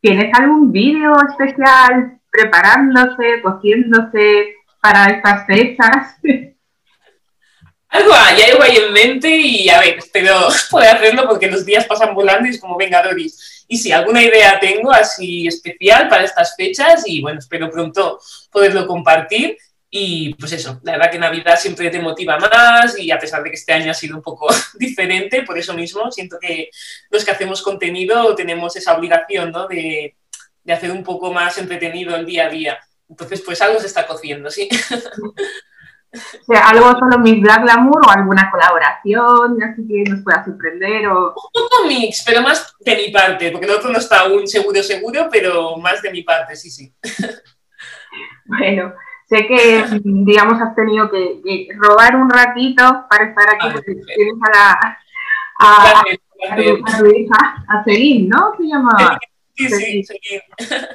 ¿tienes 0.00 0.32
algún 0.38 0.70
vídeo 0.70 1.12
especial 1.28 2.18
preparándose, 2.30 3.42
cociéndose 3.42 4.54
para 4.80 5.06
estas 5.06 5.46
fechas? 5.46 6.16
Algo 7.92 8.10
hay, 8.14 8.40
algo 8.40 8.62
hay 8.62 8.76
en 8.78 8.92
mente 8.94 9.28
y 9.28 9.68
a 9.68 9.78
ver, 9.80 9.98
espero 9.98 10.48
poder 10.70 10.96
hacerlo 10.96 11.28
porque 11.28 11.50
los 11.50 11.66
días 11.66 11.84
pasan 11.84 12.14
volando 12.14 12.48
y 12.48 12.52
es 12.52 12.58
como, 12.58 12.78
venga, 12.78 13.02
Doris. 13.02 13.66
Y 13.68 13.76
si 13.76 13.92
alguna 13.92 14.22
idea 14.22 14.58
tengo 14.58 14.90
así 14.90 15.46
especial 15.46 16.08
para 16.08 16.24
estas 16.24 16.56
fechas 16.56 17.04
y 17.06 17.20
bueno, 17.20 17.38
espero 17.38 17.70
pronto 17.70 18.18
poderlo 18.50 18.86
compartir 18.86 19.58
y 19.94 20.32
pues 20.36 20.52
eso, 20.52 20.80
la 20.84 20.92
verdad 20.92 21.10
que 21.10 21.18
Navidad 21.18 21.58
siempre 21.58 21.90
te 21.90 22.00
motiva 22.00 22.38
más 22.38 22.98
y 22.98 23.10
a 23.10 23.18
pesar 23.18 23.42
de 23.42 23.50
que 23.50 23.56
este 23.56 23.74
año 23.74 23.90
ha 23.90 23.94
sido 23.94 24.16
un 24.16 24.22
poco 24.22 24.48
diferente, 24.78 25.42
por 25.42 25.58
eso 25.58 25.74
mismo 25.74 26.10
siento 26.10 26.38
que 26.40 26.70
los 27.10 27.22
que 27.22 27.30
hacemos 27.30 27.60
contenido 27.60 28.34
tenemos 28.34 28.74
esa 28.74 28.96
obligación 28.96 29.52
¿no? 29.52 29.68
de, 29.68 30.16
de 30.64 30.72
hacer 30.72 30.90
un 30.90 31.04
poco 31.04 31.30
más 31.30 31.58
entretenido 31.58 32.16
el 32.16 32.24
día 32.24 32.46
a 32.46 32.48
día. 32.48 32.78
Entonces, 33.06 33.42
pues 33.42 33.60
algo 33.60 33.78
se 33.78 33.88
está 33.88 34.06
cociendo, 34.06 34.50
sí. 34.50 34.66
O 36.14 36.44
sea, 36.46 36.68
algo 36.68 36.90
solo 36.98 37.18
Miss 37.18 37.42
Black 37.42 37.62
Glamour 37.62 38.06
o 38.06 38.10
alguna 38.10 38.50
colaboración, 38.50 39.62
así 39.62 39.86
que 39.86 40.10
nos 40.10 40.22
pueda 40.22 40.42
sorprender 40.42 41.06
o... 41.08 41.34
Un 41.34 41.68
poco 41.68 41.86
mix, 41.86 42.22
pero 42.24 42.40
más 42.40 42.74
de 42.80 42.96
mi 42.96 43.10
parte, 43.10 43.50
porque 43.50 43.66
el 43.66 43.72
otro 43.72 43.90
no 43.90 43.98
está 43.98 44.20
aún 44.20 44.48
seguro, 44.48 44.82
seguro, 44.82 45.28
pero 45.30 45.76
más 45.76 46.00
de 46.00 46.10
mi 46.10 46.22
parte, 46.22 46.56
sí, 46.56 46.70
sí. 46.70 46.94
Bueno, 48.44 48.92
Sé 49.32 49.46
que, 49.46 49.84
digamos, 50.04 50.60
has 50.60 50.74
tenido 50.74 51.10
que, 51.10 51.68
robar 51.78 52.16
un 52.16 52.28
ratito 52.28 53.06
para 53.08 53.24
estar 53.24 53.48
aquí, 53.48 53.66
porque 53.72 53.94
tienes 54.14 54.34
a 54.42 54.50
la... 54.54 54.98
a, 55.58 56.02
a 57.68 57.84
Celine, 57.84 58.28
¿no? 58.28 58.54
Se 58.58 58.64
llama. 58.64 59.18
Sí, 59.54 59.68
sí, 59.70 60.04
sí. 60.04 60.18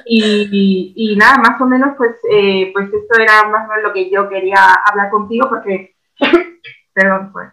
Y, 0.06 0.92
y, 0.94 1.16
nada, 1.16 1.38
más 1.38 1.60
o 1.60 1.66
menos, 1.66 1.96
pues, 1.96 2.14
eh, 2.30 2.70
pues 2.72 2.86
esto 2.86 3.20
era 3.20 3.48
más 3.48 3.66
o 3.66 3.70
menos 3.70 3.82
lo 3.82 3.92
que 3.92 4.08
yo 4.08 4.28
quería 4.28 4.72
hablar 4.86 5.10
contigo, 5.10 5.48
porque, 5.48 5.96
perdón, 6.92 7.32
pues, 7.32 7.48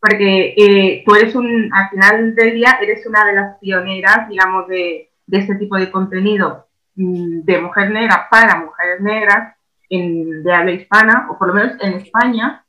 porque 0.00 0.54
eh, 0.56 1.04
tú 1.06 1.14
eres 1.14 1.36
un, 1.36 1.70
al 1.72 1.88
final 1.90 2.34
del 2.34 2.54
día, 2.54 2.80
eres 2.82 3.06
una 3.06 3.24
de 3.24 3.32
las 3.32 3.58
pioneras, 3.58 4.28
digamos, 4.28 4.66
de, 4.66 5.12
de 5.24 5.38
este 5.38 5.54
tipo 5.54 5.76
de 5.76 5.88
contenido 5.92 6.66
mm, 6.96 7.42
de 7.44 7.60
mujer 7.60 7.92
negra 7.92 8.26
para 8.28 8.58
mujeres 8.58 9.00
negras 9.02 9.54
en, 9.90 10.42
de 10.42 10.52
habla 10.52 10.72
hispana, 10.72 11.28
o 11.30 11.38
por 11.38 11.48
lo 11.48 11.54
menos 11.54 11.76
en 11.80 11.94
España, 11.94 12.64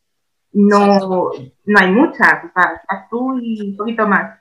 no, 0.54 1.32
no 1.66 1.80
hay 1.80 1.92
muchas, 1.92 2.46
o 2.46 2.52
sea, 2.54 2.74
estás 2.82 3.10
tú 3.10 3.40
y 3.40 3.72
un 3.72 3.78
poquito 3.78 4.08
más. 4.08 4.40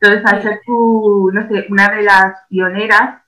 Entonces, 0.00 0.24
al 0.26 0.42
ser 0.42 0.60
tú, 0.64 1.30
no 1.32 1.46
sé, 1.48 1.66
una 1.68 1.88
de 1.90 2.02
las 2.02 2.34
pioneras, 2.48 3.22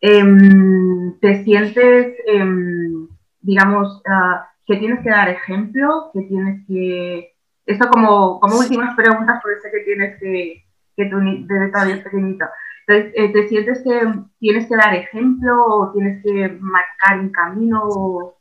em, 0.00 1.18
te 1.20 1.42
sientes, 1.44 2.16
em, 2.26 3.08
digamos, 3.40 4.02
ah, 4.06 4.48
que 4.66 4.76
tienes 4.76 5.00
que 5.02 5.10
dar 5.10 5.28
ejemplo, 5.28 6.10
que 6.12 6.22
tienes 6.22 6.66
que... 6.66 7.32
Esto 7.64 7.88
como, 7.88 8.40
como 8.40 8.58
últimas 8.58 8.94
preguntas, 8.96 9.40
por 9.42 9.52
eso 9.52 9.68
que 9.72 9.80
tienes 9.80 10.18
que, 10.20 10.64
que 10.96 11.06
tú 11.06 11.18
desde 11.20 11.70
todavía 11.70 12.02
pequeñito. 12.02 12.44
Eh, 12.88 13.30
¿te 13.32 13.48
sientes 13.48 13.78
que 13.84 14.00
tienes 14.40 14.68
que 14.68 14.76
dar 14.76 14.94
ejemplo 14.94 15.52
o 15.66 15.92
tienes 15.92 16.22
que 16.22 16.48
marcar 16.60 17.20
un 17.20 17.30
camino? 17.30 18.34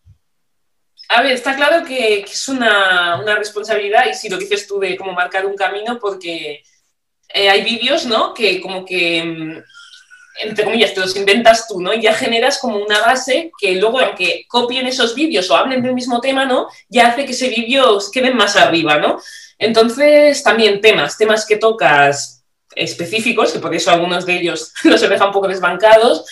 A 1.09 1.21
ver, 1.21 1.33
está 1.33 1.55
claro 1.55 1.85
que, 1.85 2.21
es 2.21 2.47
una, 2.49 3.19
una, 3.21 3.35
responsabilidad 3.35 4.05
y 4.09 4.15
si 4.15 4.29
lo 4.29 4.37
dices 4.37 4.67
tú 4.67 4.79
de 4.79 4.97
cómo 4.97 5.13
marcar 5.13 5.45
un 5.45 5.55
camino, 5.55 5.99
porque 5.99 6.63
eh, 7.33 7.49
hay 7.49 7.63
vídeos, 7.63 8.05
¿no? 8.05 8.33
Que 8.33 8.59
como 8.61 8.83
que, 8.83 9.23
mm, 9.23 9.63
entre 10.43 10.63
comillas, 10.63 10.93
te 10.93 11.01
los 11.01 11.15
inventas 11.15 11.67
tú, 11.67 11.79
¿no? 11.81 11.93
Y 11.93 12.01
ya 12.01 12.13
generas 12.13 12.57
como 12.59 12.77
una 12.77 12.99
base 13.01 13.51
que 13.59 13.75
luego, 13.75 13.99
aunque 13.99 14.45
copien 14.47 14.87
esos 14.87 15.13
vídeos 15.13 15.51
o 15.51 15.55
hablen 15.55 15.83
del 15.83 15.93
mismo 15.93 16.19
tema, 16.19 16.45
¿no? 16.45 16.67
Ya 16.89 17.09
hace 17.09 17.25
que 17.25 17.33
ese 17.33 17.49
vídeo 17.49 17.99
quede 18.11 18.33
más 18.33 18.55
arriba, 18.55 18.97
¿no? 18.97 19.19
Entonces, 19.59 20.41
también 20.41 20.81
temas, 20.81 21.17
temas 21.17 21.45
que 21.45 21.57
tocas 21.57 22.40
específicos, 22.75 23.51
que 23.51 23.59
por 23.59 23.73
eso 23.73 23.91
algunos 23.91 24.25
de 24.25 24.35
ellos 24.35 24.73
los 24.83 25.01
he 25.01 25.07
dejado 25.07 25.29
un 25.29 25.33
poco 25.33 25.47
desbancados, 25.47 26.25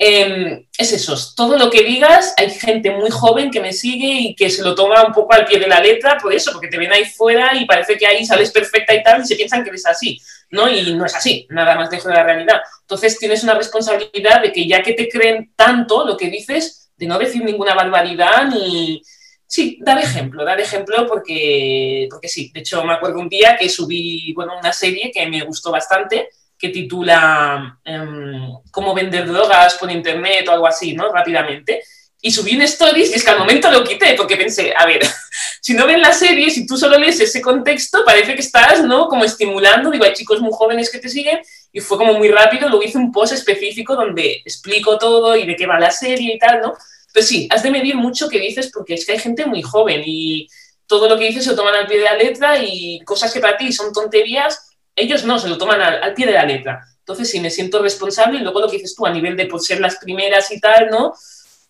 Em, 0.00 0.64
es 0.78 0.92
eso, 0.92 1.16
todo 1.34 1.58
lo 1.58 1.68
que 1.70 1.82
digas, 1.82 2.32
hay 2.36 2.50
gente 2.50 2.92
muy 2.92 3.10
joven 3.10 3.50
que 3.50 3.60
me 3.60 3.72
sigue 3.72 4.06
y 4.06 4.36
que 4.36 4.48
se 4.48 4.62
lo 4.62 4.76
toma 4.76 5.04
un 5.04 5.12
poco 5.12 5.34
al 5.34 5.44
pie 5.44 5.58
de 5.58 5.66
la 5.66 5.80
letra, 5.80 6.16
por 6.18 6.32
eso, 6.32 6.52
porque 6.52 6.68
te 6.68 6.78
ven 6.78 6.92
ahí 6.92 7.04
fuera 7.04 7.52
y 7.56 7.64
parece 7.64 7.98
que 7.98 8.06
ahí 8.06 8.24
sales 8.24 8.52
perfecta 8.52 8.94
y 8.94 9.02
tal, 9.02 9.22
y 9.22 9.26
se 9.26 9.34
piensan 9.34 9.64
que 9.64 9.70
eres 9.70 9.86
así, 9.86 10.20
¿no? 10.50 10.68
Y 10.68 10.94
no 10.94 11.04
es 11.04 11.16
así, 11.16 11.48
nada 11.50 11.74
más 11.74 11.90
lejos 11.90 12.06
de 12.06 12.14
la 12.14 12.22
realidad. 12.22 12.60
Entonces 12.82 13.18
tienes 13.18 13.42
una 13.42 13.54
responsabilidad 13.54 14.40
de 14.40 14.52
que 14.52 14.68
ya 14.68 14.82
que 14.82 14.92
te 14.92 15.08
creen 15.08 15.52
tanto 15.56 16.06
lo 16.06 16.16
que 16.16 16.30
dices, 16.30 16.92
de 16.96 17.06
no 17.06 17.18
decir 17.18 17.42
ninguna 17.42 17.74
barbaridad 17.74 18.46
ni... 18.46 19.02
Sí, 19.50 19.78
dar 19.80 19.98
ejemplo, 19.98 20.44
dar 20.44 20.60
ejemplo 20.60 21.06
porque, 21.08 22.06
porque 22.10 22.28
sí. 22.28 22.50
De 22.52 22.60
hecho, 22.60 22.84
me 22.84 22.92
acuerdo 22.92 23.18
un 23.18 23.30
día 23.30 23.56
que 23.56 23.70
subí, 23.70 24.34
bueno, 24.34 24.52
una 24.58 24.74
serie 24.74 25.10
que 25.10 25.26
me 25.26 25.42
gustó 25.42 25.70
bastante, 25.70 26.28
que 26.58 26.68
titula 26.68 27.78
em, 27.82 28.52
Cómo 28.70 28.94
vender 28.94 29.26
drogas 29.26 29.76
por 29.76 29.90
internet 29.90 30.46
o 30.48 30.52
algo 30.52 30.66
así, 30.66 30.92
¿no? 30.92 31.10
Rápidamente. 31.10 31.82
Y 32.20 32.30
subí 32.30 32.56
un 32.56 32.62
stories 32.62 33.10
y 33.10 33.14
es 33.14 33.24
que 33.24 33.30
al 33.30 33.38
momento 33.38 33.70
lo 33.70 33.84
quité 33.84 34.14
porque 34.14 34.36
pensé, 34.36 34.74
a 34.76 34.84
ver, 34.84 35.00
si 35.62 35.72
no 35.72 35.86
ven 35.86 36.02
la 36.02 36.12
serie, 36.12 36.50
si 36.50 36.66
tú 36.66 36.76
solo 36.76 36.98
lees 36.98 37.18
ese 37.18 37.40
contexto, 37.40 38.04
parece 38.04 38.34
que 38.34 38.42
estás, 38.42 38.84
¿no? 38.84 39.08
Como 39.08 39.24
estimulando, 39.24 39.90
digo, 39.90 40.04
hay 40.04 40.12
chicos 40.12 40.40
muy 40.40 40.52
jóvenes 40.52 40.90
que 40.90 40.98
te 40.98 41.08
siguen 41.08 41.40
y 41.72 41.80
fue 41.80 41.96
como 41.96 42.14
muy 42.14 42.28
rápido, 42.28 42.68
luego 42.68 42.84
hice 42.84 42.98
un 42.98 43.12
post 43.12 43.32
específico 43.32 43.96
donde 43.96 44.42
explico 44.44 44.98
todo 44.98 45.36
y 45.36 45.46
de 45.46 45.56
qué 45.56 45.66
va 45.66 45.80
la 45.80 45.90
serie 45.90 46.34
y 46.34 46.38
tal, 46.38 46.60
¿no? 46.60 46.74
Pues 47.12 47.26
sí, 47.26 47.48
has 47.50 47.62
de 47.62 47.70
medir 47.70 47.96
mucho 47.96 48.28
qué 48.28 48.38
dices 48.38 48.70
porque 48.72 48.94
es 48.94 49.06
que 49.06 49.12
hay 49.12 49.18
gente 49.18 49.46
muy 49.46 49.62
joven 49.62 50.02
y 50.04 50.48
todo 50.86 51.08
lo 51.08 51.18
que 51.18 51.26
dices 51.26 51.44
se 51.44 51.50
lo 51.50 51.56
toman 51.56 51.74
al 51.74 51.86
pie 51.86 51.98
de 51.98 52.04
la 52.04 52.16
letra 52.16 52.62
y 52.62 53.00
cosas 53.04 53.32
que 53.32 53.40
para 53.40 53.56
ti 53.56 53.72
son 53.72 53.92
tonterías, 53.92 54.70
ellos 54.96 55.24
no, 55.24 55.38
se 55.38 55.48
lo 55.48 55.58
toman 55.58 55.80
al, 55.80 56.14
pie 56.14 56.26
de 56.26 56.32
la 56.32 56.44
letra. 56.44 56.80
Entonces, 56.98 57.30
si 57.30 57.40
me 57.40 57.50
siento 57.50 57.80
responsable, 57.80 58.38
y 58.38 58.42
luego 58.42 58.60
lo 58.60 58.68
que 58.68 58.76
dices 58.76 58.94
tú 58.94 59.06
a 59.06 59.10
nivel 59.10 59.36
de 59.36 59.46
por 59.46 59.60
ser 59.60 59.80
las 59.80 59.96
primeras 59.96 60.50
y 60.50 60.60
tal, 60.60 60.90
¿no? 60.90 61.14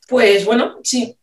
Pues 0.09 0.45
bueno, 0.45 0.79
sí, 0.83 1.17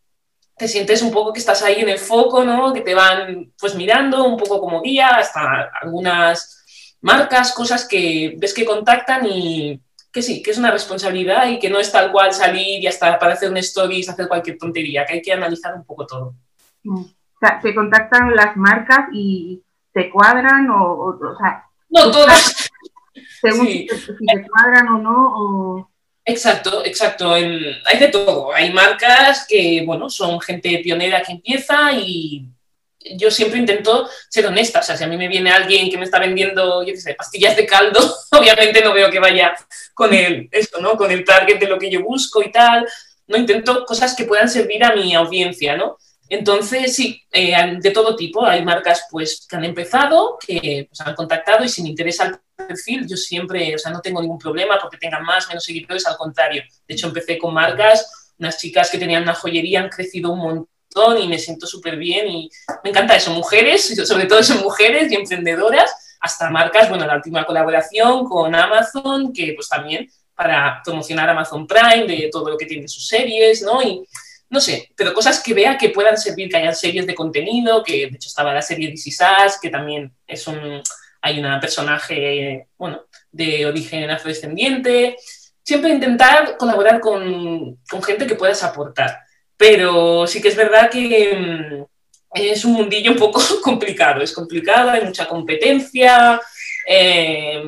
te 0.57 0.67
sientes 0.67 1.01
un 1.01 1.11
poco 1.11 1.33
que 1.33 1.39
estás 1.39 1.61
ahí 1.63 1.81
en 1.81 1.89
el 1.89 1.99
foco, 1.99 2.43
¿no? 2.43 2.73
Que 2.73 2.81
te 2.81 2.93
van 2.93 3.53
pues 3.59 3.75
mirando 3.75 4.23
un 4.23 4.37
poco 4.37 4.59
como 4.59 4.81
guía, 4.81 5.09
hasta 5.09 5.71
algunas 5.81 6.63
marcas, 7.01 7.53
cosas 7.53 7.87
que 7.87 8.35
ves 8.37 8.53
que 8.53 8.65
contactan 8.65 9.25
y 9.25 9.79
que 10.15 10.21
sí, 10.21 10.41
que 10.41 10.51
es 10.51 10.57
una 10.57 10.71
responsabilidad 10.71 11.45
y 11.49 11.59
que 11.59 11.69
no 11.69 11.77
es 11.77 11.91
tal 11.91 12.09
cual 12.09 12.31
salir 12.31 12.81
y 12.81 12.87
hasta 12.87 13.19
para 13.19 13.33
hacer 13.33 13.49
un 13.49 13.57
stories, 13.57 14.07
hacer 14.07 14.29
cualquier 14.29 14.57
tontería, 14.57 15.05
que 15.05 15.15
hay 15.15 15.21
que 15.21 15.33
analizar 15.33 15.75
un 15.75 15.83
poco 15.83 16.07
todo. 16.07 16.35
Mm. 16.83 17.01
O 17.01 17.37
sea, 17.37 17.59
te 17.59 17.75
contactan 17.75 18.33
las 18.33 18.55
marcas 18.55 19.09
y 19.11 19.61
te 19.91 20.09
cuadran 20.09 20.69
o, 20.69 20.93
o, 20.93 21.09
o 21.09 21.37
sea, 21.37 21.65
no, 21.89 22.09
todas. 22.11 22.69
Según 23.41 23.67
si 23.67 23.87
te 23.87 24.47
cuadran 24.47 24.87
o 24.87 24.97
no. 24.99 25.91
Exacto, 26.23 26.85
exacto. 26.85 27.33
hay 27.33 27.99
de 27.99 28.07
todo. 28.07 28.55
Hay 28.55 28.71
marcas 28.71 29.45
que, 29.45 29.83
bueno, 29.85 30.09
son 30.09 30.39
gente 30.39 30.79
pionera 30.81 31.23
que 31.23 31.33
empieza 31.33 31.91
y 31.91 32.47
yo 33.17 33.29
siempre 33.31 33.59
intento 33.59 34.09
ser 34.29 34.47
honesta. 34.47 34.79
O 34.79 34.83
sea, 34.83 34.97
si 34.97 35.03
a 35.03 35.07
mí 35.07 35.17
me 35.17 35.27
viene 35.27 35.51
alguien 35.51 35.89
que 35.89 35.97
me 35.97 36.05
está 36.05 36.19
vendiendo, 36.19 36.83
yo 36.83 36.93
qué 36.93 36.99
sé, 36.99 37.13
pastillas 37.13 37.55
de 37.55 37.65
caldo, 37.65 37.99
obviamente 38.31 38.81
no 38.81 38.93
veo 38.93 39.09
que 39.09 39.19
vaya 39.19 39.55
con 39.93 40.13
el, 40.13 40.49
esto, 40.51 40.79
¿no? 40.81 40.97
Con 40.97 41.11
el 41.11 41.23
target 41.23 41.59
de 41.59 41.67
lo 41.67 41.77
que 41.77 41.89
yo 41.89 42.03
busco 42.03 42.41
y 42.41 42.51
tal. 42.51 42.87
No 43.27 43.37
intento 43.37 43.85
cosas 43.85 44.15
que 44.15 44.25
puedan 44.25 44.49
servir 44.49 44.83
a 44.83 44.95
mi 44.95 45.13
audiencia, 45.15 45.75
¿no? 45.75 45.97
Entonces, 46.27 46.95
sí, 46.95 47.21
eh, 47.31 47.77
de 47.79 47.91
todo 47.91 48.15
tipo. 48.15 48.45
Hay 48.45 48.63
marcas 48.63 49.05
pues, 49.11 49.45
que 49.47 49.55
han 49.55 49.65
empezado, 49.65 50.37
que 50.45 50.87
pues, 50.89 51.01
han 51.01 51.15
contactado 51.15 51.63
y 51.63 51.69
si 51.69 51.83
me 51.83 51.89
interesa 51.89 52.25
el 52.25 52.39
perfil, 52.55 53.07
yo 53.07 53.15
siempre, 53.15 53.75
o 53.75 53.77
sea, 53.77 53.91
no 53.91 54.01
tengo 54.01 54.21
ningún 54.21 54.39
problema 54.39 54.79
porque 54.81 54.97
tengan 54.97 55.23
más, 55.23 55.47
menos 55.47 55.63
seguidores, 55.63 56.05
al 56.07 56.17
contrario. 56.17 56.63
De 56.87 56.95
hecho, 56.95 57.07
empecé 57.07 57.37
con 57.37 57.53
marcas, 57.53 58.33
unas 58.39 58.57
chicas 58.57 58.89
que 58.89 58.97
tenían 58.97 59.23
una 59.23 59.35
joyería, 59.35 59.81
han 59.81 59.89
crecido 59.89 60.31
un 60.31 60.39
montón 60.39 60.74
y 61.17 61.27
me 61.27 61.37
siento 61.37 61.67
súper 61.67 61.97
bien 61.97 62.27
y 62.27 62.49
me 62.83 62.89
encanta 62.89 63.15
eso. 63.15 63.31
Mujeres, 63.31 63.95
sobre 64.07 64.25
todo 64.25 64.41
son 64.43 64.59
mujeres 64.59 65.11
y 65.11 65.15
emprendedoras, 65.15 66.17
hasta 66.19 66.49
marcas, 66.49 66.89
bueno, 66.89 67.05
la 67.05 67.15
última 67.15 67.45
colaboración 67.45 68.25
con 68.25 68.55
Amazon, 68.55 69.31
que 69.33 69.53
pues 69.53 69.69
también 69.69 70.09
para 70.33 70.81
promocionar 70.83 71.29
Amazon 71.29 71.67
Prime, 71.67 72.05
de 72.07 72.29
todo 72.31 72.49
lo 72.49 72.57
que 72.57 72.65
tiene 72.65 72.87
sus 72.87 73.07
series, 73.07 73.61
¿no? 73.61 73.81
Y 73.81 74.03
no 74.49 74.59
sé, 74.59 74.91
pero 74.95 75.13
cosas 75.13 75.41
que 75.41 75.53
vea 75.53 75.77
que 75.77 75.89
puedan 75.89 76.17
servir, 76.17 76.49
que 76.49 76.57
hayan 76.57 76.75
series 76.75 77.05
de 77.07 77.15
contenido, 77.15 77.83
que 77.83 78.07
de 78.07 78.15
hecho 78.15 78.27
estaba 78.27 78.53
la 78.53 78.61
serie 78.61 78.89
This 78.89 79.07
Is 79.07 79.19
que 79.61 79.69
también 79.69 80.13
es 80.27 80.47
un, 80.47 80.81
hay 81.21 81.39
una 81.39 81.59
personaje, 81.59 82.67
bueno, 82.77 83.05
de 83.31 83.65
origen 83.65 84.09
afrodescendiente. 84.09 85.17
Siempre 85.63 85.89
intentar 85.91 86.57
colaborar 86.57 86.99
con, 86.99 87.79
con 87.89 88.03
gente 88.03 88.27
que 88.27 88.35
puedas 88.35 88.63
aportar. 88.63 89.24
Pero 89.57 90.27
sí 90.27 90.41
que 90.41 90.49
es 90.49 90.55
verdad 90.55 90.89
que 90.89 91.35
mm, 91.35 91.83
es 92.33 92.65
un 92.65 92.73
mundillo 92.73 93.11
un 93.11 93.17
poco 93.17 93.41
complicado. 93.63 94.21
Es 94.21 94.33
complicado, 94.33 94.91
hay 94.91 95.03
mucha 95.03 95.27
competencia, 95.27 96.41
eh, 96.87 97.63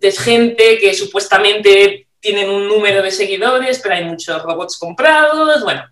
es 0.00 0.18
gente 0.18 0.78
que 0.78 0.94
supuestamente 0.94 2.08
tienen 2.20 2.50
un 2.50 2.66
número 2.66 3.02
de 3.02 3.10
seguidores, 3.10 3.78
pero 3.80 3.94
hay 3.94 4.04
muchos 4.04 4.42
robots 4.42 4.76
comprados, 4.76 5.62
bueno, 5.62 5.84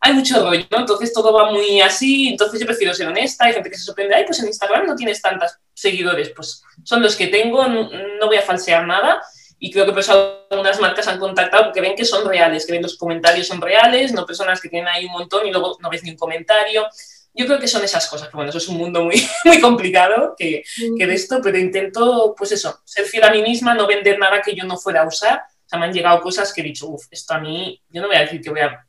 hay 0.00 0.12
mucho 0.12 0.42
rollo, 0.42 0.66
¿no? 0.70 0.80
Entonces 0.80 1.12
todo 1.12 1.32
va 1.32 1.50
muy 1.50 1.80
así, 1.80 2.28
entonces 2.28 2.60
yo 2.60 2.66
prefiero 2.66 2.94
ser 2.94 3.08
honesta, 3.08 3.44
hay 3.44 3.54
gente 3.54 3.70
que 3.70 3.76
se 3.76 3.84
sorprende, 3.84 4.14
ay, 4.14 4.24
pues 4.26 4.38
en 4.40 4.48
Instagram 4.48 4.86
no 4.86 4.96
tienes 4.96 5.20
tantos 5.20 5.56
seguidores, 5.72 6.30
pues 6.30 6.62
son 6.82 7.02
los 7.02 7.16
que 7.16 7.28
tengo, 7.28 7.66
no, 7.66 8.26
voy 8.26 8.36
a 8.36 8.42
falsear 8.42 8.86
nada, 8.86 9.22
y 9.64 9.70
creo 9.70 9.86
que 9.86 9.92
por 9.92 10.00
eso 10.00 10.44
algunas 10.50 10.78
marcas 10.78 11.08
han 11.08 11.18
contactado 11.18 11.64
porque 11.64 11.80
ven 11.80 11.96
que 11.96 12.04
son 12.04 12.28
reales, 12.28 12.66
que 12.66 12.72
ven 12.72 12.82
los 12.82 12.98
comentarios 12.98 13.46
son 13.46 13.62
reales, 13.62 14.12
no 14.12 14.26
personas 14.26 14.60
que 14.60 14.68
tienen 14.68 14.88
ahí 14.88 15.06
un 15.06 15.12
montón 15.12 15.46
y 15.46 15.50
luego 15.50 15.78
no 15.80 15.88
ves 15.88 16.02
ni 16.02 16.10
un 16.10 16.18
comentario. 16.18 16.86
Yo 17.32 17.46
creo 17.46 17.58
que 17.58 17.66
son 17.66 17.82
esas 17.82 18.06
cosas, 18.06 18.26
pero 18.26 18.36
bueno, 18.36 18.50
eso 18.50 18.58
es 18.58 18.68
un 18.68 18.76
mundo 18.76 19.02
muy, 19.02 19.26
muy 19.46 19.62
complicado 19.62 20.34
que, 20.36 20.62
que 20.98 21.06
de 21.06 21.14
esto, 21.14 21.40
pero 21.42 21.56
intento, 21.56 22.34
pues 22.36 22.52
eso, 22.52 22.82
ser 22.84 23.06
fiel 23.06 23.24
a 23.24 23.30
mí 23.30 23.40
misma, 23.40 23.72
no 23.72 23.86
vender 23.86 24.18
nada 24.18 24.42
que 24.42 24.54
yo 24.54 24.64
no 24.64 24.76
fuera 24.76 25.00
a 25.00 25.06
usar, 25.06 25.38
o 25.38 25.68
sea, 25.68 25.78
me 25.78 25.86
han 25.86 25.94
llegado 25.94 26.20
cosas 26.20 26.52
que 26.52 26.60
he 26.60 26.64
dicho, 26.64 26.86
uff, 26.88 27.06
esto 27.10 27.32
a 27.32 27.38
mí, 27.38 27.80
yo 27.88 28.02
no 28.02 28.08
voy 28.08 28.16
a 28.16 28.20
decir 28.20 28.42
que 28.42 28.50
voy 28.50 28.60
a 28.60 28.86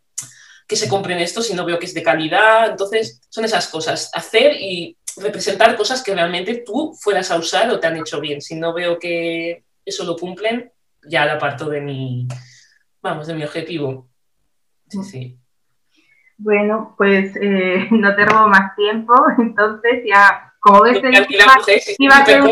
que 0.67 0.75
se 0.75 0.89
compren 0.89 1.19
esto 1.19 1.41
si 1.41 1.53
no 1.53 1.63
veo 1.63 1.79
que 1.79 1.85
es 1.85 1.93
de 1.93 2.03
calidad. 2.03 2.71
Entonces, 2.71 3.21
son 3.29 3.45
esas 3.45 3.67
cosas, 3.67 4.09
hacer 4.13 4.53
y 4.59 4.97
representar 5.15 5.77
cosas 5.77 6.03
que 6.03 6.13
realmente 6.13 6.63
tú 6.65 6.97
fueras 6.99 7.31
a 7.31 7.37
usar 7.37 7.69
o 7.69 7.79
te 7.79 7.87
han 7.87 7.97
hecho 7.97 8.19
bien. 8.19 8.41
Si 8.41 8.55
no 8.55 8.73
veo 8.73 8.99
que 8.99 9.63
eso 9.85 10.03
lo 10.03 10.15
cumplen, 10.15 10.71
ya 11.07 11.25
la 11.25 11.37
parto 11.37 11.69
de 11.69 11.81
mi, 11.81 12.27
vamos, 13.01 13.27
de 13.27 13.35
mi 13.35 13.43
objetivo. 13.43 14.09
Sí, 14.87 15.03
sí. 15.03 15.39
Bueno, 16.37 16.95
pues 16.97 17.35
eh, 17.41 17.87
no 17.91 18.15
te 18.15 18.25
robo 18.25 18.47
más 18.47 18.75
tiempo, 18.75 19.13
entonces 19.37 20.03
ya 20.05 20.53
como 20.59 20.81
ves, 20.81 20.97
iba, 20.97 21.11
iba, 21.99 22.15
a 22.15 22.21
hacer 22.21 22.41
una, 22.41 22.51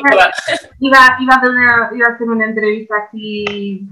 iba, 0.79 1.17
iba, 1.19 1.33
a 1.33 1.95
iba 1.95 2.07
a 2.07 2.13
hacer 2.13 2.29
una 2.29 2.45
entrevista 2.45 2.93
así 3.07 3.87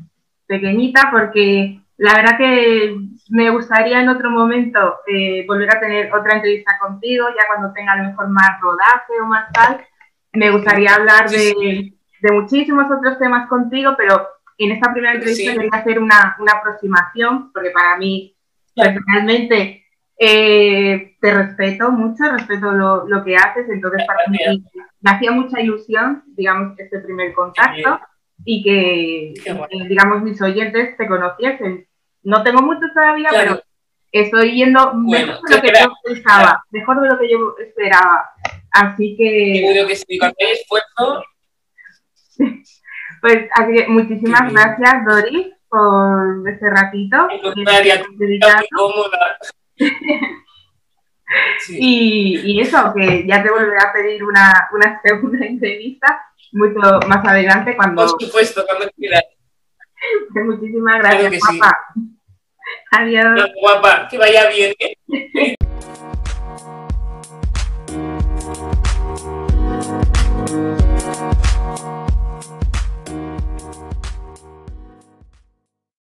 pequeñita 0.46 1.10
porque 1.10 1.82
la 1.98 2.14
verdad 2.16 2.38
que 2.38 2.96
me 3.30 3.50
gustaría 3.52 4.02
en 4.02 4.10
otro 4.10 4.30
momento 4.32 5.00
eh, 5.08 5.46
volver 5.48 5.76
a 5.76 5.80
tener 5.80 6.14
otra 6.14 6.36
entrevista 6.36 6.78
contigo, 6.80 7.28
ya 7.30 7.46
cuando 7.48 7.72
tenga 7.74 7.94
a 7.94 7.98
lo 7.98 8.04
mejor 8.06 8.28
más 8.30 8.60
rodaje 8.60 9.14
o 9.22 9.26
más 9.26 9.52
tal. 9.54 9.86
Me 10.34 10.50
gustaría 10.50 10.96
hablar 10.96 11.30
de, 11.30 11.94
de 12.22 12.32
muchísimos 12.32 12.86
otros 12.86 13.18
temas 13.18 13.48
contigo, 13.48 13.94
pero 13.98 14.28
en 14.58 14.72
esta 14.72 14.92
primera 14.94 15.16
entrevista 15.16 15.54
quería 15.54 15.70
hacer 15.72 16.00
una, 16.00 16.38
una, 16.40 16.54
aproximación, 16.54 17.52
porque 17.52 17.72
para 17.72 17.98
mí, 17.98 18.36
personalmente, 18.76 19.86
eh, 20.18 21.16
te 21.20 21.34
respeto 21.34 21.92
mucho, 21.92 22.24
respeto 22.32 22.72
lo, 22.72 23.08
lo, 23.08 23.24
que 23.24 23.36
haces, 23.36 23.68
entonces 23.70 24.06
para 24.06 24.20
mí 24.30 24.38
me 25.02 25.12
hacía 25.12 25.32
mucha 25.32 25.60
ilusión, 25.60 26.24
digamos, 26.28 26.80
este 26.80 27.00
primer 27.00 27.34
contacto 27.34 28.00
y 28.46 28.64
que, 28.64 29.34
digamos, 29.88 30.22
mis 30.22 30.40
oyentes 30.42 30.96
te 30.96 31.08
conociesen. 31.08 31.88
No 32.24 32.44
tengo 32.44 32.62
muchos 32.62 32.94
todavía, 32.94 33.30
pero 33.32 33.62
estoy 34.12 34.56
yendo 34.56 34.94
mejor 34.94 35.42
de 35.50 35.56
lo 35.56 35.62
que 35.62 35.72
yo 35.80 35.92
pensaba, 36.04 36.64
mejor 36.70 37.02
de 37.02 37.10
lo 37.10 37.20
que 37.20 37.32
yo 37.32 37.56
esperaba. 37.60 38.30
Así 38.72 39.16
que... 39.18 39.62
Yo 39.62 39.72
creo 39.72 39.88
que 39.88 39.96
sí, 39.96 40.18
con 40.20 40.32
el 40.38 40.50
esfuerzo 40.50 41.24
Pues 43.22 43.48
así, 43.54 43.86
muchísimas 43.88 44.52
gracias, 44.52 45.06
Doris, 45.06 45.48
por 45.70 46.50
este 46.50 46.70
ratito. 46.72 47.28
Este 47.30 47.54
y, 51.70 52.42
y, 52.44 52.62
eso, 52.62 52.92
que 52.96 53.28
ya 53.28 53.44
te 53.44 53.52
volveré 53.52 53.78
a 53.78 53.94
pedir 53.94 54.24
una, 54.24 54.68
una 54.74 55.00
segunda 55.04 55.46
entrevista 55.46 56.20
mucho 56.54 56.80
más 57.08 57.24
adelante 57.24 57.76
cuando... 57.76 58.08
Por 58.08 58.22
supuesto, 58.22 58.66
cuando 58.68 58.89
quieras. 58.98 59.26
Pues, 60.34 60.46
muchísimas 60.46 60.98
gracias, 60.98 61.30
claro 61.30 61.60
guapa. 61.60 61.78
Adiós. 62.92 63.52
Guapa, 63.62 64.08
que 64.10 64.18
vaya 64.18 64.50
bien. 64.50 64.74
¿eh? 64.80 64.98